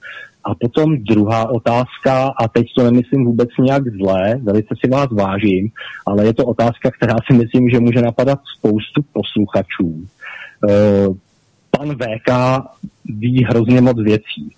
[0.44, 5.70] A potom druhá otázka, a teď to nemyslím vůbec nějak zlé, velice si vás vážím,
[6.06, 10.06] ale je to otázka, která si myslím, že může napadat spoustu posluchačů.
[10.70, 11.06] Eh,
[11.70, 12.30] pan VK
[13.04, 14.52] ví hrozně moc věcí.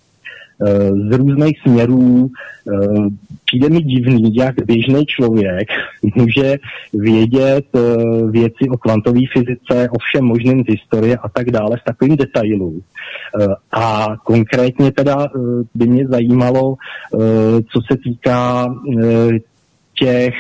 [0.65, 2.31] Eh, z různých směrů.
[2.73, 3.09] Eh,
[3.45, 5.69] přijde mi divný, jak běžný člověk
[6.15, 6.57] může
[6.93, 7.81] vědět eh,
[8.31, 12.83] věci o kvantové fyzice, o všem možném z historie a tak dále z takovým detailů.
[13.73, 15.28] A konkrétně teda
[15.74, 16.74] by mě zajímalo,
[17.73, 18.66] co se týká
[19.98, 20.35] těch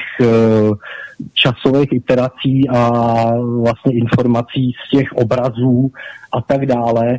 [1.34, 2.90] časových iterací a
[3.62, 5.90] vlastně informací z těch obrazů
[6.32, 7.18] a tak dále,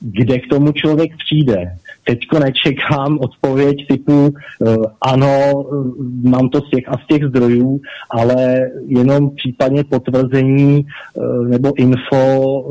[0.00, 1.76] kde k tomu člověk přijde.
[2.04, 5.64] Teďko nečekám odpověď typu uh, ano,
[6.22, 7.80] mám to z těch a z těch zdrojů,
[8.10, 10.86] ale jenom případně potvrzení
[11.48, 12.64] nebo info,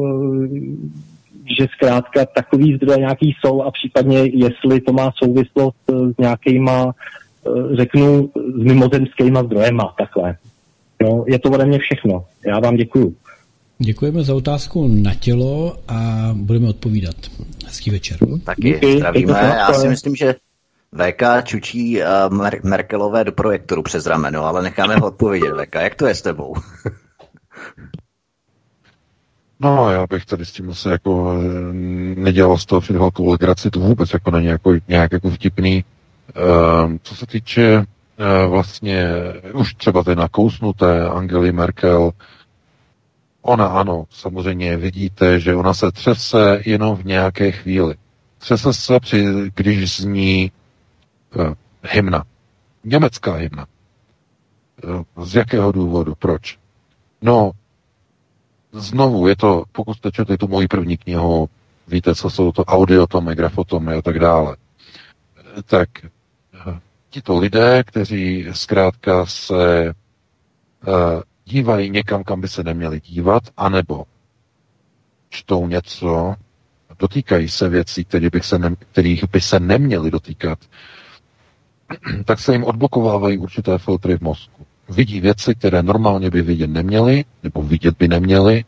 [1.59, 6.93] že zkrátka takový zdroje nějaký jsou a případně jestli to má souvislost s nějakýma,
[7.73, 10.37] řeknu, s mimozemskýma zdrojema, takhle.
[11.03, 12.25] No, je to ode mě všechno.
[12.47, 13.15] Já vám děkuju.
[13.79, 17.15] Děkujeme za otázku na tělo a budeme odpovídat.
[17.65, 18.17] Hezký večer.
[18.43, 19.33] Taky Díky, zdravíme.
[19.57, 20.35] Já si myslím, že
[20.93, 22.05] VK čučí uh,
[22.37, 25.53] Mer- Merkelové do projektoru přes rameno, ale necháme ho odpovědět.
[25.65, 26.55] VK, jak to je s tebou?
[29.63, 31.73] No, já bych tady s tím asi jako eh,
[32.19, 35.83] nedělal z toho před velkou legraci, to vůbec jako není jako, nějak jako vtipný.
[36.35, 37.85] Uh, co se týče uh,
[38.51, 39.07] vlastně
[39.53, 42.11] už třeba ty nakousnuté Angely Merkel,
[43.41, 47.95] Ona ano, samozřejmě vidíte, že ona se třese jenom v nějaké chvíli.
[48.37, 49.25] Třese se, při,
[49.55, 50.51] když zní
[51.35, 51.53] uh,
[51.83, 52.23] hymna.
[52.83, 53.65] Německá hymna.
[55.17, 56.15] Uh, z jakého důvodu?
[56.19, 56.57] Proč?
[57.21, 57.51] No,
[58.71, 61.49] znovu je to, pokud jste četli tu moji první knihu,
[61.87, 64.55] víte, co jsou to audiotomy, grafotomy a tak dále,
[65.65, 65.89] tak
[67.09, 69.93] tito lidé, kteří zkrátka se
[70.87, 70.93] uh,
[71.45, 74.03] dívají někam, kam by se neměli dívat, anebo
[75.29, 76.35] čtou něco,
[76.99, 80.59] dotýkají se věcí, které bych se ne, kterých by se neměli dotýkat,
[82.25, 84.65] tak se jim odblokovávají určité filtry v mozku.
[84.89, 88.63] Vidí věci, které normálně by vidět neměli, nebo vidět by neměli,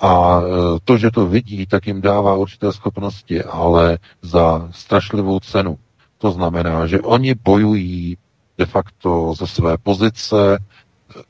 [0.00, 5.78] a e, to, že to vidí, tak jim dává určité schopnosti, ale za strašlivou cenu.
[6.24, 8.16] To znamená, že oni bojují
[8.58, 10.58] de facto ze své pozice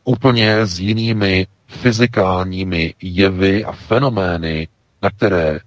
[0.04, 4.68] úplně s jinými fyzikálními jevy a fenomény,
[5.02, 5.60] na které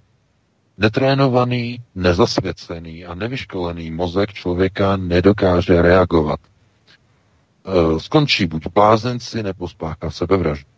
[0.78, 6.40] netrénovaný, nezasvěcený a nevyškolený mozek člověka nedokáže reagovat.
[6.44, 10.70] E, skončí buď v blázenci, nebo spáchá sebevraždu.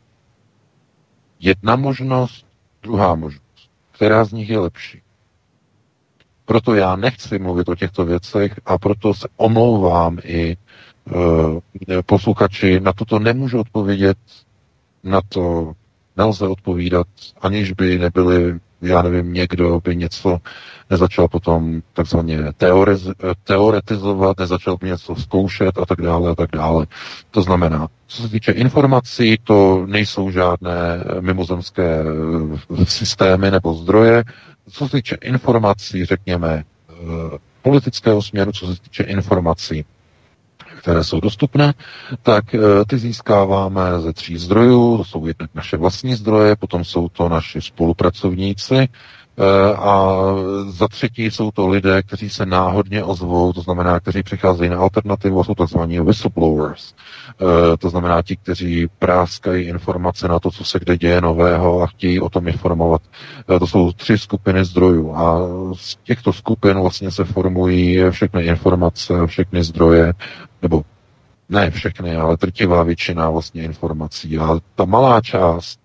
[1.40, 2.46] Jedna možnost,
[2.82, 3.70] druhá možnost.
[3.92, 5.02] Která z nich je lepší?
[6.50, 10.56] Proto já nechci mluvit o těchto věcech a proto se omlouvám i e,
[12.02, 12.80] posluchači.
[12.80, 14.18] Na toto nemůžu odpovědět,
[15.04, 15.72] na to
[16.16, 17.06] nelze odpovídat,
[17.40, 20.38] aniž by nebyli, já nevím, někdo by něco
[20.90, 23.08] nezačal potom takzvaně teorez,
[23.44, 26.86] teoretizovat, nezačal by něco zkoušet a tak dále a tak dále.
[27.30, 32.04] To znamená, co se týče informací, to nejsou žádné mimozemské
[32.84, 34.24] systémy nebo zdroje,
[34.70, 36.94] co se týče informací, řekněme, eh,
[37.62, 39.84] politického směru, co se týče informací,
[40.78, 41.74] které jsou dostupné,
[42.22, 44.96] tak eh, ty získáváme ze tří zdrojů.
[44.98, 48.88] To jsou jednak naše vlastní zdroje, potom jsou to naši spolupracovníci,
[49.76, 50.16] a
[50.68, 55.44] za třetí jsou to lidé, kteří se náhodně ozvou, to znamená, kteří přicházejí na alternativu,
[55.44, 55.78] jsou tzv.
[55.78, 56.94] whistleblowers.
[57.40, 61.86] Eh, to znamená ti, kteří práskají informace na to, co se kde děje nového a
[61.86, 63.02] chtějí o tom informovat.
[63.54, 65.38] Eh, to jsou tři skupiny zdrojů a
[65.74, 70.12] z těchto skupin vlastně se formují všechny informace, všechny zdroje,
[70.62, 70.82] nebo
[71.48, 74.38] ne všechny, ale trtivá většina vlastně informací.
[74.38, 75.79] A ta malá část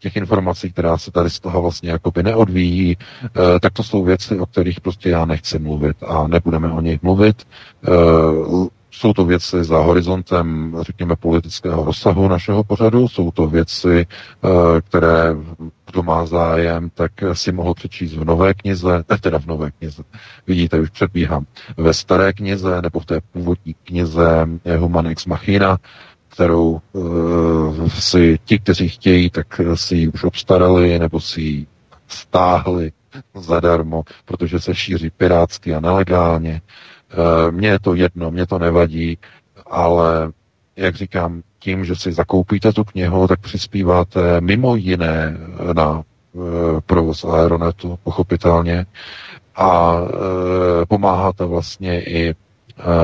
[0.00, 4.38] těch informací, která se tady z toho vlastně jakoby neodvíjí, eh, tak to jsou věci,
[4.38, 7.42] o kterých prostě já nechci mluvit a nebudeme o nich mluvit.
[7.84, 7.90] Eh,
[8.90, 14.06] jsou to věci za horizontem, řekněme, politického rozsahu našeho pořadu, jsou to věci,
[14.44, 15.34] eh, které
[15.90, 20.02] kdo má zájem, tak si mohl přečíst v nové knize, teda v nové knize,
[20.46, 21.46] vidíte, už předbíhám,
[21.76, 24.48] ve staré knize nebo v té původní knize
[24.78, 25.78] Human Ex Machina,
[26.40, 31.66] kterou uh, si ti, kteří chtějí, tak si ji už obstarali nebo si ji
[32.08, 32.92] stáhli
[33.34, 36.60] zadarmo, protože se šíří pirátsky a nelegálně.
[37.12, 39.18] Uh, mně je to jedno, mě to nevadí,
[39.70, 40.32] ale
[40.76, 45.36] jak říkám, tím, že si zakoupíte tu knihu, tak přispíváte mimo jiné
[45.72, 46.02] na
[46.86, 48.86] provoz Aeronetu, pochopitelně,
[49.56, 49.96] a
[50.88, 52.34] pomáháte vlastně i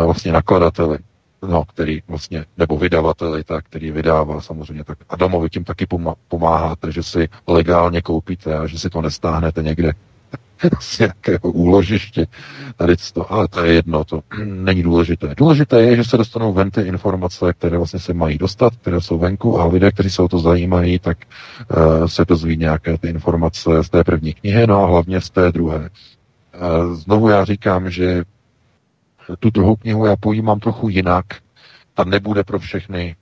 [0.05, 0.99] vlastně nakladateli
[1.49, 5.87] no, který vlastně, nebo vydavateli, tak, který vydává samozřejmě, tak Adamovi tím taky
[6.29, 9.93] pomáháte, že si legálně koupíte a že si to nestáhnete někde
[10.81, 12.27] z nějakého úložiště.
[12.77, 15.35] Tady to, ale to je jedno, to není důležité.
[15.37, 19.19] Důležité je, že se dostanou ven ty informace, které vlastně se mají dostat, které jsou
[19.19, 21.19] venku a lidé, kteří se o to zajímají, tak
[21.71, 25.53] uh, se dozví nějaké ty informace z té první knihy, no a hlavně z té
[25.53, 25.79] druhé.
[25.79, 28.25] Uh, znovu já říkám, že
[29.39, 31.27] tu druhou knihu já pojímám trochu jinak.
[31.95, 33.17] Ta nebude pro všechny.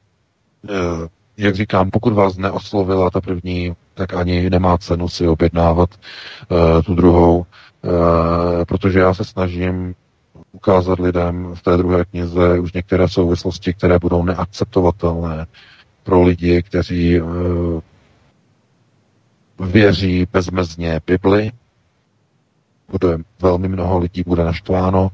[0.69, 6.83] Eh, jak říkám, pokud vás neoslovila ta první, tak ani nemá cenu si objednávat eh,
[6.83, 7.47] tu druhou,
[7.85, 9.95] eh, protože já se snažím
[10.53, 15.47] ukázat lidem v té druhé knize už některé souvislosti, které budou neakceptovatelné
[16.03, 17.21] pro lidi, kteří
[19.61, 21.53] věří bezmezně Bibli.
[22.91, 25.11] Bude velmi mnoho lidí bude naštváno,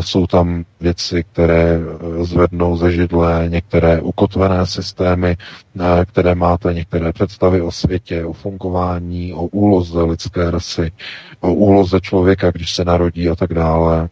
[0.00, 5.36] jsou tam věci, které eh, zvednou ze židle některé ukotvené systémy,
[5.80, 10.92] eh, které máte některé představy o světě, o fungování, o úloze lidské rasy,
[11.40, 14.08] o úloze člověka, když se narodí a tak dále,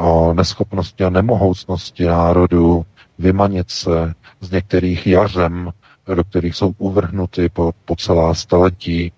[0.00, 2.84] o neschopnosti a nemohoucnosti národu
[3.18, 5.70] vymanit se z některých jařem,
[6.14, 9.12] do kterých jsou uvrhnuty po, po celá staletí.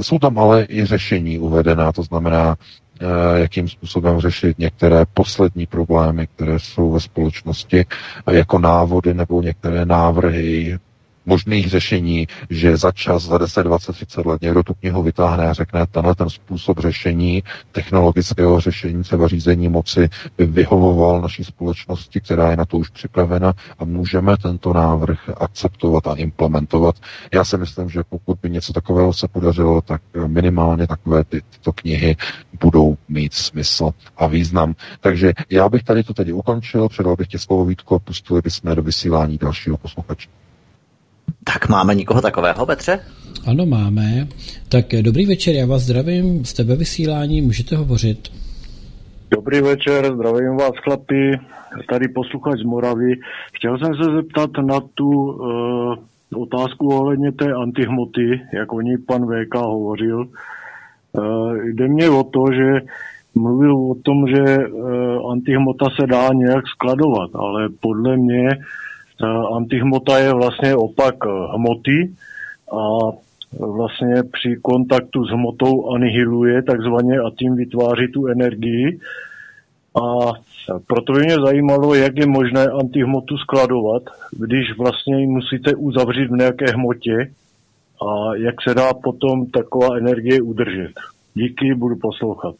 [0.00, 2.85] Jsou tam ale i řešení uvedená, to znamená, Eh,
[3.36, 7.84] jakým způsobem řešit některé poslední problémy, které jsou ve společnosti,
[8.30, 10.78] jako návody nebo některé návrhy,
[11.26, 15.52] možných řešení, že za čas, za 10, 20, 30 let někdo tu knihu vytáhne a
[15.52, 17.42] řekne, tenhle ten způsob řešení,
[17.72, 20.08] technologického řešení, třeba řízení moci,
[20.38, 26.06] by vyhovoval naší společnosti, která je na to už připravena a můžeme tento návrh akceptovat
[26.06, 26.94] a implementovat.
[27.34, 31.72] Já si myslím, že pokud by něco takového se podařilo, tak minimálně takové ty, tyto
[31.72, 32.16] knihy
[32.60, 34.74] budou mít smysl a význam.
[35.00, 38.74] Takže já bych tady to tedy ukončil, předal bych tě slovo Vítko a pustili bychom
[38.74, 40.28] do vysílání dalšího posluchače.
[41.44, 43.00] Tak máme nikoho takového, Petře?
[43.46, 44.28] Ano, máme.
[44.68, 48.28] Tak eh, dobrý večer, já vás zdravím, jste ve vysílání, můžete hovořit.
[49.30, 51.38] Dobrý večer, zdravím vás chlapi,
[51.88, 53.12] tady posluchač z Moravy.
[53.52, 59.22] Chtěl jsem se zeptat na tu uh, otázku ohledně té antihmoty, jak o ní pan
[59.26, 60.24] VK hovořil.
[61.12, 62.80] Uh, jde mě o to, že
[63.34, 68.48] mluvil o tom, že uh, antihmota se dá nějak skladovat, ale podle mě
[69.56, 71.14] antihmota je vlastně opak
[71.54, 72.12] hmoty
[72.72, 73.10] a
[73.60, 79.00] vlastně při kontaktu s hmotou anihiluje takzvaně a tím vytváří tu energii.
[79.96, 80.32] A
[80.86, 84.02] proto by mě zajímalo, jak je možné antihmotu skladovat,
[84.38, 87.32] když vlastně ji musíte uzavřít v nějaké hmotě
[88.02, 90.92] a jak se dá potom taková energie udržet.
[91.34, 92.54] Díky, budu poslouchat.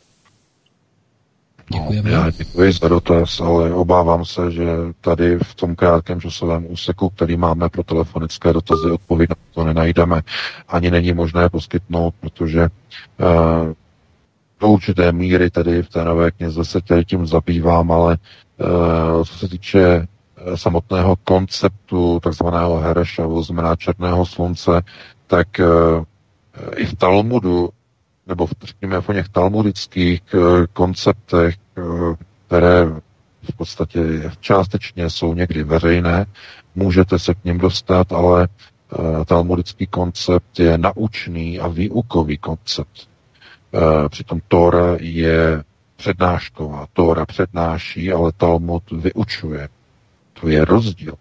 [1.73, 2.11] Děkujeme.
[2.11, 4.67] Já děkuji za dotaz, ale obávám se, že
[5.01, 10.23] tady v tom krátkém časovém úseku, který máme pro telefonické dotazy, odpověď na to nenajdeme.
[10.69, 13.73] Ani není možné poskytnout, protože uh,
[14.61, 18.19] do určité míry tedy v té nové knize se tady tím zabývám, ale
[19.17, 20.07] uh, co se týče
[20.55, 24.83] samotného konceptu takzvaného Herešavu, znamená černého slunce,
[25.27, 26.05] tak uh,
[26.77, 27.71] i v Talmudu
[28.27, 31.83] nebo v, řekněme, v něch talmudických eh, konceptech, eh,
[32.47, 32.85] které
[33.43, 34.01] v podstatě
[34.41, 36.27] částečně jsou někdy veřejné,
[36.75, 43.09] můžete se k ním dostat, ale eh, talmudický koncept je naučný a výukový koncept.
[44.09, 45.65] Přitom Tora je
[45.97, 46.87] přednášková.
[46.93, 49.69] Tora přednáší, ale Talmud vyučuje.
[50.41, 51.15] To je rozdíl.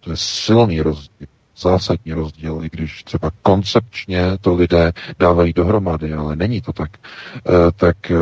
[0.00, 1.26] To je silný rozdíl
[1.58, 6.90] zásadní rozdíl, i když třeba koncepčně to lidé dávají dohromady, ale není to tak.
[7.36, 8.16] Eh, tak eh,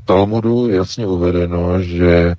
[0.00, 2.34] v Talmudu jasně uvedeno, že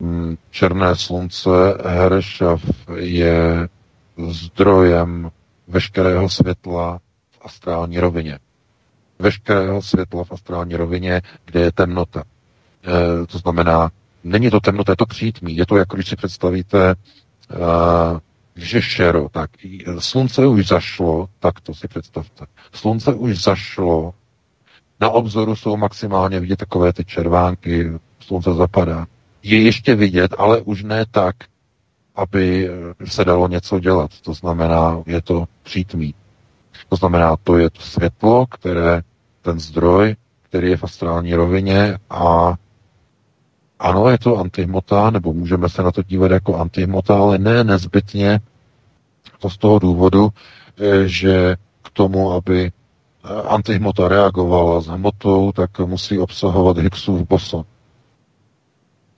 [0.00, 1.50] hm, černé slunce
[1.84, 2.62] Herešav
[2.94, 3.68] je
[4.28, 5.30] zdrojem
[5.68, 6.98] veškerého světla
[7.30, 8.38] v astrální rovině.
[9.18, 12.22] Veškerého světla v astrální rovině, kde je temnota.
[12.22, 13.90] E, to znamená,
[14.24, 15.56] není to temnota, je to přítmí.
[15.56, 16.94] Je to jako když si představíte
[18.58, 19.50] že šero, tak
[19.98, 22.46] slunce už zašlo, tak to si představte.
[22.72, 24.14] Slunce už zašlo,
[25.00, 29.06] na obzoru jsou maximálně vidět takové ty červánky, slunce zapadá.
[29.42, 31.36] Je ještě vidět, ale už ne tak,
[32.16, 32.70] aby
[33.04, 34.10] se dalo něco dělat.
[34.22, 36.14] To znamená, je to přítmí.
[36.88, 39.02] To znamená, to je to světlo, které,
[39.42, 42.54] ten zdroj, který je v astrální rovině a
[43.78, 48.40] ano, je to antihmota, nebo můžeme se na to dívat jako antihmota, ale ne nezbytně
[49.38, 50.28] to z toho důvodu,
[50.78, 52.72] eh, že k tomu, aby
[53.24, 57.64] eh, antihmota reagovala s hmotou, tak musí obsahovat Higgsův boson.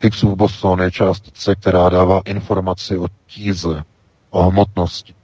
[0.03, 3.85] Higgsův boson je částice, která dává informaci o tíze,
[4.31, 5.15] o hmotnosti.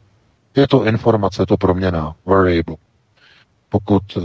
[0.56, 2.76] Je to informace, to proměna, variable
[3.76, 4.24] pokud uh,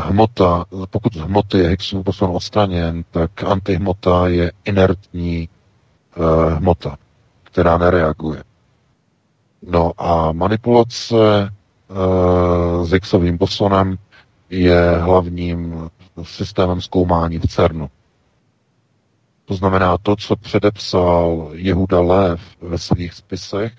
[0.00, 5.48] hmota, pokud hmoty je Higgsův boson odstraněn, tak antihmota je inertní
[6.16, 6.96] uh, hmota,
[7.42, 8.44] která nereaguje.
[9.66, 11.14] No a manipulace
[11.88, 13.98] uh, s Higgsovým bosonem
[14.50, 15.88] je hlavním
[16.22, 17.90] systémem zkoumání v CERNu.
[19.44, 23.72] To znamená to, co předepsal Jehuda Lev ve svých spisech,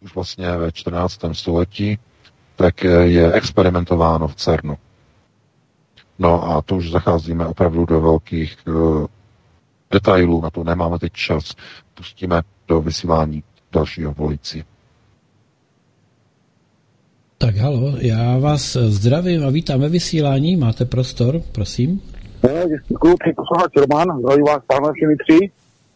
[0.00, 1.20] už vlastně ve 14.
[1.32, 1.98] století,
[2.58, 4.76] tak je experimentováno v CERNu.
[6.18, 9.06] No a to už zacházíme opravdu do velkých uh,
[9.90, 11.54] detailů, na to nemáme teď čas.
[11.94, 14.64] Pustíme do vysílání dalšího volici.
[17.38, 20.56] Tak halo, já vás zdravím a vítám ve vysílání.
[20.56, 22.02] Máte prostor, prosím.
[22.88, 25.50] Děkuji, posluchač Roman, zdravím vás, pánové všemi tři.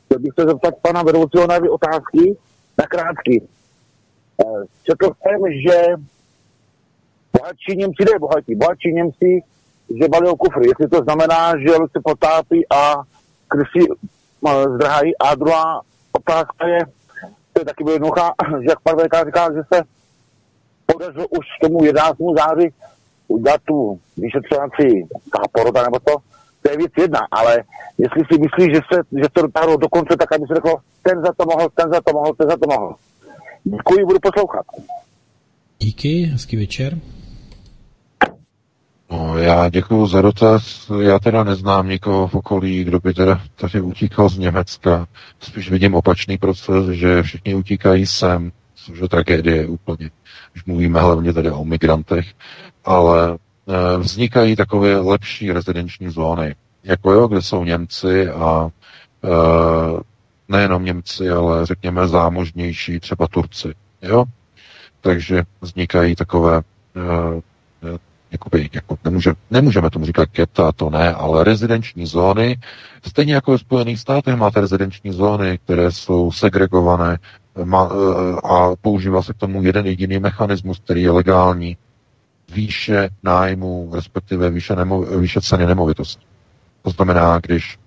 [0.05, 2.36] Chtěl bych se zeptat pana vedoucího na otázky,
[2.78, 3.43] na krátky.
[4.40, 6.02] Eh, četl jsem, že
[7.38, 9.42] bohatší Němci, ne bohatí, bohatší Němci,
[10.00, 10.68] že balil kufry.
[10.68, 12.94] Jestli to znamená, že se potápí a
[13.48, 13.86] krysy
[14.74, 15.18] zdrhají.
[15.18, 15.80] A druhá
[16.12, 16.80] otázka je,
[17.52, 19.82] to je taky jednoduchá, že jak pan VK říká, že se
[20.86, 22.16] podařilo už tomu 11.
[22.36, 22.74] září
[23.28, 26.14] udělat tu vyšetřovací ta poroda nebo to,
[26.62, 27.62] to je věc jedna, ale
[27.98, 31.22] jestli si myslí, že se, že to dotáhlo do konce, tak aby se řeklo, ten
[31.22, 32.94] za to mohl, ten za to mohl, ten za to mohl.
[33.64, 34.66] Děkuji, budu poslouchat.
[35.78, 36.98] Díky, hezký večer.
[39.12, 40.90] No, já děkuji za dotaz.
[41.01, 45.06] Já teda neznám nikoho v okolí, kdo by teda tady utíkal z Německa.
[45.40, 50.10] Spíš vidím opačný proces, že všichni utíkají sem, což je tragédie úplně,
[50.52, 52.26] když mluvíme hlavně tady o migrantech,
[52.84, 58.68] ale e, vznikají takové lepší rezidenční zóny, jako jo, kde jsou Němci a
[59.24, 59.28] e,
[60.48, 64.24] nejenom Němci, ale řekněme zámožnější, třeba Turci, jo?
[65.01, 66.62] Takže vznikají takové e,
[68.32, 72.59] jakoby, jako nemůže, nemůžeme tomu říkat keta, to ne, ale rezidenční zóny,
[73.06, 77.18] stejně jako ve Spojených státech máte rezidenční zóny, které jsou segregované
[77.64, 81.76] má, eh, a používá se k tomu jeden jediný mechanismus, který je legální,
[82.54, 86.24] výše nájmu, respektive výše, nemo, výše ceny nemovitosti.
[86.82, 87.78] To znamená, když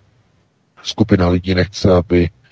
[0.83, 2.44] skupina lidí nechce, aby Eh,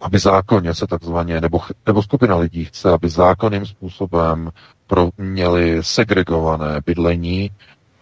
[0.00, 4.50] aby zákonně se takzvaně, nebo, nebo skupina lidí chce, aby zákonným způsobem
[4.86, 7.50] pro, měli segregované bydlení,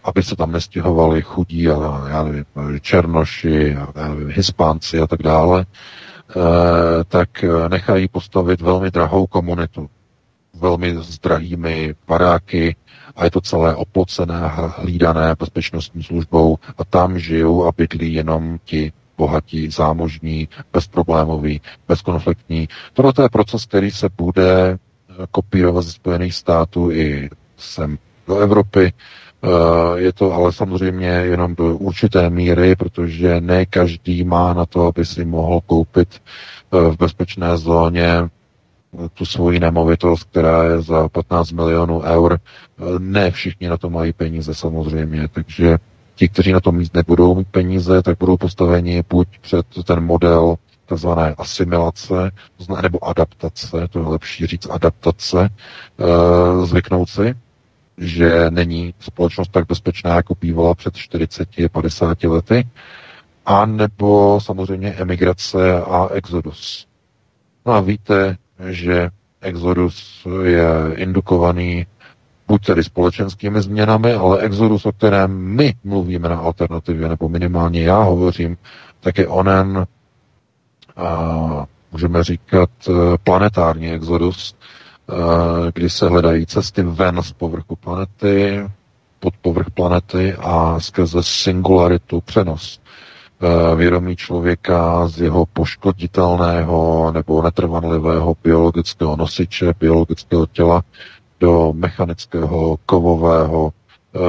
[0.03, 2.45] aby se tam nestěhovali chudí a já nevím,
[2.81, 5.65] černoši a já nevím, hispánci a tak dále,
[6.29, 9.89] eh, tak nechají postavit velmi drahou komunitu,
[10.53, 12.75] velmi s drahými paráky
[13.15, 14.41] a je to celé oplocené,
[14.77, 22.67] hlídané bezpečnostní službou a tam žijou a bydlí jenom ti bohatí, zámožní, bezproblémový, bezkonfliktní.
[22.93, 27.97] Tohle je proces, který se bude eh, kopírovat ze Spojených států i sem
[28.27, 28.93] do Evropy.
[29.43, 29.47] Eh,
[29.99, 35.05] je to ale samozřejmě jenom do určité míry, protože ne každý má na to, aby
[35.05, 36.09] si mohl koupit
[36.73, 38.29] eh, v bezpečné zóně
[39.13, 42.39] tu svoji nemovitost, která je za 15 milionů eur.
[42.99, 45.77] Ne všichni na to mají peníze samozřejmě, takže
[46.15, 50.55] ti, kteří na tom mít nebudou mít peníze, tak budou postaveni buď před ten model
[50.85, 52.31] takzvané asimilace,
[52.81, 57.35] nebo adaptace, to je lepší říct adaptace, e, zvyknout si,
[57.97, 62.67] že není společnost tak bezpečná, jako bývala před 40-50 lety,
[63.45, 66.87] a nebo samozřejmě emigrace a exodus.
[67.65, 68.37] No a víte,
[68.69, 69.09] že
[69.41, 71.85] exodus je indukovaný
[72.47, 77.97] buď tedy společenskými změnami, ale exodus, o kterém my mluvíme na alternativě, nebo minimálně já
[77.99, 78.57] hovořím,
[78.99, 79.85] tak je onen,
[80.97, 88.63] a můžeme říkat, e, planetární exodus, e, kdy se hledají cesty ven z povrchu planety,
[89.19, 92.79] pod povrch planety a skrze singularitu přenos
[93.41, 100.83] e, vědomí člověka z jeho poškoditelného nebo netrvanlivého biologického nosiče, biologického těla
[101.45, 103.71] do mechanického, kovového,
[104.15, 104.19] eh,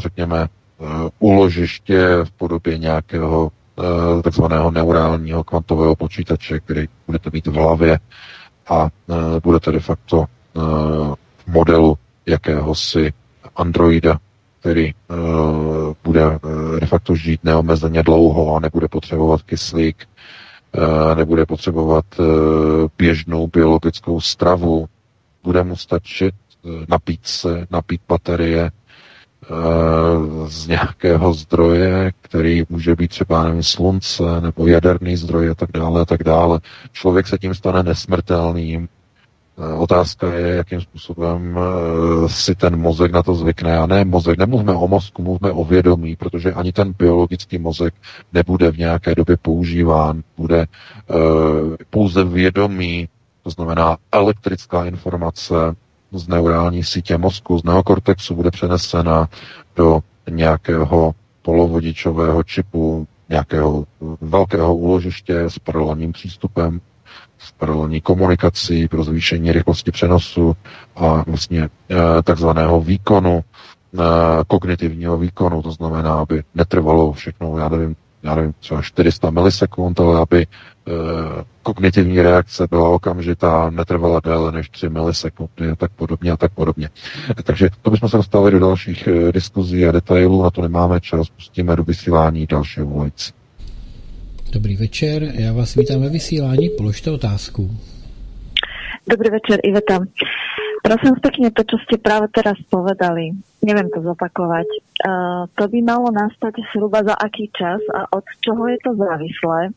[0.00, 0.84] řekněme, eh,
[1.18, 7.98] uložiště v podobě nějakého eh, takzvaného neurálního kvantového počítače, který budete mít v hlavě
[8.68, 8.88] a
[9.42, 10.24] budete de facto
[11.38, 13.12] v modelu jakéhosi
[13.56, 14.18] androida,
[14.60, 14.94] který
[16.04, 16.38] bude
[16.80, 20.06] de facto žít neomezeně dlouho a nebude potřebovat kyslík,
[21.14, 22.04] nebude potřebovat
[22.98, 24.86] běžnou biologickou stravu,
[25.44, 29.48] bude mu stačit eh, napít se, napít baterie eh,
[30.48, 36.00] z nějakého zdroje, který může být třeba nevím, slunce nebo jaderný zdroj a tak dále
[36.00, 36.60] a tak dále.
[36.92, 38.88] Člověk se tím stane nesmrtelným.
[39.58, 41.58] Eh, otázka je, jakým způsobem
[42.26, 43.78] si ten mozek na to zvykne.
[43.78, 47.94] A ne mozek, nemluvme o mozku, mluvme o vědomí, protože ani ten biologický mozek
[48.32, 50.22] nebude v nějaké době používán.
[50.36, 50.66] Bude
[51.90, 53.08] pouze vědomí
[53.44, 55.54] to znamená elektrická informace
[56.12, 59.28] z neurální sítě mozku, z neokortexu bude přenesena
[59.76, 60.00] do
[60.30, 63.84] nějakého polovodičového čipu, nějakého
[64.20, 66.80] velkého úložiště s paralelním přístupem,
[67.38, 70.56] s paralelní komunikací pro zvýšení rychlosti přenosu
[70.96, 74.00] a vlastně e, takzvaného výkonu, e,
[74.46, 80.20] kognitivního výkonu, to znamená, aby netrvalo všechno, já nevím, já nevím, třeba 400 milisekund, ale
[80.20, 80.46] aby
[81.62, 86.88] kognitivní reakce byla okamžitá, netrvala déle než 3 milisekundy a tak podobně a tak podobně.
[87.44, 91.28] Takže to bychom se dostali do dalších e, diskuzí a detailů, na to nemáme čas,
[91.28, 93.32] pustíme do vysílání dalšího volající.
[94.52, 97.70] Dobrý večer, já vás vítám ve vysílání, položte otázku.
[99.10, 99.98] Dobrý večer, Iveta.
[100.84, 103.32] Prosím pekne, to, čo ste práve teraz povedali,
[103.64, 108.68] neviem to zopakovať, uh, to by malo nastať zhruba za aký čas a od čoho
[108.68, 109.72] je to závislé?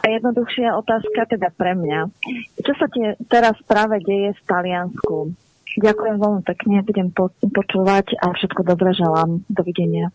[0.00, 2.08] A jednoduchšia otázka teda pre mňa.
[2.64, 5.36] Čo sa tie teraz práve deje v Taliansku?
[5.76, 9.44] Ďakujem veľmi pekne, budem po- počúvať a všetko dobré želám.
[9.46, 10.10] Dovidenia.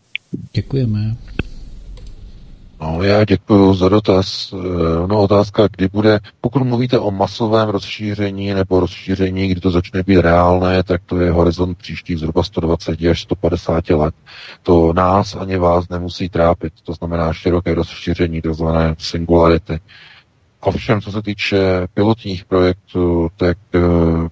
[0.52, 1.16] Děkujeme.
[2.80, 4.52] No, já děkuji za dotaz.
[4.52, 10.02] Eh, no, otázka, kdy bude, pokud mluvíte o masovém rozšíření nebo rozšíření, kdy to začne
[10.02, 14.14] být reálné, tak to je horizont příštích zhruba 120 až 150 let.
[14.62, 16.72] To nás ani vás nemusí trápit.
[16.84, 19.80] To znamená široké rozšíření, takzvané singularity.
[20.60, 24.28] Ovšem, co se týče pilotních projektů, tak uh,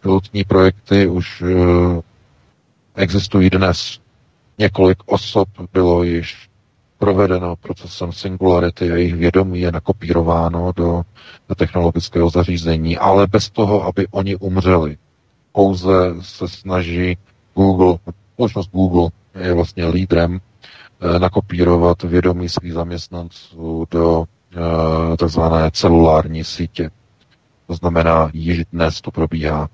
[0.00, 2.00] pilotní projekty už uh,
[2.94, 3.98] existují dnes.
[4.58, 6.48] Několik osob bylo již
[7.02, 11.02] provedeno procesem singularity jejich vědomí je nakopírováno do,
[11.48, 14.96] do technologického zařízení, ale bez toho, aby oni umřeli.
[15.52, 17.18] Pouze se snaží
[17.54, 17.98] Google,
[18.34, 19.10] společnost Google
[19.40, 20.40] je vlastně lídrem,
[21.00, 24.24] eh, nakopírovat vědomí svých zaměstnanců do
[24.54, 26.90] eh, takzvané celulární sítě.
[27.66, 29.68] To znamená, již dnes to probíhá.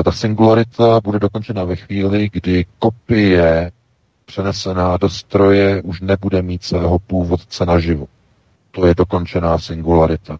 [0.00, 3.72] Eh, ta singularita bude dokončena ve chvíli, kdy kopie
[4.30, 8.08] přenesená do stroje už nebude mít svého původce naživu.
[8.70, 10.38] To je dokončená singularita.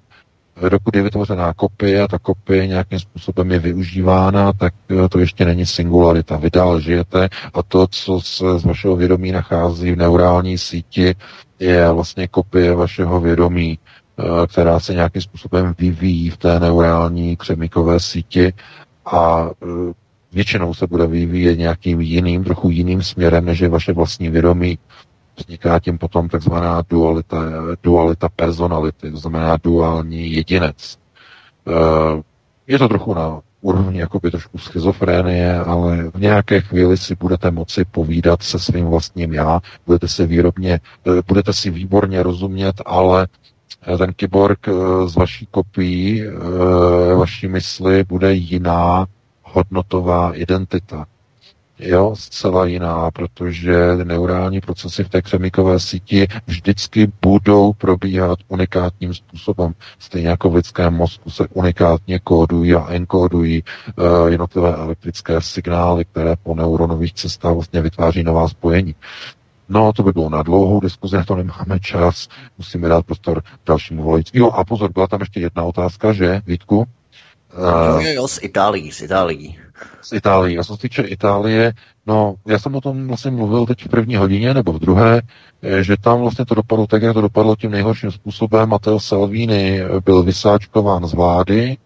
[0.69, 5.45] Dokud je vytvořená kopie a ta kopie nějakým způsobem je využívána, tak eh, to ještě
[5.45, 6.37] není singularita.
[6.37, 11.15] Vy dál žijete a to, co se z vašeho vědomí nachází v neurální síti,
[11.59, 13.79] je vlastně kopie vašeho vědomí,
[14.19, 18.53] eh, která se nějakým způsobem vyvíjí v té neurální křemikové síti
[19.07, 19.67] a eh,
[20.33, 24.79] většinou se bude vyvíjet nějakým jiným, trochu jiným směrem, než je vaše vlastní vědomí.
[25.37, 27.37] Vzniká tím potom takzvaná dualita,
[27.83, 30.99] dualita personality, to znamená duální jedinec.
[31.69, 32.23] Eh,
[32.67, 37.85] je to trochu na úrovni jakoby trošku schizofrénie, ale v nějaké chvíli si budete moci
[37.85, 43.29] povídat se svým vlastním já, budete si výrobně, eh, budete si výborně rozumět, ale
[43.95, 44.69] eh, ten kyborg
[45.07, 46.25] z vaší kopií,
[47.17, 49.07] vaší mysli bude jiná,
[49.53, 51.07] hodnotová identita.
[51.83, 59.75] Jo, zcela jiná, protože neurální procesy v té křemikové síti vždycky budou probíhat unikátním způsobem.
[59.99, 66.37] Stejně jako v lidském mozku se unikátně kódují a enkódují uh, jednotlivé elektrické signály, které
[66.37, 68.95] po neuronových cestách vlastně vytváří nová spojení.
[69.69, 72.29] No, to by bylo na dlouhou diskuzi, na to nemáme čas,
[72.59, 74.39] musíme dát prostor dalšímu volající.
[74.39, 76.87] Jo, a pozor, byla tam ještě jedna otázka, že, Vítku?
[77.59, 79.59] Uh, jo, z Itálií, z Itálií.
[80.03, 80.59] Z Itálií.
[80.59, 81.73] A co se týče Itálie,
[82.07, 85.23] no, já jsem o tom vlastně mluvil teď v první hodině nebo v druhé,
[85.63, 88.69] eh, že tam vlastně to dopadlo tak, jak to dopadlo tím nejhorším způsobem.
[88.69, 91.77] Matteo Salvini byl vysáčkován z vlády,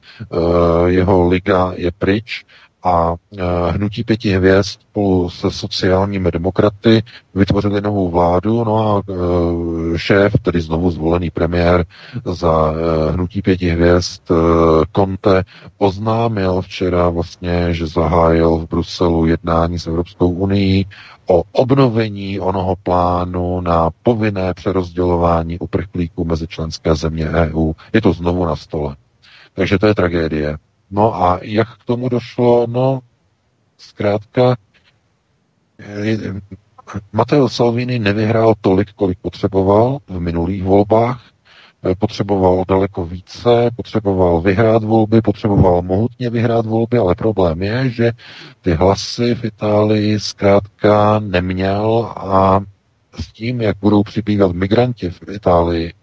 [0.86, 2.44] jeho liga je pryč,
[2.84, 7.02] a e, hnutí pěti hvězd spolu se sociálními demokraty
[7.34, 11.84] vytvořili novou vládu, no a e, šéf, tedy znovu zvolený premiér
[12.24, 14.22] za e, hnutí pěti hvězd
[14.96, 15.44] Conte
[15.78, 20.84] oznámil včera vlastně, že zahájil v Bruselu jednání s Evropskou unii
[21.26, 27.72] o obnovení onoho plánu na povinné přerozdělování uprchlíků mezi členské země EU.
[27.92, 28.96] Je to znovu na stole.
[29.54, 30.56] Takže to je tragédie.
[30.90, 32.66] No a jak k tomu došlo?
[32.68, 33.00] No,
[33.78, 34.56] zkrátka,
[37.12, 41.22] Matteo Salvini nevyhrál tolik, kolik potřeboval v minulých volbách,
[41.98, 48.12] potřeboval daleko více, potřeboval vyhrát volby, potřeboval mohutně vyhrát volby, ale problém je, že
[48.60, 52.60] ty hlasy v Itálii zkrátka neměl a
[53.20, 55.94] s tím, jak budou přibývat migranti v Itálii,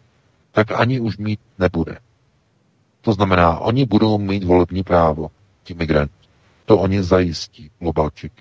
[0.52, 1.98] tak ani už mít nebude.
[3.02, 5.28] To znamená, oni budou mít volební právo,
[5.64, 6.14] ti migranti.
[6.65, 8.32] To oni zajistí, globalčik.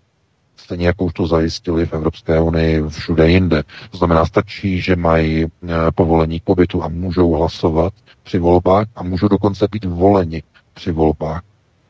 [0.57, 3.63] Stejně jako už to zajistili v Evropské unii všude jinde.
[3.91, 5.49] To znamená, stačí, že mají e,
[5.95, 7.93] povolení k pobytu a můžou hlasovat
[8.23, 10.43] při volbách a můžou dokonce být voleni
[10.75, 11.43] při volbách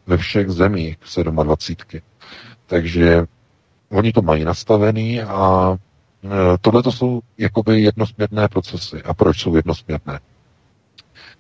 [0.06, 0.96] ve všech zemích
[1.42, 2.00] 27.
[2.66, 3.24] Takže
[3.90, 5.70] oni to mají nastavený a
[6.24, 9.02] e, tohle to jsou jakoby jednosměrné procesy.
[9.02, 10.20] A proč jsou jednosměrné?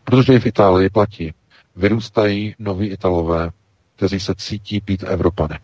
[0.04, 1.32] Protože v Itálii platí.
[1.76, 3.50] Vyrůstají noví Italové,
[3.96, 5.58] kteří se cítí být Evropany.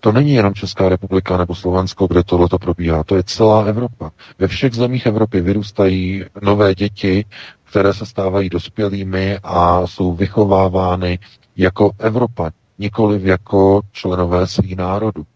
[0.00, 3.04] To není jenom Česká republika nebo Slovensko, kde tohle to probíhá.
[3.04, 4.10] To je celá Evropa.
[4.38, 7.24] Ve všech zemích Evropy vyrůstají nové děti,
[7.64, 11.18] které se stávají dospělými a jsou vychovávány
[11.56, 15.26] jako Evropa, nikoliv jako členové svých národů.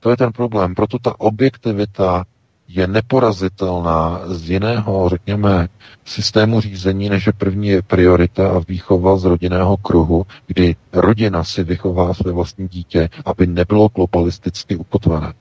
[0.00, 0.74] To je ten problém.
[0.74, 2.24] Proto ta objektivita
[2.72, 5.68] je neporazitelná z jiného, řekněme,
[6.04, 12.14] systému řízení, než je první priorita a výchova z rodinného kruhu, kdy rodina si vychová
[12.14, 15.32] své vlastní dítě, aby nebylo globalisticky ukotvené.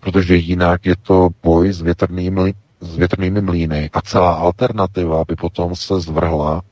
[0.00, 5.76] Protože jinak je to boj s větrnými, s větrnými mlýny a celá alternativa by potom
[5.76, 6.62] se zvrhla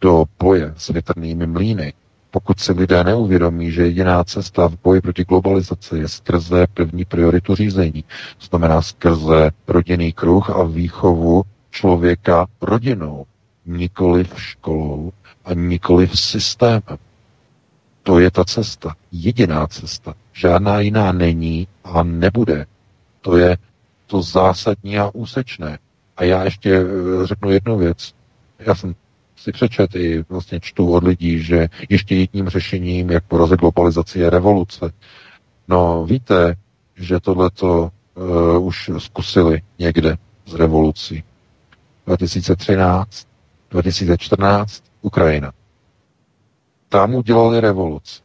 [0.00, 1.92] do boje s větrnými mlýny
[2.34, 7.54] pokud si lidé neuvědomí, že jediná cesta v boji proti globalizaci je skrze první prioritu
[7.54, 8.02] řízení,
[8.38, 13.26] to znamená skrze rodinný kruh a výchovu člověka rodinou,
[13.66, 15.12] nikoli v školou
[15.44, 16.98] a nikoli v systémem.
[18.02, 20.14] To je ta cesta, jediná cesta.
[20.32, 22.66] Žádná jiná není a nebude.
[23.20, 23.56] To je
[24.06, 25.78] to zásadní a úsečné.
[26.16, 28.12] A já ještě eh, řeknu jednu věc.
[28.58, 28.94] Já jsem
[29.36, 34.30] si přečet i vlastně čtu od lidí, že ještě jedním řešením, jak porazit globalizaci, je
[34.30, 34.92] revoluce.
[35.68, 36.54] No víte,
[36.96, 40.16] že tohleto uh, už zkusili někde
[40.46, 41.24] z revolucí.
[42.06, 43.26] 2013,
[43.70, 45.52] 2014, Ukrajina.
[46.88, 48.20] Tam udělali revoluci.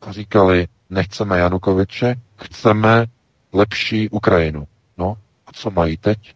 [0.00, 3.06] A říkali, nechceme Janukoviče, chceme
[3.52, 4.66] lepší Ukrajinu.
[4.98, 5.16] No,
[5.46, 6.34] a co mají teď?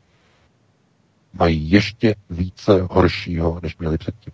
[1.38, 4.32] Mají ještě více horšího, než měli předtím.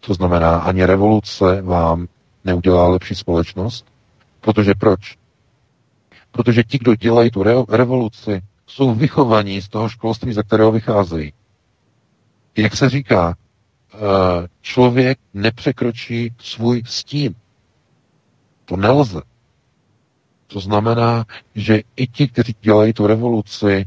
[0.00, 2.08] To znamená, ani revoluce vám
[2.44, 3.86] neudělá lepší společnost,
[4.40, 5.18] protože proč?
[6.30, 11.32] Protože ti, kdo dělají tu re- revoluci, jsou vychovaní z toho školství, ze kterého vycházejí.
[12.56, 13.36] Jak se říká,
[13.94, 13.98] eh,
[14.60, 17.34] člověk nepřekročí svůj stín.
[18.64, 19.20] To nelze.
[20.46, 21.24] To znamená,
[21.54, 23.86] že i ti, kteří dělají tu revoluci,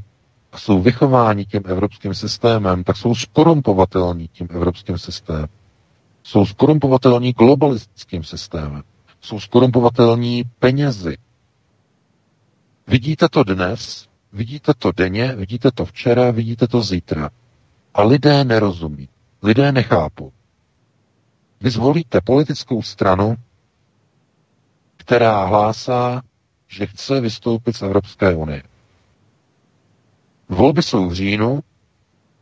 [0.60, 5.48] jsou vychováni tím evropským systémem, tak jsou skorumpovatelní tím evropským systémem.
[6.24, 8.84] Jsou skorumpovatelní globalistickým systémem.
[9.22, 11.18] Jsou skorumpovatelní penězi.
[12.88, 17.30] Vidíte to dnes, vidíte to denně, vidíte to včera, vidíte to zítra.
[17.94, 19.10] A lidé nerozumí.
[19.44, 20.32] Lidé nechápou.
[21.62, 23.36] Vy zvolíte politickou stranu,
[24.98, 26.22] která hlásá,
[26.68, 28.64] že chce vystoupit z Evropské unie.
[30.50, 31.60] Volby jsou v říjnu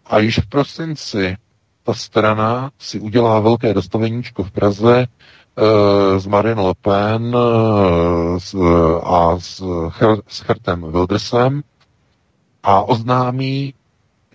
[0.05, 1.37] a již v prosinci
[1.83, 8.55] ta strana si udělá velké dostaveníčko v Praze e, s Marine Le Pen e, s,
[9.03, 11.61] a s, Her, s Hertem Wildersem
[12.63, 13.73] a oznámí,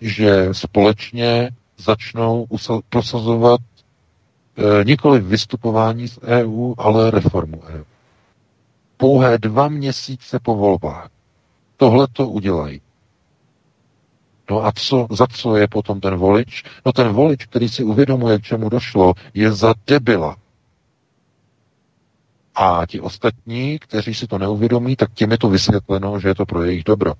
[0.01, 3.61] že společně začnou usal, prosazovat
[4.57, 7.83] e, nikoli vystupování z EU, ale reformu EU.
[8.97, 11.09] Pouhé dva měsíce po volbách
[11.77, 12.81] tohle to udělají.
[14.51, 16.63] No a co, za co je potom ten volič?
[16.85, 20.35] No ten volič, který si uvědomuje, k čemu došlo, je za debila.
[22.55, 26.45] A ti ostatní, kteří si to neuvědomí, tak těm je to vysvětleno, že je to
[26.45, 27.13] pro jejich dobro.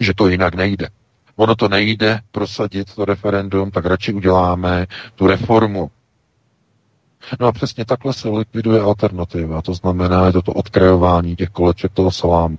[0.00, 0.88] Že to jinak nejde.
[1.36, 5.90] Ono to nejde prosadit to referendum, tak radši uděláme tu reformu.
[7.40, 9.62] No a přesně takhle se likviduje alternativa.
[9.62, 12.58] To znamená, je to to odkrajování těch koleček toho salámu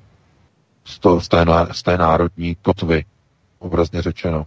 [0.85, 3.05] z, to, z, té, z té národní kotvy,
[3.59, 4.45] obrazně řečeno.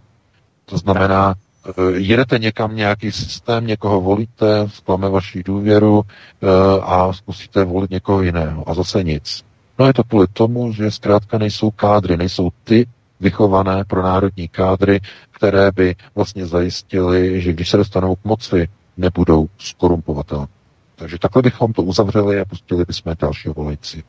[0.65, 1.35] To znamená,
[1.69, 6.47] eh, jedete někam nějaký systém, někoho volíte, zklame vaši důvěru eh,
[6.81, 8.69] a zkusíte volit někoho jiného.
[8.69, 9.43] A zase nic.
[9.79, 12.87] No je to kvůli tomu, že zkrátka nejsou kádry, nejsou ty
[13.19, 14.99] vychované pro národní kádry,
[15.31, 18.67] které by vlastně zajistily, že když se dostanou k moci,
[18.97, 20.47] nebudou skorumpovatelné.
[20.95, 24.03] Takže takhle bychom to uzavřeli a pustili bychom dalšího volající.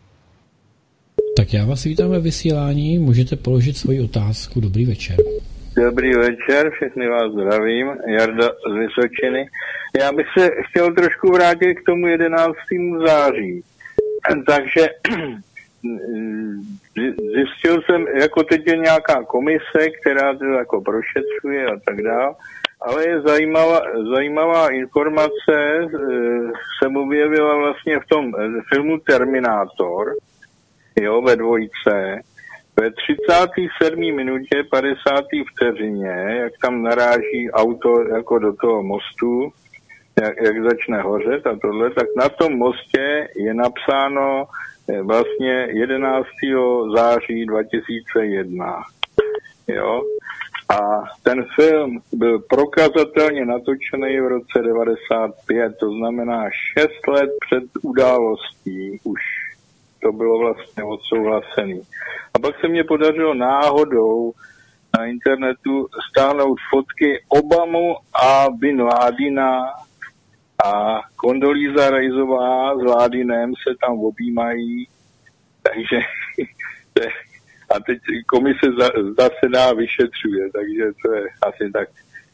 [1.36, 4.60] Tak já vás vítám ve vysílání, můžete položit svoji otázku.
[4.60, 5.16] Dobrý večer.
[5.76, 9.48] Dobrý večer, všechny vás zdravím, Jarda z Vysočiny.
[10.00, 12.56] Já bych se chtěl trošku vrátit k tomu 11.
[13.06, 13.62] září.
[14.46, 14.88] Takže
[17.34, 22.34] zjistil jsem, jako teď je nějaká komise, která to jako prošetřuje a tak dále,
[22.80, 23.80] ale je zajímavá,
[24.14, 25.88] zajímavá informace, eh,
[26.78, 28.32] jsem objevila vlastně v tom
[28.72, 30.14] filmu Terminátor,
[31.00, 32.20] jo, ve dvojce,
[32.80, 34.00] ve 37.
[34.16, 35.24] minutě 50.
[35.52, 39.52] vteřině, jak tam naráží auto jako do toho mostu,
[40.22, 44.44] jak, jak začne hořet a tohle, tak na tom mostě je napsáno
[44.88, 46.26] eh, vlastně 11.
[46.96, 48.82] září 2001.
[49.68, 50.02] Jo?
[50.68, 56.44] A ten film byl prokazatelně natočený v roce 95, to znamená
[56.78, 59.20] 6 let před událostí už
[60.02, 61.82] to bylo vlastně odsouhlasený.
[62.34, 64.32] A pak se mě podařilo náhodou
[64.98, 69.60] na internetu stáhnout fotky Obamu a Bin Ládina
[70.64, 74.88] a Kondolíza Rejzová s Ládinem se tam objímají,
[75.62, 76.00] takže
[77.70, 78.66] a teď komise
[79.18, 81.88] zasedá, vyšetřuje, takže to je asi tak,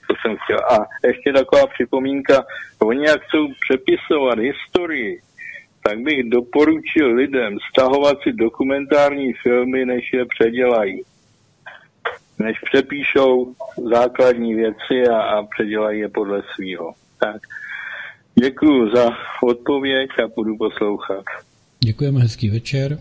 [0.06, 0.58] co jsem chtěl.
[0.58, 2.44] A ještě taková připomínka,
[2.82, 5.20] oni jak chcou přepisovat historii,
[5.88, 11.02] tak bych doporučil lidem stahovat si dokumentární filmy, než je předělají.
[12.38, 13.54] Než přepíšou
[13.90, 16.92] základní věci a, a předělají je podle svýho.
[17.18, 17.42] Tak.
[18.34, 19.10] Děkuji za
[19.42, 21.24] odpověď a budu poslouchat.
[21.84, 22.98] Děkujeme, hezký večer.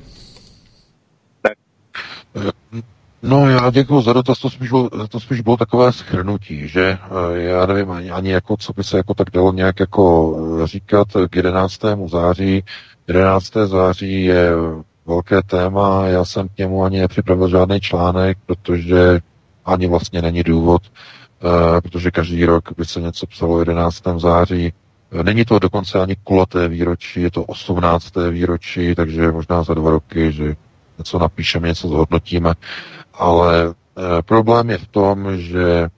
[3.21, 7.41] No já děkuji za dotaz, to spíš, bylo, to spíš bylo takové schrnutí, že eh,
[7.41, 11.07] já nevím ani, ani jako, co by se jako tak dalo nějak jako eh, říkat
[11.29, 11.81] k 11.
[12.07, 12.63] září.
[13.07, 13.53] 11.
[13.65, 14.51] září je
[15.05, 19.19] velké téma, já jsem k němu ani nepřipravil žádný článek, protože
[19.65, 20.81] ani vlastně není důvod,
[21.43, 24.03] uh, protože každý rok by se něco psalo 11.
[24.17, 24.73] září.
[25.23, 28.13] Není to dokonce ani kulaté výročí, je to 18.
[28.29, 30.55] výročí, takže možná za dva roky, že
[30.97, 32.53] něco napíšeme, něco zhodnotíme.
[33.17, 35.89] Ale e, problém je v tom, že e,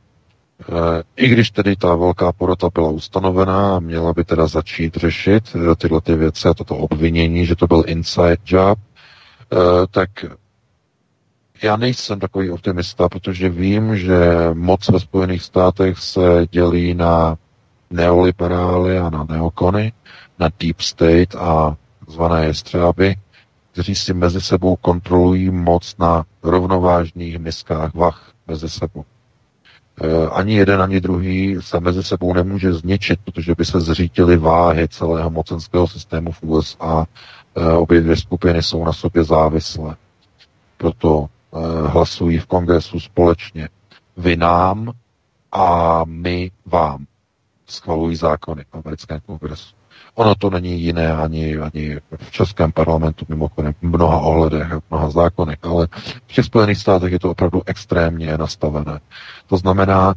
[1.15, 5.75] i když tedy ta velká porota byla ustanovená a měla by teda začít řešit e,
[5.75, 8.79] tyhle ty věci a toto obvinění, že to byl inside job,
[9.91, 10.09] tak
[11.63, 14.19] já nejsem takový optimista, protože vím, že
[14.53, 17.37] moc ve Spojených státech se dělí na
[17.89, 19.93] neoliberály a na neokony,
[20.39, 21.75] na deep state a
[22.07, 23.15] zvané jestřáby,
[23.71, 29.05] kteří si mezi sebou kontrolují moc na rovnovážných miskách vach mezi sebou.
[30.01, 34.87] E, ani jeden, ani druhý se mezi sebou nemůže zničit, protože by se zřítily váhy
[34.87, 37.05] celého mocenského systému v USA.
[37.55, 39.95] E, obě dvě skupiny jsou na sobě závislé.
[40.77, 43.69] Proto e, hlasují v kongresu společně.
[44.17, 44.91] Vy nám
[45.51, 47.05] a my vám
[47.67, 49.78] schvalují zákony v americkém kongresu.
[50.19, 55.57] Ono to není jiné ani, ani v českém parlamentu, mimochodem v mnoha ohledech, mnoha zákonech,
[55.61, 55.87] ale
[56.27, 58.99] v těch Spojených státech je to opravdu extrémně nastavené.
[59.47, 60.13] To znamená,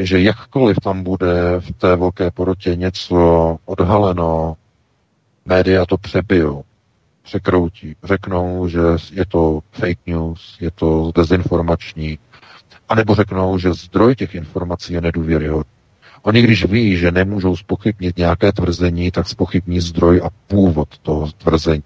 [0.00, 3.16] že jakkoliv tam bude v té velké porotě něco
[3.64, 4.56] odhaleno,
[5.44, 6.64] média to přebijou,
[7.22, 8.80] překroutí, řeknou, že
[9.12, 12.18] je to fake news, je to dezinformační,
[12.88, 15.75] anebo řeknou, že zdroj těch informací je nedůvěryhodný.
[16.26, 21.82] Oni, když ví, že nemůžou spochybnit nějaké tvrzení, tak spochybní zdroj a původ toho tvrzení.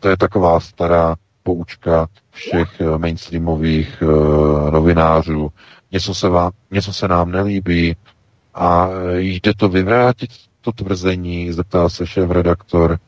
[0.00, 5.50] To je taková stará poučka všech eh, mainstreamových uh, novinářů.
[5.92, 7.96] Něco se, vám, něco se nám nelíbí
[8.54, 10.30] a eh, jde to vyvrátit,
[10.60, 12.98] to tvrzení, zeptá se šéf redaktor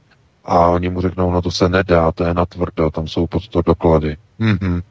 [0.44, 3.62] a oni mu řeknou, no to se nedá, to je natvrdo, tam jsou pod to
[3.62, 4.16] doklady.
[4.40, 4.82] Mm-hmm.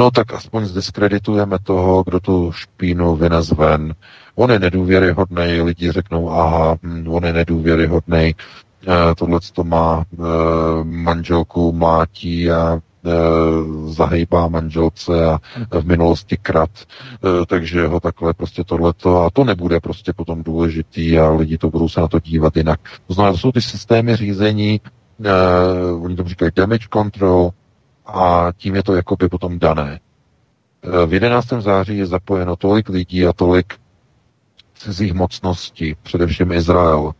[0.00, 3.94] No tak aspoň zdiskreditujeme toho, kdo tu špínu vynez ven.
[4.34, 10.16] On je nedůvěryhodný, lidi řeknou, aha, hm, on je nedůvěryhodný, eh, tohle to má eh,
[10.84, 13.10] manželku mlátí a eh,
[13.92, 15.40] zahejbá manželce a
[15.80, 16.70] v minulosti krat,
[17.46, 21.88] takže ho takhle prostě tohleto a to nebude prostě potom důležitý a lidi to budou
[21.88, 22.80] se na to dívat jinak.
[23.06, 24.80] To znamená, to jsou ty systémy řízení,
[26.00, 27.50] oni to říkají damage control,
[28.06, 30.00] a tím je to jakoby potom dané.
[31.02, 31.46] E, v 11.
[31.58, 33.74] září je zapojeno tolik lidí a tolik
[34.74, 37.12] cizích mocností, především Izrael,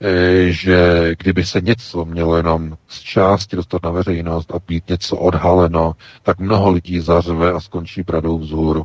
[0.00, 5.16] e, že kdyby se něco mělo jenom z části dostat na veřejnost a být něco
[5.16, 5.92] odhaleno,
[6.22, 8.84] tak mnoho lidí zařve a skončí bradou vzhůru.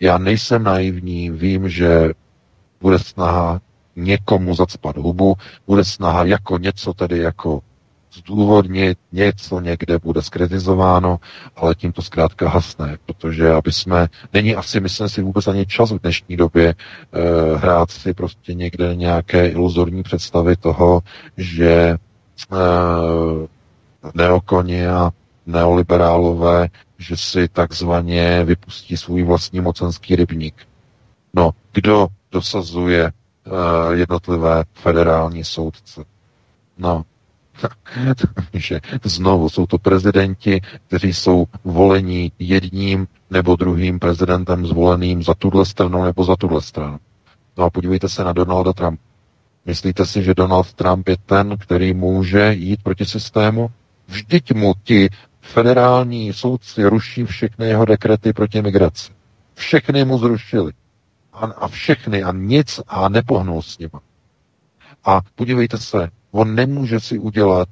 [0.00, 2.10] Já nejsem naivní, vím, že
[2.80, 3.60] bude snaha
[3.96, 5.34] někomu zacpat hubu,
[5.66, 7.60] bude snaha jako něco tedy jako
[8.12, 11.20] zdůvodnit, něco někde bude skritizováno,
[11.56, 15.90] ale tím to zkrátka hasne, protože aby jsme, není asi, myslím si, vůbec ani čas
[15.92, 21.00] v dnešní době eh, hrát si prostě někde nějaké iluzorní představy toho,
[21.36, 21.96] že
[22.52, 22.56] eh,
[24.14, 25.10] neokoni a
[25.46, 26.68] neoliberálové,
[26.98, 30.54] že si takzvaně vypustí svůj vlastní mocenský rybník.
[31.34, 33.12] No, kdo dosazuje
[33.46, 36.04] uh, jednotlivé federální soudce?
[36.78, 37.04] No,
[38.54, 45.66] že znovu jsou to prezidenti, kteří jsou volení jedním nebo druhým prezidentem zvoleným za tuhle
[45.66, 46.98] stranu nebo za tuhle stranu.
[47.56, 49.00] No a podívejte se na Donalda Trump.
[49.66, 53.70] Myslíte si, že Donald Trump je ten, který může jít proti systému?
[54.08, 55.08] Vždyť mu ti
[55.40, 59.12] federální soudci ruší všechny jeho dekrety proti migraci.
[59.54, 60.72] Všechny mu zrušili.
[61.32, 64.00] A, a všechny a nic a nepohnul s nima.
[65.04, 67.68] A podívejte se, On nemůže si udělat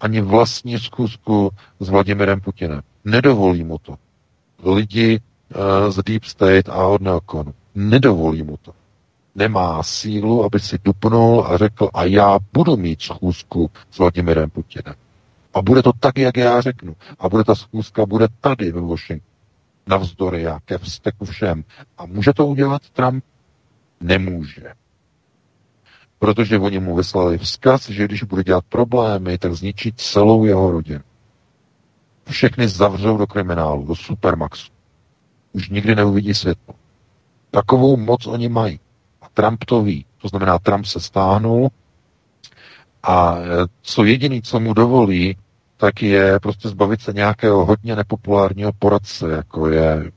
[0.00, 2.80] ani vlastní zkusku s Vladimirem Putinem.
[3.04, 3.96] Nedovolí mu to.
[4.64, 7.54] Lidi uh, z Deep State a od Neokonu.
[7.74, 8.72] Nedovolí mu to.
[9.34, 14.94] Nemá sílu, aby si dupnul a řekl, a já budu mít schůzku s Vladimirem Putinem.
[15.54, 16.96] A bude to tak, jak já řeknu.
[17.18, 19.32] A bude ta schůzka bude tady ve Washingtonu.
[19.86, 21.64] Navzdory já ke vzteku všem.
[21.98, 23.24] A může to udělat Trump?
[24.00, 24.72] Nemůže
[26.22, 31.00] protože oni mu vyslali vzkaz, že když bude dělat problémy, tak zničí celou jeho rodinu.
[32.30, 34.72] Všechny zavřou do kriminálu, do supermaxu.
[35.52, 36.74] Už nikdy neuvidí světlo.
[37.50, 38.80] Takovou moc oni mají.
[39.22, 40.06] A Trump to ví.
[40.18, 41.68] To znamená, Trump se stáhnul,
[43.02, 43.36] A
[43.82, 45.36] co jediný, co mu dovolí,
[45.76, 50.12] tak je prostě zbavit se nějakého hodně nepopulárního poradce, jako je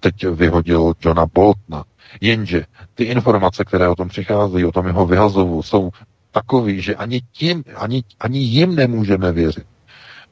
[0.00, 1.84] teď vyhodil Johna Boltona.
[2.20, 2.64] Jenže
[2.94, 5.90] ty informace, které o tom přicházejí, o tom jeho vyhazovu, jsou
[6.32, 9.66] takový, že ani, tím, ani, ani jim nemůžeme věřit.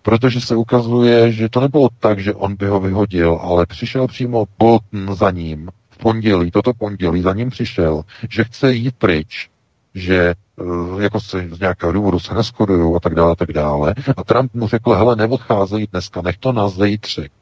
[0.03, 4.45] Protože se ukazuje, že to nebylo tak, že on by ho vyhodil, ale přišel přímo
[4.59, 9.49] Bolton za ním v pondělí, toto pondělí za ním přišel, že chce jít pryč,
[9.95, 13.95] že eh, jako se z nějakého důvodu se neskodují a tak dále, a tak dále.
[14.17, 17.33] A Trump mu řekl, hele, neodcházej dneska, nech to na zítřek.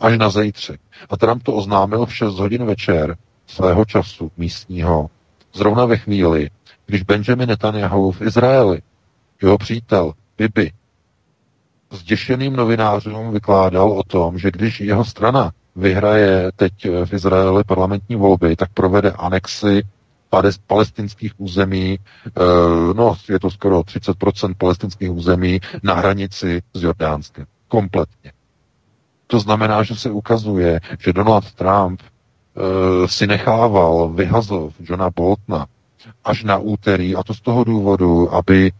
[0.00, 0.80] Až na zítřek.
[1.10, 3.16] A Trump to oznámil v 6 hodin večer
[3.48, 5.10] svého času místního,
[5.54, 6.50] zrovna ve chvíli,
[6.86, 8.82] když Benjamin Netanyahu v Izraeli,
[9.42, 10.72] jeho přítel Bibi,
[11.90, 16.72] zděšeným novinářům vykládal o tom, že když jeho strana vyhraje teď
[17.04, 19.82] v Izraeli parlamentní volby, tak provede anexi
[20.66, 22.30] palestinských území, eh,
[22.94, 27.46] no je to skoro 30% palestinských území na hranici s Jordánskem.
[27.68, 28.32] Kompletně.
[29.26, 32.00] To znamená, že se ukazuje, že Donald Trump
[33.06, 35.66] si nechával vyhazov Johna Boltona
[36.24, 38.72] až na úterý, a to z toho důvodu, aby e,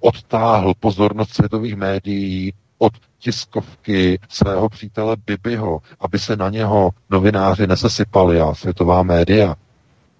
[0.00, 8.40] odtáhl pozornost světových médií od tiskovky svého přítele Bibiho, aby se na něho novináři nesesypali
[8.40, 9.54] a světová média,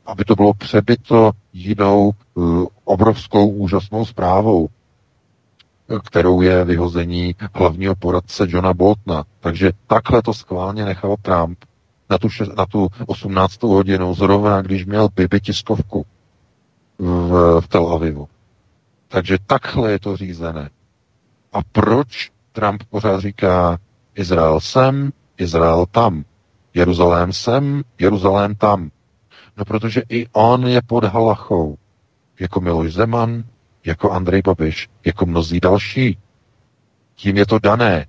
[0.07, 2.41] aby to bylo přebyto jinou e,
[2.85, 4.69] obrovskou úžasnou zprávou,
[6.05, 9.25] kterou je vyhození hlavního poradce Johna Boltona.
[9.41, 11.59] Takže takhle to schválně nechal Trump
[12.11, 13.63] na tu, šest, na tu 18.
[13.63, 16.07] hodinu, zrovna když měl Bibi tiskovku
[16.99, 18.29] v, v Tel Avivu.
[19.09, 20.71] Takže takhle je to řízené.
[21.53, 23.79] A proč Trump pořád říká
[24.15, 26.25] Izrael sem, Izrael tam,
[26.75, 28.91] Jeruzalém sem, Jeruzalém tam?
[29.57, 31.79] No protože i on je pod halachou,
[32.41, 33.45] jako Miloš Zeman,
[33.85, 36.19] jako Andrej Babiš, jako mnozí další.
[37.15, 38.07] Tím je to dané.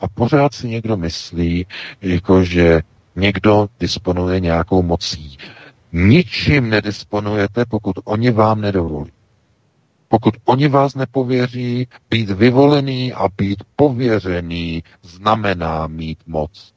[0.00, 1.66] A pořád si někdo myslí,
[2.02, 2.82] jako že
[3.16, 5.38] někdo disponuje nějakou mocí.
[5.92, 9.10] Ničím nedisponujete, pokud oni vám nedovolí.
[10.08, 16.72] Pokud oni vás nepověří, být vyvolený a být pověřený znamená mít moc.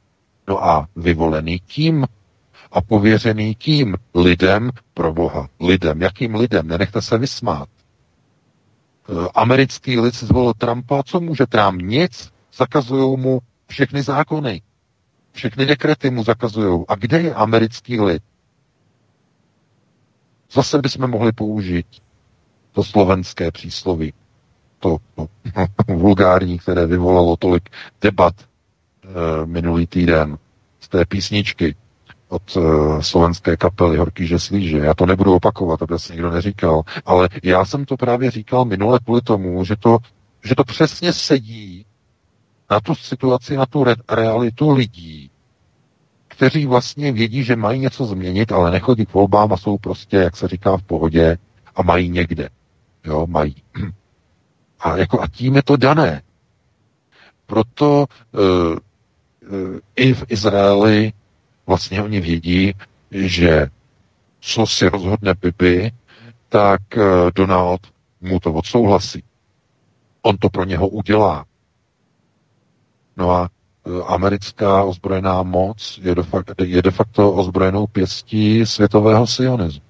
[0.47, 2.05] No a vyvolený kým?
[2.71, 3.95] A pověřený kým?
[4.15, 5.49] Lidem pro Boha.
[5.59, 6.01] Lidem.
[6.01, 6.67] Jakým lidem?
[6.67, 7.69] Nenechte se vysmát.
[9.09, 11.81] Eh, americký lid zvolil Trumpa, co může Trump?
[11.81, 12.31] Nic.
[12.57, 14.61] Zakazují mu všechny zákony.
[15.37, 16.85] Všechny dekrety mu zakazují.
[16.87, 18.23] A kde je americký lid?
[20.51, 21.85] Zase bychom mohli použít
[22.71, 24.13] to slovenské přísloví,
[24.79, 25.27] to, to
[25.93, 27.69] vulgární, které vyvolalo tolik
[28.01, 30.37] debat e, minulý týden
[30.79, 31.75] z té písničky
[32.29, 34.77] od uh, slovenské kapely Horký že slíže.
[34.77, 38.99] Já to nebudu opakovat, aby se nikdo neříkal, ale já jsem to právě říkal minule
[38.99, 39.97] kvůli tomu, že to,
[40.43, 41.76] že to přesně sedí
[42.71, 45.31] na tu situaci, na tu re- realitu lidí,
[46.27, 50.37] kteří vlastně vědí, že mají něco změnit, ale nechodí k volbám a jsou prostě, jak
[50.37, 51.37] se říká, v pohodě
[51.75, 52.49] a mají někde.
[53.05, 53.55] Jo, mají.
[54.79, 56.21] A, jako, a tím je to dané.
[57.45, 58.77] Proto uh,
[59.51, 61.13] uh, i v Izraeli
[61.67, 62.73] vlastně oni vědí,
[63.11, 63.67] že
[64.39, 65.91] co si rozhodne Bibi,
[66.49, 67.01] tak eh,
[67.35, 67.81] Donald
[68.21, 69.23] mu to odsouhlasí.
[70.21, 71.45] On to pro něho udělá.
[73.17, 79.27] No a eh, americká ozbrojená moc je de, facto, je de facto ozbrojenou pěstí světového
[79.27, 79.81] sionismu.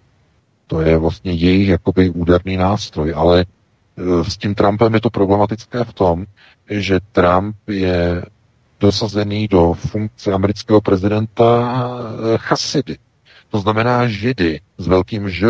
[0.68, 5.84] To je vlastně jejich jakoby úderný nástroj, ale eh, s tím Trumpem je to problematické
[5.84, 6.26] v tom,
[6.70, 8.26] že Trump je
[8.80, 12.98] dosazený do funkce amerického prezidenta eh, chasidy.
[13.50, 15.48] To znamená židy s velkým Ž.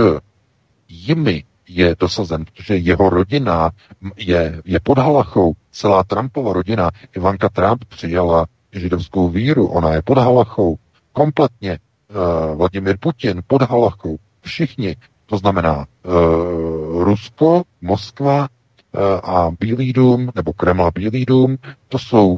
[0.89, 3.71] Jimi je dosazen, protože jeho rodina
[4.17, 5.53] je, je pod halachou.
[5.71, 10.77] Celá Trumpova rodina, Ivanka Trump přijala židovskou víru, ona je pod halachou.
[11.13, 11.79] Kompletně
[12.09, 14.17] uh, Vladimir Putin pod halachou.
[14.41, 14.95] Všichni.
[15.25, 21.57] To znamená uh, Rusko, Moskva uh, a Bílý dům, nebo Kreml a Bílý dům,
[21.87, 22.37] to jsou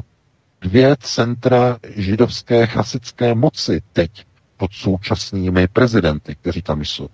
[0.60, 4.24] dvě centra židovské chasické moci teď
[4.56, 7.08] pod současnými prezidenty, kteří tam jsou.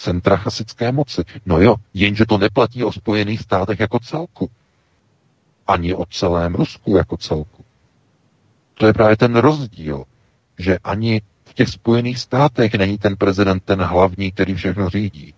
[0.00, 1.22] Centra chasické moci.
[1.46, 4.50] No jo, jenže to neplatí o Spojených státech jako celku.
[5.66, 7.64] Ani o celém Rusku jako celku.
[8.74, 10.04] To je právě ten rozdíl,
[10.58, 15.34] že ani v těch Spojených státech není ten prezident ten hlavní, který všechno řídí.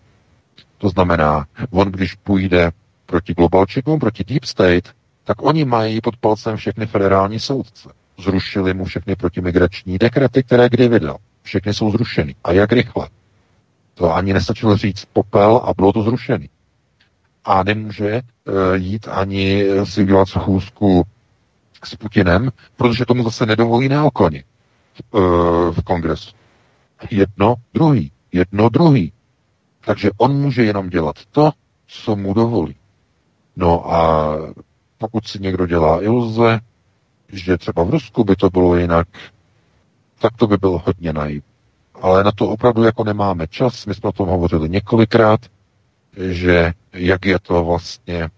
[0.78, 2.70] To znamená, on když půjde
[3.06, 4.94] proti globalčikům, proti Deep State,
[5.24, 7.88] tak oni mají pod palcem všechny federální soudce.
[8.18, 11.16] Zrušili mu všechny protimigrační dekrety, které kdy vydal.
[11.42, 12.34] Všechny jsou zrušeny.
[12.44, 13.08] A jak rychle?
[13.94, 16.48] To ani nestačilo říct popel a bylo to zrušený.
[17.44, 18.22] a nemůže
[18.74, 21.02] jít ani si udělat schůzku
[21.84, 24.44] s Putinem, protože tomu zase nedovolí neokoni
[25.70, 26.30] v kongresu.
[27.10, 28.12] Jedno, druhý.
[28.32, 29.12] Jedno, druhý.
[29.84, 31.50] Takže on může jenom dělat to,
[31.86, 32.76] co mu dovolí.
[33.56, 34.36] No a
[34.98, 36.60] pokud si někdo dělá iluze,
[37.32, 39.08] že třeba v Rusku by to bylo jinak,
[40.18, 41.51] tak to by bylo hodně naivní.
[42.02, 43.86] Ale na to opravdu jako nemáme čas.
[43.86, 45.40] My jsme o tom hovořili několikrát,
[46.16, 48.28] že jak je to vlastně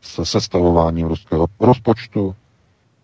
[0.00, 2.34] se sestavováním ruského rozpočtu,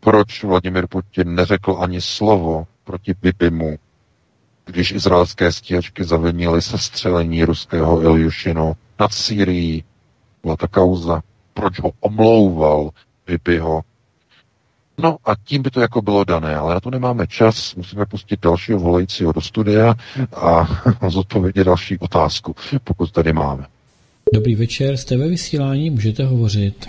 [0.00, 3.76] proč Vladimir Putin neřekl ani slovo proti Bibimu,
[4.64, 9.84] když izraelské stíhačky zavinily sestřelení ruského Iljušinu nad Syrií.
[10.42, 11.22] Byla ta kauza,
[11.54, 12.90] proč ho omlouval
[13.26, 13.82] Bibiho.
[14.98, 18.40] No a tím by to jako bylo dané, ale na to nemáme čas, musíme pustit
[18.40, 19.94] dalšího volajícího do studia
[20.36, 20.68] a
[21.08, 22.54] zodpovědět další otázku,
[22.84, 23.66] pokud tady máme.
[24.34, 26.86] Dobrý večer, jste ve vysílání, můžete hovořit.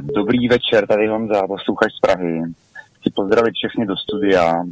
[0.00, 2.42] Dobrý večer, tady Honza, posluchač z Prahy
[3.06, 4.64] chci pozdravit všechny do studia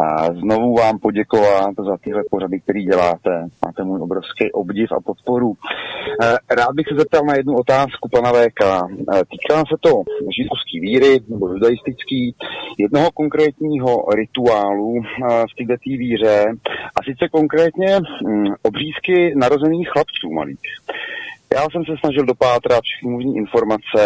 [0.00, 3.48] a znovu vám poděkovat za tyhle pořady, které děláte.
[3.66, 5.54] Máte můj obrovský obdiv a podporu.
[6.22, 8.60] Eh, rád bych se zeptal na jednu otázku pana VK.
[8.62, 10.02] Eh, týká se to
[10.36, 12.34] židovské víry nebo judaistický,
[12.78, 16.44] jednoho konkrétního rituálu eh, v této víře
[16.96, 20.60] a sice konkrétně mm, obřízky narozených chlapců malých.
[21.54, 24.02] Já jsem se snažil dopátrat všechny možné informace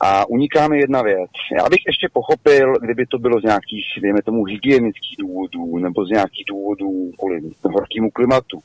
[0.00, 1.30] a uniká mi jedna věc.
[1.58, 6.10] Já bych ještě pochopil, kdyby to bylo z nějakých, dejme tomu, hygienických důvodů nebo z
[6.10, 8.58] nějakých důvodů kvůli horkému klimatu.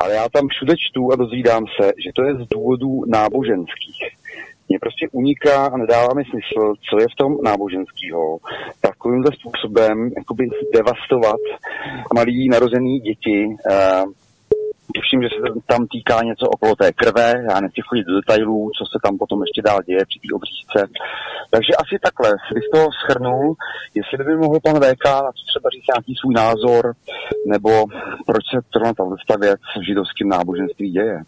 [0.00, 4.00] Ale já tam všude čtu a dozvídám se, že to je z důvodů náboženských.
[4.68, 8.38] Mně prostě uniká a nedává mi smysl, co je v tom náboženského,
[8.80, 11.40] takovýmhle způsobem jakoby devastovat
[12.14, 14.02] malí narozený děti, eh,
[14.94, 18.84] Tuším, že se tam týká něco okolo té krve, já nechci chodit do detailů, co
[18.92, 20.80] se tam potom ještě dál děje při té obřízce.
[21.50, 23.54] Takže asi takhle, bych to schrnul,
[23.94, 25.06] jestli by mohl pan VK
[25.50, 26.94] třeba říct nějaký svůj názor,
[27.46, 27.70] nebo
[28.26, 28.92] proč se zrovna
[29.28, 31.22] ta věc v židovském náboženství děje.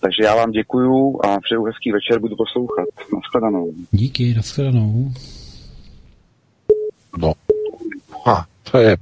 [0.00, 2.88] Takže já vám děkuju a přeju hezký večer, budu poslouchat.
[3.14, 3.72] Naschledanou.
[3.90, 5.12] Díky, naschledanou.
[7.18, 7.32] No.
[8.26, 8.96] Ha, to je,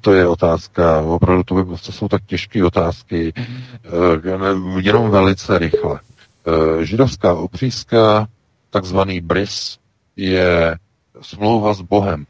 [0.00, 4.78] to je otázka, opravdu to, by, to jsou tak těžké otázky, mm-hmm.
[4.78, 6.00] jenom velice rychle.
[6.46, 8.28] Eh, židovská obřízka,
[8.70, 9.78] takzvaný bris,
[10.16, 10.78] je
[11.20, 12.26] smlouva s Bohem.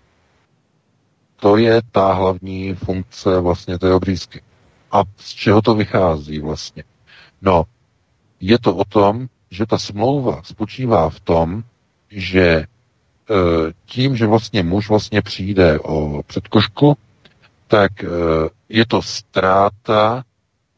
[1.37, 4.43] To je ta hlavní funkce vlastně té obřízky.
[4.93, 6.85] A z čeho to vychází vlastně?
[7.43, 7.65] No,
[8.41, 11.63] je to o tom, že ta smlouva spočívá v tom,
[12.11, 12.67] že Eh,
[13.87, 16.97] tím, že vlastně muž vlastně přijde o předkošku,
[17.67, 18.09] tak eh,
[18.69, 20.25] je to ztráta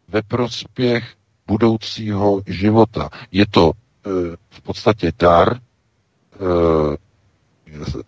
[0.09, 1.15] ve prospěch
[1.47, 3.09] budoucího života.
[3.33, 4.11] Je to eh,
[4.51, 5.59] v podstatě dar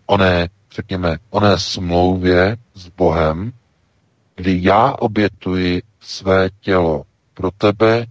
[0.05, 3.51] oné, řekněme, oné smlouvě s Bohem,
[4.35, 7.03] kdy já obětuji své tělo
[7.33, 8.05] pro tebe,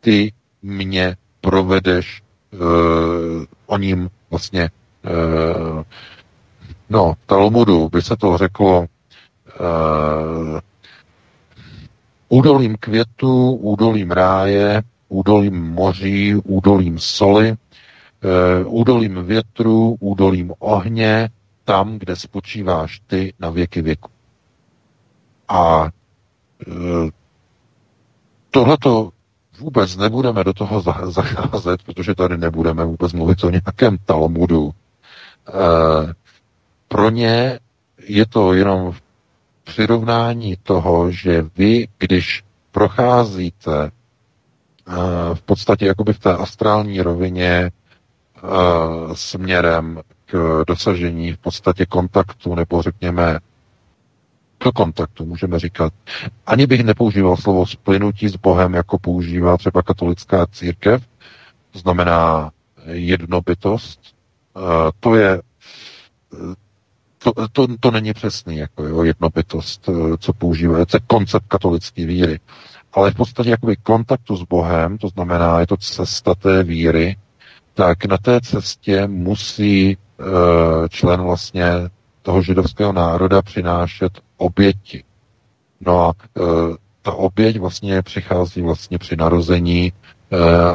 [0.00, 0.32] ty
[0.62, 2.22] mě provedeš
[3.66, 4.85] o ním vlastně Eh,
[6.90, 8.86] no, v Talmudu by se to řeklo uh,
[12.28, 17.50] údolím květu, údolím ráje, údolím moří, údolím soli,
[18.64, 21.28] uh, údolím větru, údolím ohně,
[21.64, 24.10] tam, kde spočíváš ty na věky věku.
[25.48, 25.90] A
[28.50, 29.10] tohleto
[29.60, 30.80] vůbec nebudeme do toho
[31.10, 34.85] zacházet, protože tady nebudeme vůbec mluvit o nějakém Talmudu, Eh,
[36.88, 37.58] pro ně
[38.08, 38.92] je to jenom
[39.64, 44.92] přirovnání toho, že vy, když procházíte eh,
[45.34, 47.70] v podstatě jakoby v té astrální rovině eh,
[49.12, 53.38] směrem k dosažení v podstatě kontaktu, nebo řekněme
[54.64, 55.92] do kontaktu, můžeme říkat.
[56.46, 61.02] Ani bych nepoužíval slovo splynutí s Bohem, jako používá třeba katolická církev,
[61.74, 62.50] znamená
[62.86, 64.15] jednobytost, Eh,
[65.00, 65.42] to je
[66.34, 66.54] eh,
[67.18, 72.06] to, to, to není přesný, jako jo, jednobytost, eh, co používá, to je koncept katolické
[72.06, 72.40] víry.
[72.92, 77.16] Ale v podstatě jakoby kontaktu s Bohem, to znamená, je to cesta té víry,
[77.74, 79.96] tak na té cestě musí
[80.88, 81.64] člen vlastně
[82.22, 85.04] toho židovského národa přinášet oběti.
[85.80, 86.12] No a
[87.02, 90.05] ta oběť vlastně přichází vlastně při narození Eh,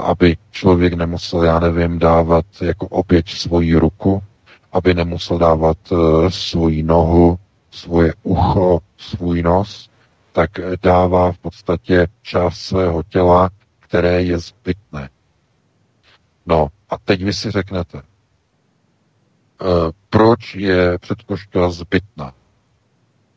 [0.03, 4.23] aby člověk nemusel, já nevím, dávat jako oběť svoji ruku,
[4.71, 5.95] aby nemusel dávat eh,
[6.31, 7.39] svoji nohu,
[7.71, 9.89] svoje ucho, svůj nos,
[10.31, 10.49] tak
[10.83, 13.49] dává v podstatě část svého těla,
[13.79, 15.09] které je zbytné.
[16.45, 18.01] No a teď vy si řeknete,
[20.09, 22.33] proč je předkoška zbytná?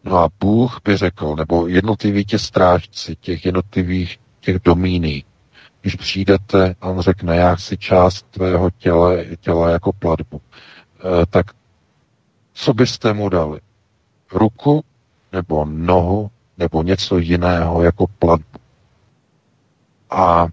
[0.05, 5.25] No a Bůh by řekl, nebo jednotliví tě strážci těch jednotlivých těch domíní,
[5.85, 11.47] když přijdete a on řekne, já chci část tvého těla, těla jako platbu, e, tak
[12.53, 13.61] co byste mu dali?
[14.33, 14.85] Ruku
[15.33, 18.59] nebo nohu nebo něco jiného jako platbu?
[20.11, 20.49] A e,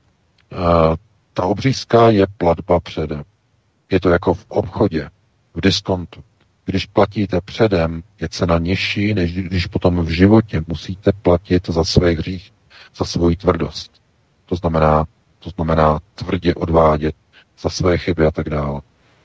[1.33, 3.23] ta obřízka je platba předem.
[3.91, 5.09] Je to jako v obchodě,
[5.53, 6.23] v diskontu.
[6.65, 12.11] Když platíte předem, je cena nižší, než když potom v životě musíte platit za své
[12.11, 12.53] hřích,
[12.95, 14.01] za svoji tvrdost.
[14.45, 15.05] To znamená,
[15.43, 17.15] to znamená tvrdě odvádět
[17.61, 18.81] za své chyby a tak dále.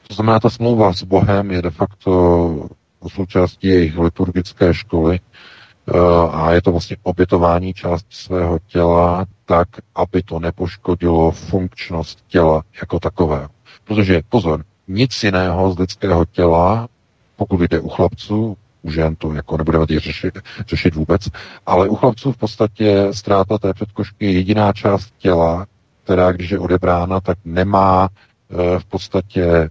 [0.08, 2.68] To znamená, ta smlouva s Bohem je de facto
[3.08, 5.92] součástí jejich liturgické školy eh,
[6.30, 13.00] a je to vlastně obětování části svého těla tak, aby to nepoškodilo funkčnost těla jako
[13.00, 13.48] takové.
[13.84, 16.88] Protože, pozor, nic jiného z lidského těla,
[17.36, 20.38] pokud jde u chlapců, u žen to jako nebudeme teď řešit,
[20.68, 21.28] řešit vůbec,
[21.66, 25.66] ale u chlapců v podstatě ztráta té předkošky je jediná část těla,
[26.06, 29.70] která, když je odebrána, tak nemá e, v podstatě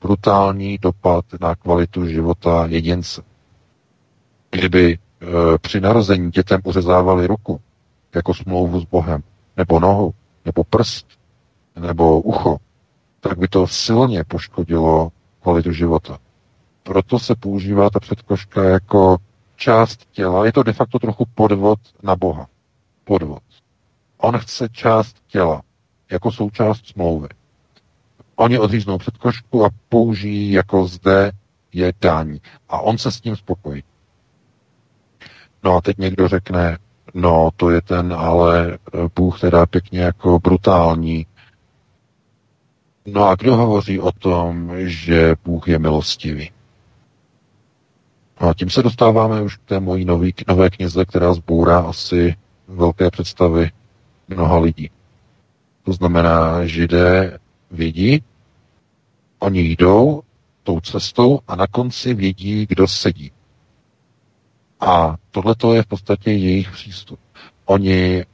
[0.00, 3.22] brutální dopad na kvalitu života jedince.
[4.50, 4.98] Kdyby e,
[5.58, 7.60] při narození dětem uřezávali ruku,
[8.14, 9.22] jako smlouvu s Bohem,
[9.56, 11.06] nebo nohu, nebo prst,
[11.76, 12.56] nebo ucho,
[13.20, 15.12] tak by to silně poškodilo
[15.42, 16.18] kvalitu života.
[16.82, 19.16] Proto se používá ta předkoška jako
[19.56, 20.46] část těla.
[20.46, 22.46] Je to de facto trochu podvod na Boha.
[23.04, 23.42] Podvod.
[24.18, 25.62] On chce část těla
[26.10, 27.28] jako součást smlouvy.
[28.36, 31.32] Oni odříznou předkošku a použijí jako zde
[31.72, 32.38] je daň.
[32.68, 33.84] A on se s tím spokojí.
[35.62, 36.78] No a teď někdo řekne,
[37.14, 38.78] no to je ten ale
[39.16, 41.26] Bůh teda pěkně jako brutální.
[43.06, 46.50] No a kdo hovoří o tom, že Bůh je milostivý?
[48.40, 52.36] No a tím se dostáváme už k té mojí nový, nové knize, která zbourá asi
[52.68, 53.70] velké představy
[54.28, 54.90] mnoha lidí.
[55.84, 57.38] To znamená, židé
[57.70, 58.22] vidí,
[59.38, 60.22] oni jdou
[60.62, 63.30] tou cestou a na konci vidí, kdo sedí.
[64.80, 67.20] A tohle je v podstatě jejich přístup.
[67.64, 68.24] Oni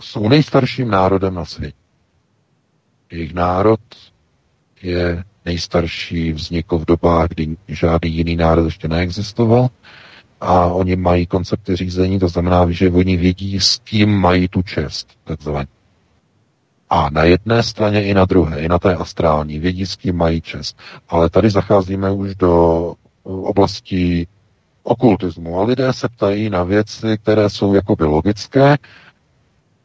[0.00, 1.76] jsou nejstarším národem na světě.
[3.10, 3.80] Jejich národ
[4.82, 9.68] je nejstarší, vznikl v dobách, kdy žádný jiný národ ještě neexistoval
[10.40, 15.08] a oni mají koncepty řízení, to znamená, že oni vědí, s kým mají tu čest,
[15.24, 15.66] takzvaně.
[16.94, 20.40] A na jedné straně i na druhé, i na té astrální, vědí, s kým mají
[20.40, 20.78] čest.
[21.08, 22.94] Ale tady zacházíme už do
[23.24, 24.26] oblasti
[24.82, 28.76] okultismu a lidé se ptají na věci, které jsou jakoby logické,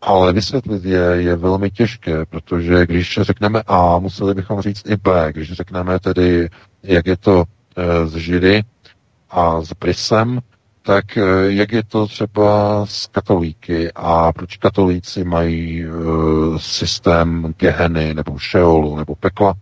[0.01, 5.33] ale vysvětlit je je velmi těžké, protože když řekneme A, museli bychom říct i B.
[5.33, 6.49] Když řekneme tedy,
[6.83, 7.43] jak je to
[7.75, 8.63] e, s Židy
[9.29, 10.39] a s Brisem,
[10.89, 15.87] tak e, jak je to třeba s katolíky a proč katolíci mají e,
[16.57, 19.57] systém Geheny nebo Šeolu nebo pekla, e,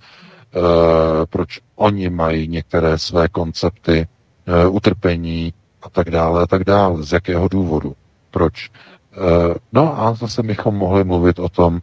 [1.26, 4.08] proč oni mají některé své koncepty
[4.46, 7.96] e, utrpení a tak dále a tak dále, z jakého důvodu,
[8.32, 8.70] proč.
[9.18, 11.80] Eh, no a zase bychom mohli mluvit o tom,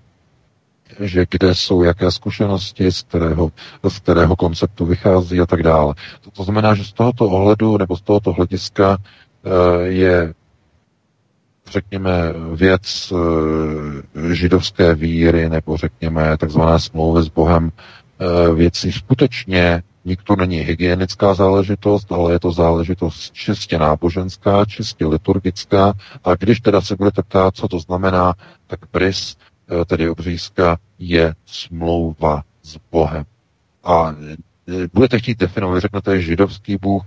[1.01, 3.51] že kde jsou jaké zkušenosti, z kterého,
[3.89, 5.95] z kterého konceptu vychází a tak dále.
[6.21, 9.05] To, to znamená, že z tohoto ohledu nebo z tohoto hlediska eh,
[9.85, 10.35] je
[11.71, 12.13] řekněme,
[12.55, 17.73] věc eh, židovské víry nebo řekněme takzvané smlouvy s Bohem
[18.55, 25.95] věcí skutečně Nikdo není hygienická záležitost, ale je to záležitost čistě náboženská, čistě liturgická.
[26.25, 28.35] A když teda se budete ptát, co to znamená,
[28.67, 29.37] tak bris,
[29.81, 33.25] eh, tedy obřízka, je smlouva s Bohem.
[33.85, 37.05] A eh, budete chtít definovat, řeknete židovský Bůh.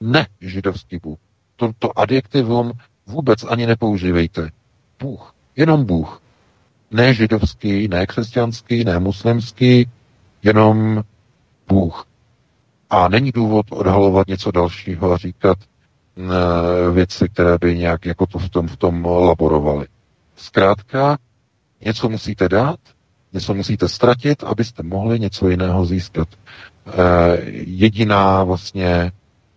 [0.00, 1.18] Ne židovský Bůh.
[1.56, 2.72] To, to adjektivum
[3.06, 4.50] vůbec ani nepoužívejte.
[5.00, 5.34] Bůh.
[5.56, 6.20] Jenom Bůh.
[6.90, 9.90] Ne židovský, ne křesťanský, ne muslimský,
[10.42, 11.02] jenom
[11.68, 12.06] Bůh.
[12.90, 18.38] A není důvod odhalovat něco dalšího a říkat e, věci, které by nějak jako to
[18.38, 19.86] v tom, v tom laborovaly.
[20.36, 21.18] Zkrátka,
[21.84, 22.80] něco musíte dát,
[23.32, 26.28] něco musíte ztratit, abyste mohli něco jiného získat.
[26.28, 26.92] E,
[27.66, 29.12] jediná vlastně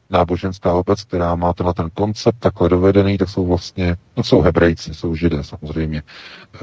[0.09, 4.93] náboženská obec, která má tenhle ten koncept takhle dovedený, tak jsou vlastně, no jsou hebrejci,
[4.93, 6.03] jsou židé samozřejmě.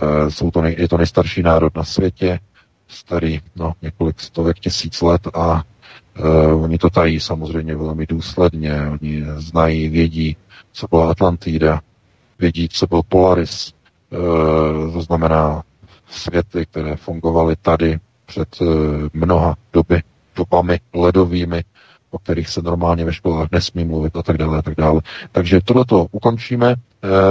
[0.02, 2.40] E, jsou to nej, je to nejstarší národ na světě,
[2.88, 5.62] starý, no, několik stovek tisíc let a
[6.54, 8.88] Uh, oni to tají samozřejmě velmi důsledně.
[8.90, 10.36] Oni znají, vědí,
[10.72, 11.80] co byla Atlantida,
[12.38, 13.72] vědí, co byl Polaris,
[14.10, 15.62] uh, to znamená
[16.06, 18.66] světy, které fungovaly tady před eh,
[19.12, 20.02] mnoha doby,
[20.36, 21.64] dobami ledovými,
[22.14, 25.00] o kterých se normálně ve školách nesmí mluvit a tak dále a tak dále.
[25.32, 26.74] Takže tohleto ukončíme.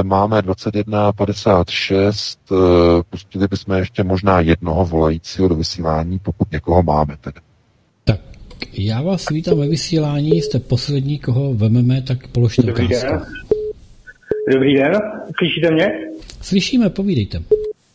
[0.03, 7.39] Máme 21.56, pustili bychom ještě možná jednoho volajícího do vysílání, pokud někoho máme tedy.
[8.03, 8.19] Tak
[8.73, 13.07] já vás vítám ve vysílání, jste poslední, koho vememe, tak položte Dobrý otázku.
[13.09, 13.21] den.
[14.53, 14.91] Dobrý den,
[15.37, 15.87] slyšíte mě?
[16.41, 17.39] Slyšíme, povídejte.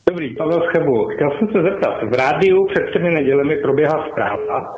[0.09, 1.05] Dobrý, Pavel Schebu.
[1.15, 4.74] Chtěl jsem se zeptat, v rádiu před třemi nedělemi proběhla zpráva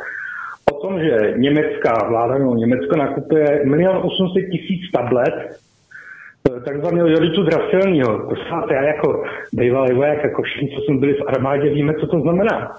[0.72, 7.42] o tom, že německá vláda, no Německo nakupuje milion 800 tisíc tablet eh, takzvaného joditu
[7.42, 8.18] draselního.
[8.18, 12.06] To snad já jako bývalý voják, jako všichni, co jsme byli v armádě, víme, co
[12.06, 12.76] to znamená.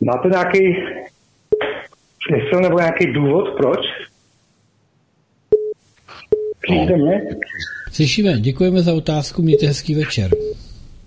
[0.00, 0.76] Máte nějaký
[2.26, 3.86] smysl nebo nějaký důvod, proč?
[6.66, 7.22] Slyšíte mě?
[7.92, 10.30] Slyšíme, děkujeme za otázku, mějte hezký večer.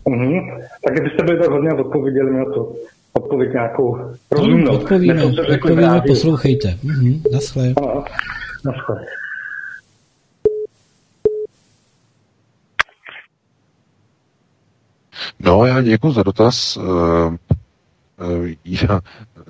[0.09, 0.39] Mhm.
[0.83, 2.73] Tak kdybyste byli tak hodně odpověděli na to.
[3.17, 3.97] Odpověď nějakou
[4.31, 4.71] rozumnou.
[4.71, 6.77] odpovíme, to, odpovíme, poslouchejte.
[6.83, 7.73] Mhm, naschle.
[7.77, 8.03] Ano,
[8.65, 9.05] naschle.
[15.39, 16.77] No, já děkuji za dotaz.
[16.77, 17.37] Eh,
[18.19, 19.01] eh, Já,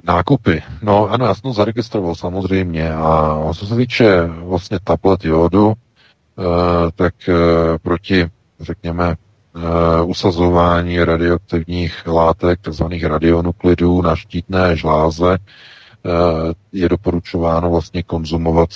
[0.04, 0.64] nákupy.
[0.82, 2.94] No ano, já jsem to zaregistroval samozřejmě.
[2.94, 6.44] A co se týče vlastně tablet jodu, eh,
[6.96, 7.34] tak eh,
[7.82, 8.30] proti,
[8.60, 9.16] řekněme,
[10.06, 16.10] usazování radioaktivních látek, takzvaných radionuklidů na štítné žláze, eh,
[16.74, 18.70] je doporučováno vlastně konzumovat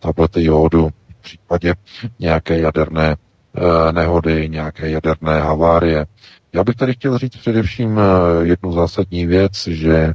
[0.00, 1.74] tablety jodu v případě
[2.18, 3.16] nějaké jaderné
[3.56, 6.06] eh, nehody, nějaké jaderné havárie.
[6.52, 8.02] Já bych tady chtěl říct především eh,
[8.46, 10.12] jednu zásadní věc, že eh,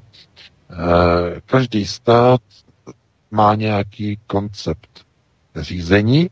[1.45, 2.41] každý stát
[3.31, 4.89] má nějaký koncept
[5.55, 6.29] řízení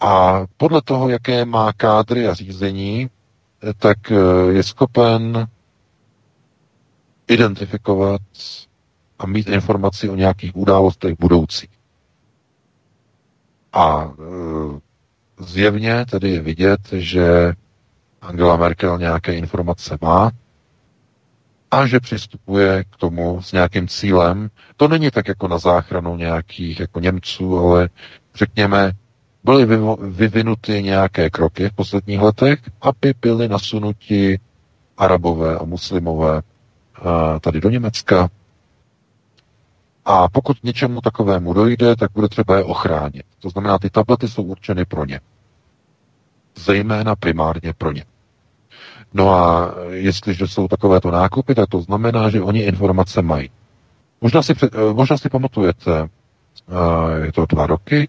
[0.00, 3.10] a podle toho, jaké má kádry a řízení,
[3.62, 4.16] eh, tak eh,
[4.52, 5.48] je schopen
[7.28, 8.20] identifikovat
[9.18, 11.70] a mít informaci o nějakých událostech budoucích.
[13.72, 14.80] A e,
[15.44, 17.52] zjevně tedy je vidět, že
[18.22, 20.30] Angela Merkel nějaké informace má
[21.70, 24.50] a že přistupuje k tomu s nějakým cílem.
[24.76, 27.88] To není tak jako na záchranu nějakých jako Němců, ale
[28.34, 28.92] řekněme,
[29.46, 29.66] byly
[30.00, 34.38] vyvinuty nějaké kroky v posledních letech, aby byly nasunuti
[34.98, 36.38] arabové a muslimové
[36.98, 38.28] eh, tady do Německa.
[40.04, 43.22] A pokud něčemu takovému dojde, tak bude třeba je ochránit.
[43.40, 45.20] To znamená, ty tablety jsou určeny pro ně.
[46.56, 48.04] Zejména primárně pro ně.
[49.14, 53.50] No a jestliže jsou takovéto nákupy, tak to znamená, že oni informace mají.
[54.20, 58.08] Možná si, eh, možná si pamatujete, eh, je to dva roky,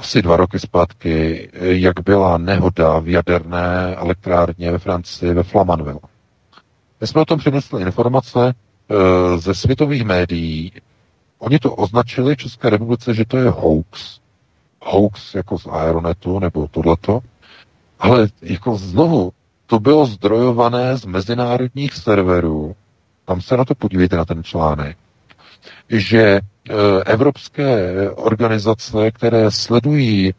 [0.00, 6.00] asi dva roky zpátky, jak byla nehoda v jaderné elektrárně ve Francii ve Flamanville.
[7.00, 10.72] My jsme o tom přinesli informace eh, ze světových médií.
[11.38, 14.20] Oni to označili v České republice, že to je hoax.
[14.82, 17.20] Hoax jako z Aeronetu nebo tohleto.
[17.98, 19.32] Ale jako znovu,
[19.66, 22.74] to bylo zdrojované z mezinárodních serverů.
[23.24, 24.96] Tam se na to podívejte na ten článek.
[25.88, 26.40] Že e,
[27.06, 30.34] evropské organizace, které sledují e,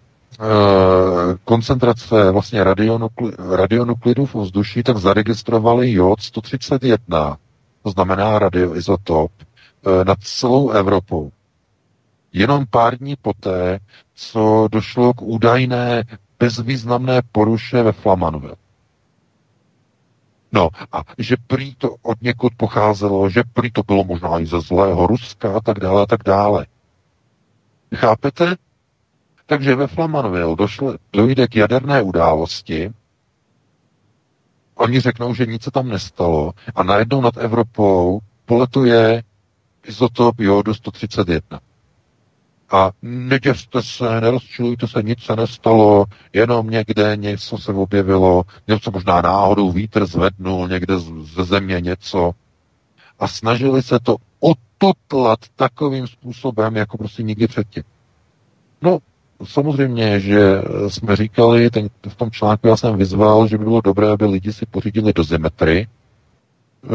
[1.45, 7.37] koncentrace vlastně radionukli, radionuklidů v ovzduší, tak zaregistrovali jod 131,
[7.83, 11.31] to znamená radioizotop, e, nad celou Evropou.
[12.33, 13.79] Jenom pár dní poté,
[14.15, 16.03] co došlo k údajné
[16.39, 18.55] bezvýznamné poruše ve Flamanville.
[20.51, 24.61] No a že prý to od někud pocházelo, že prý to bylo možná i ze
[24.61, 26.65] zlého Ruska a tak dále a tak dále.
[27.95, 28.55] Chápete?
[29.45, 32.91] Takže ve Flamanville došlo, dojde k jaderné události,
[34.75, 39.23] oni řeknou, že nic se tam nestalo a najednou nad Evropou poletuje
[39.85, 41.59] izotop jodu 131.
[42.71, 49.21] A neděste se, nerozčilujte se, nic se nestalo, jenom někde něco se objevilo, něco možná
[49.21, 50.99] náhodou vítr zvednul někde
[51.35, 52.31] ze země něco.
[53.19, 57.83] A snažili se to ototlat takovým způsobem, jako prostě nikdy předtím.
[58.81, 58.99] No,
[59.43, 64.09] samozřejmě, že jsme říkali, ten, v tom článku já jsem vyzval, že by bylo dobré,
[64.09, 65.87] aby lidi si pořídili dozimetry,
[66.83, 66.87] eh,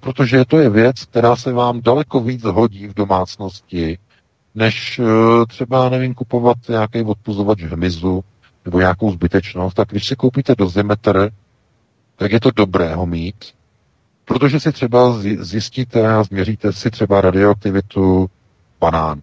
[0.00, 3.98] protože to je věc, která se vám daleko víc hodí v domácnosti,
[4.58, 8.24] než eh, třeba, nevím, kupovat nějaký odpuzovač hmyzu
[8.64, 11.30] nebo nějakou zbytečnost, tak když si koupíte dozimetr,
[12.16, 13.44] tak je to dobré ho mít,
[14.24, 18.30] protože si třeba zjistíte a změříte si třeba radioaktivitu
[18.80, 19.20] banán.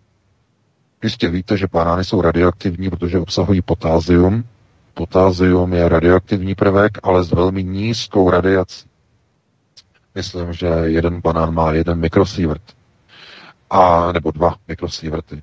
[1.03, 4.43] Jistě víte, že banány jsou radioaktivní, protože obsahují potázium.
[4.93, 8.85] Potázium je radioaktivní prvek, ale s velmi nízkou radiací.
[10.15, 12.61] myslím, že jeden banán má jeden mikrosievert.
[13.75, 15.41] A, nebo dva mikrosieverty.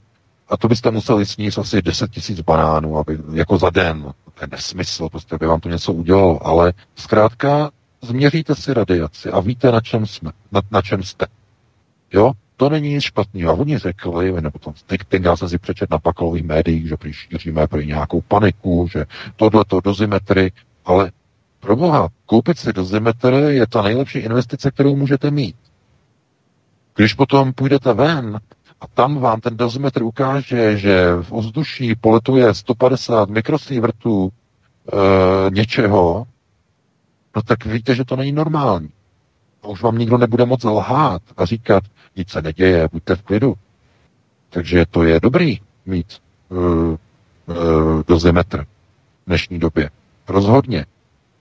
[0.48, 4.02] A to byste museli sníst asi 10 tisíc banánů, aby, jako za den.
[4.34, 6.46] To je nesmysl, prostě by vám to něco udělalo.
[6.46, 7.70] Ale zkrátka
[8.02, 11.26] změříte si radiaci a víte, na čem, jsme, na, na čem jste.
[12.12, 12.32] Jo?
[12.56, 13.50] To není nic špatného.
[13.52, 17.66] A oni řekli, nebo to, teď já jsem si přečet na pakolových médiích, že šíříme
[17.66, 19.04] pro nějakou paniku, že
[19.36, 20.52] tohle to dozimetry,
[20.84, 21.12] ale
[21.60, 25.56] pro boha, koupit si dozimetr je ta nejlepší investice, kterou můžete mít.
[26.96, 28.40] Když potom půjdete ven
[28.80, 36.26] a tam vám ten dozimetr ukáže, že v ovzduší poletuje 150 mikrosievertů e, něčeho,
[37.36, 38.88] no tak víte, že to není normální.
[39.62, 41.84] A už vám nikdo nebude moc lhát a říkat,
[42.16, 43.54] nic se neděje, buďte v klidu.
[44.50, 46.96] Takže to je dobrý mít uh, uh,
[48.08, 49.90] dozimetr v dnešní době.
[50.28, 50.86] Rozhodně.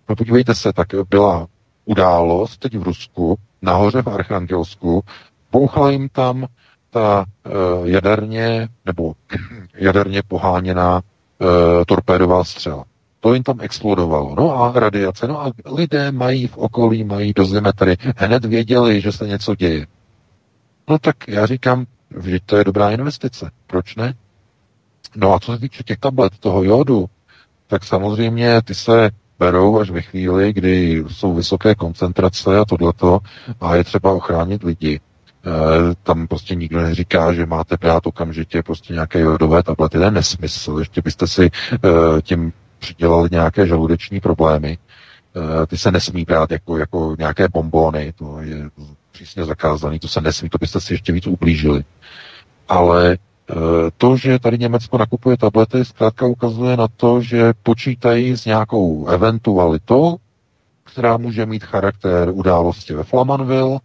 [0.10, 1.48] No podívejte se, tak byla
[1.86, 5.04] událost teď v Rusku, nahoře v Archangelsku,
[5.52, 6.48] bouchla jim tam
[6.90, 9.14] ta uh, jaderně, nebo
[9.76, 11.48] jaderně poháněná uh,
[11.88, 12.86] torpédová střela.
[13.20, 14.36] To jim tam explodovalo.
[14.36, 15.28] No a radiace.
[15.28, 17.98] No a lidé mají v okolí, mají dozimetry.
[18.18, 19.88] Hned věděli, že se něco děje.
[20.90, 21.86] No tak já říkám,
[22.24, 23.52] že to je dobrá investice.
[23.68, 24.14] Proč ne?
[25.16, 27.10] No a co se týče těch tablet, toho jodu,
[27.68, 29.10] tak samozřejmě ty se
[29.40, 33.20] berou až ve chvíli, kdy jsou vysoké koncentrace a tohleto
[33.62, 35.00] a je třeba ochránit lidi.
[35.46, 39.98] E, tam prostě nikdo neříká, že máte brát okamžitě prostě nějaké jodové tablety.
[39.98, 40.76] To je nesmysl.
[40.80, 44.78] Ještě byste si e, tím přidělali nějaké žaludeční problémy.
[45.64, 48.14] E, ty se nesmí brát jako, jako nějaké bombóny.
[48.14, 48.70] To je
[49.12, 51.84] přísně zakázaný, to se nesmí, to byste si ještě víc ublížili.
[52.70, 53.18] Ale
[53.98, 60.18] to, že tady Německo nakupuje tablety, zkrátka ukazuje na to, že počítají s nějakou eventualitou,
[60.84, 63.80] která může mít charakter události ve Flamanville,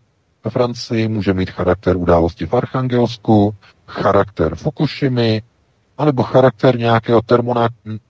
[0.47, 3.55] ve Francii, může mít charakter události v Archangelsku,
[3.87, 5.43] charakter Fukushimy,
[5.99, 7.21] anebo charakter nějakého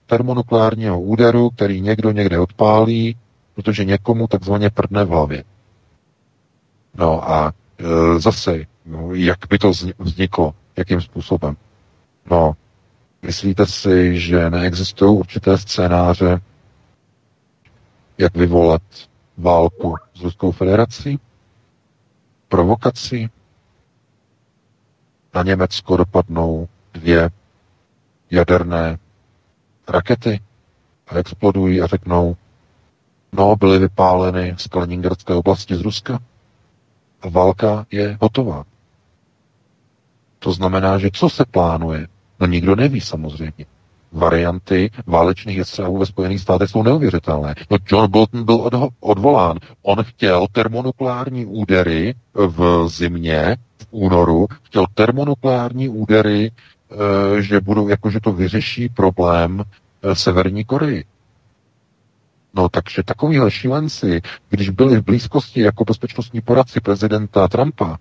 [0.05, 3.17] termonukleárního úderu, který někdo někde odpálí,
[3.55, 5.43] protože někomu takzvaně prdne v hlavě.
[6.95, 10.53] No a e, zase, no, jak by to vzniklo?
[10.77, 11.55] Jakým způsobem?
[12.31, 12.53] No,
[13.21, 16.41] myslíte si, že neexistují určité scénáře,
[18.17, 18.81] jak vyvolat
[19.37, 21.19] válku s Ruskou federací?
[22.49, 23.29] Provokací?
[25.33, 27.29] Na Německo dopadnou dvě
[28.31, 28.97] jaderné
[29.87, 30.39] rakety
[31.07, 32.35] a explodují a řeknou,
[33.31, 36.19] no, byly vypáleny z Kaliningradské oblasti z Ruska
[37.21, 38.63] a válka je hotová.
[40.39, 42.07] To znamená, že co se plánuje?
[42.39, 43.65] No nikdo neví samozřejmě.
[44.11, 47.55] Varianty válečných jestřábů ve Spojených státech jsou neuvěřitelné.
[47.71, 49.57] No John Bolton byl odho- odvolán.
[49.81, 56.51] On chtěl termonukleární údery v zimě, v únoru, chtěl termonukleární údery,
[57.37, 59.63] e, že budou, jako že to vyřeší problém
[60.03, 61.03] e, Severní Koreji.
[62.53, 67.97] No takže takovýhle šílenci, když byli v blízkosti jako bezpečnostní poradci prezidenta Trumpa,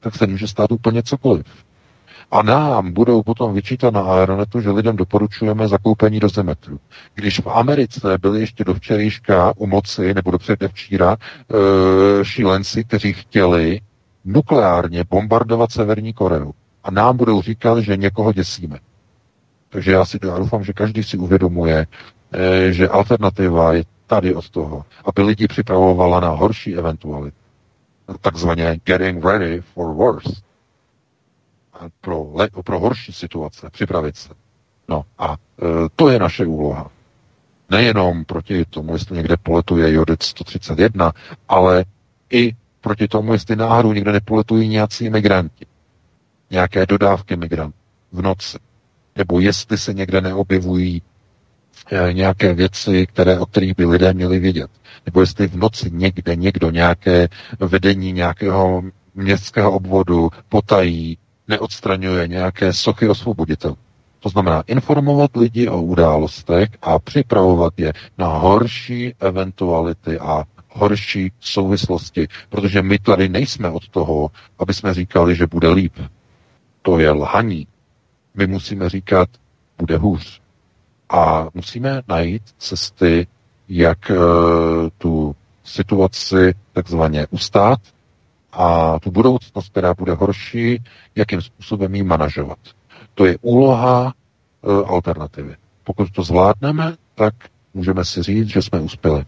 [0.00, 1.46] tak se může stát úplně cokoliv.
[2.30, 6.80] A nám budou potom vyčítat na Aeronetu, že lidem doporučujeme zakoupení do zemetru.
[7.14, 13.12] Když v Americe byli ještě do včerejška u moci, nebo do předevčíra, e, šílenci, kteří
[13.12, 13.80] chtěli
[14.24, 16.52] nukleárně bombardovat Severní Koreu.
[16.84, 18.78] A nám budou říkat, že někoho děsíme.
[19.68, 21.86] Takže já si doufám, že každý si uvědomuje,
[22.32, 27.36] e, že alternativa je tady od toho, aby lidi připravovala na horší eventuality.
[28.20, 30.45] Takzvaně getting ready for worse
[32.00, 34.28] pro, le, pro horší situace, připravit se.
[34.88, 35.64] No a e,
[35.96, 36.90] to je naše úloha.
[37.70, 41.12] Nejenom proti tomu, jestli někde poletuje Jodec 131,
[41.48, 41.84] ale
[42.32, 45.66] i proti tomu, jestli náhodou někde nepoletují nějací migranti.
[46.50, 47.76] Nějaké dodávky migrantů
[48.12, 48.58] v noci.
[49.16, 51.02] Nebo jestli se někde neobjevují
[51.92, 54.70] e, nějaké věci, které, o kterých by lidé měli vědět.
[55.06, 57.28] Nebo jestli v noci někde někdo nějaké
[57.60, 58.82] vedení nějakého
[59.14, 61.18] městského obvodu potají
[61.48, 63.76] neodstraňuje nějaké sochy osvoboditelů.
[64.20, 72.28] To znamená informovat lidi o událostech a připravovat je na horší eventuality a horší souvislosti,
[72.48, 75.92] protože my tady nejsme od toho, aby jsme říkali, že bude líp.
[76.82, 77.66] To je lhaní.
[78.34, 79.28] My musíme říkat,
[79.78, 80.40] bude hůř.
[81.10, 83.26] A musíme najít cesty,
[83.68, 84.16] jak uh,
[84.98, 87.78] tu situaci takzvaně ustát,
[88.56, 90.82] a tu budoucnost, která bude horší,
[91.14, 92.58] jakým způsobem ji manažovat.
[93.14, 94.14] To je úloha
[94.64, 95.56] e, alternativy.
[95.84, 97.34] Pokud to zvládneme, tak
[97.74, 99.24] můžeme si říct, že jsme uspěli.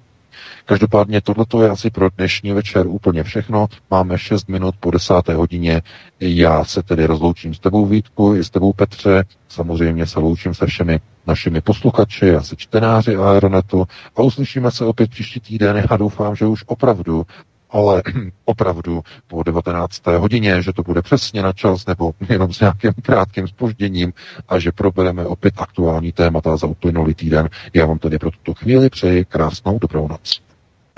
[0.64, 3.66] Každopádně tohleto je asi pro dnešní večer úplně všechno.
[3.90, 5.82] Máme 6 minut po desáté hodině.
[6.20, 9.24] Já se tedy rozloučím s tebou Vítku i s tebou Petře.
[9.48, 15.10] Samozřejmě se loučím se všemi našimi posluchači a se čtenáři Aeronetu a uslyšíme se opět
[15.10, 17.26] příští týden a doufám, že už opravdu
[17.70, 18.02] ale
[18.44, 20.06] opravdu po 19.
[20.06, 24.12] hodině, že to bude přesně na čas nebo jenom s nějakým krátkým spožděním
[24.48, 27.48] a že probereme opět aktuální témata za uplynulý týden.
[27.74, 30.47] Já vám tedy pro tuto chvíli přeji krásnou dobrou noc.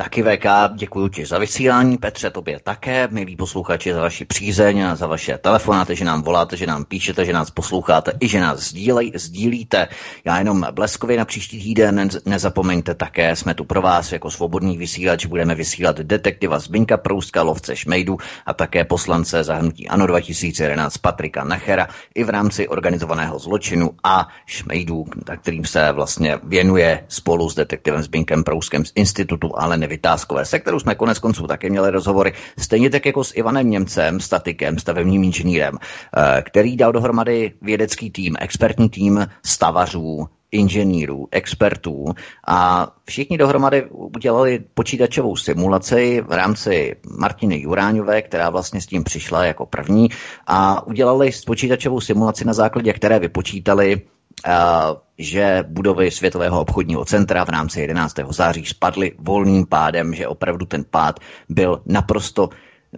[0.00, 4.96] Taky VK, děkuji ti za vysílání, Petře, tobě také, milí posluchači, za vaši přízeň a
[4.96, 8.60] za vaše telefonáty, že nám voláte, že nám píšete, že nás posloucháte i že nás
[8.60, 9.88] sdílej, sdílíte.
[10.24, 15.26] Já jenom bleskově na příští týden nezapomeňte také, jsme tu pro vás jako svobodný vysílač,
[15.26, 21.88] budeme vysílat detektiva Zbinka Prouska, lovce Šmejdu a také poslance zahrnutí ANO 2011 Patrika Nachera
[22.14, 25.04] i v rámci organizovaného zločinu a Šmejdu,
[25.40, 30.58] kterým se vlastně věnuje spolu s detektivem Zbinkem Prouskem z institutu, ale ne Vytázkové, se
[30.58, 35.24] kterou jsme konec konců také měli rozhovory, stejně tak jako s Ivanem Němcem, statikem, stavebním
[35.24, 42.04] inženýrem, eh, který dal dohromady vědecký tým, expertní tým stavařů, inženýrů, expertů
[42.46, 49.44] a všichni dohromady udělali počítačovou simulaci v rámci Martiny Juráňové, která vlastně s tím přišla
[49.44, 50.08] jako první
[50.46, 54.02] a udělali počítačovou simulaci na základě které vypočítali
[55.18, 58.14] že budovy Světového obchodního centra v rámci 11.
[58.28, 62.48] září spadly volným pádem, že opravdu ten pád byl naprosto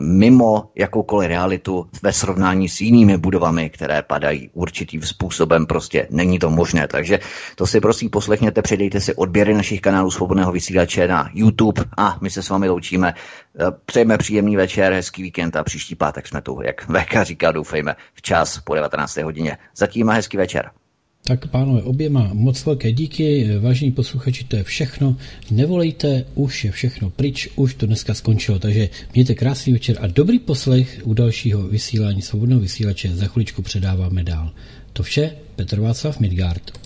[0.01, 6.51] mimo jakoukoliv realitu ve srovnání s jinými budovami, které padají určitým způsobem, prostě není to
[6.51, 6.89] možné.
[6.89, 7.19] Takže
[7.57, 12.31] to si prosím poslechněte, přidejte si odběry našich kanálů Svobodného vysílače na YouTube a my
[12.31, 13.15] se s vámi loučíme.
[13.85, 18.59] Přejeme příjemný večer, hezký víkend a příští pátek jsme tu, jak VK říká, doufejme, včas
[18.59, 19.17] po 19.
[19.17, 19.59] hodině.
[19.77, 20.71] Zatím a hezký večer.
[21.25, 25.17] Tak pánové, oběma moc velké díky, vážení posluchači, to je všechno.
[25.51, 30.39] Nevolejte, už je všechno pryč, už to dneska skončilo, takže mějte krásný večer a dobrý
[30.39, 33.17] poslech u dalšího vysílání svobodného vysílače.
[33.17, 34.51] Za chviličku předáváme dál.
[34.92, 36.82] To vše, Petr Václav Midgard.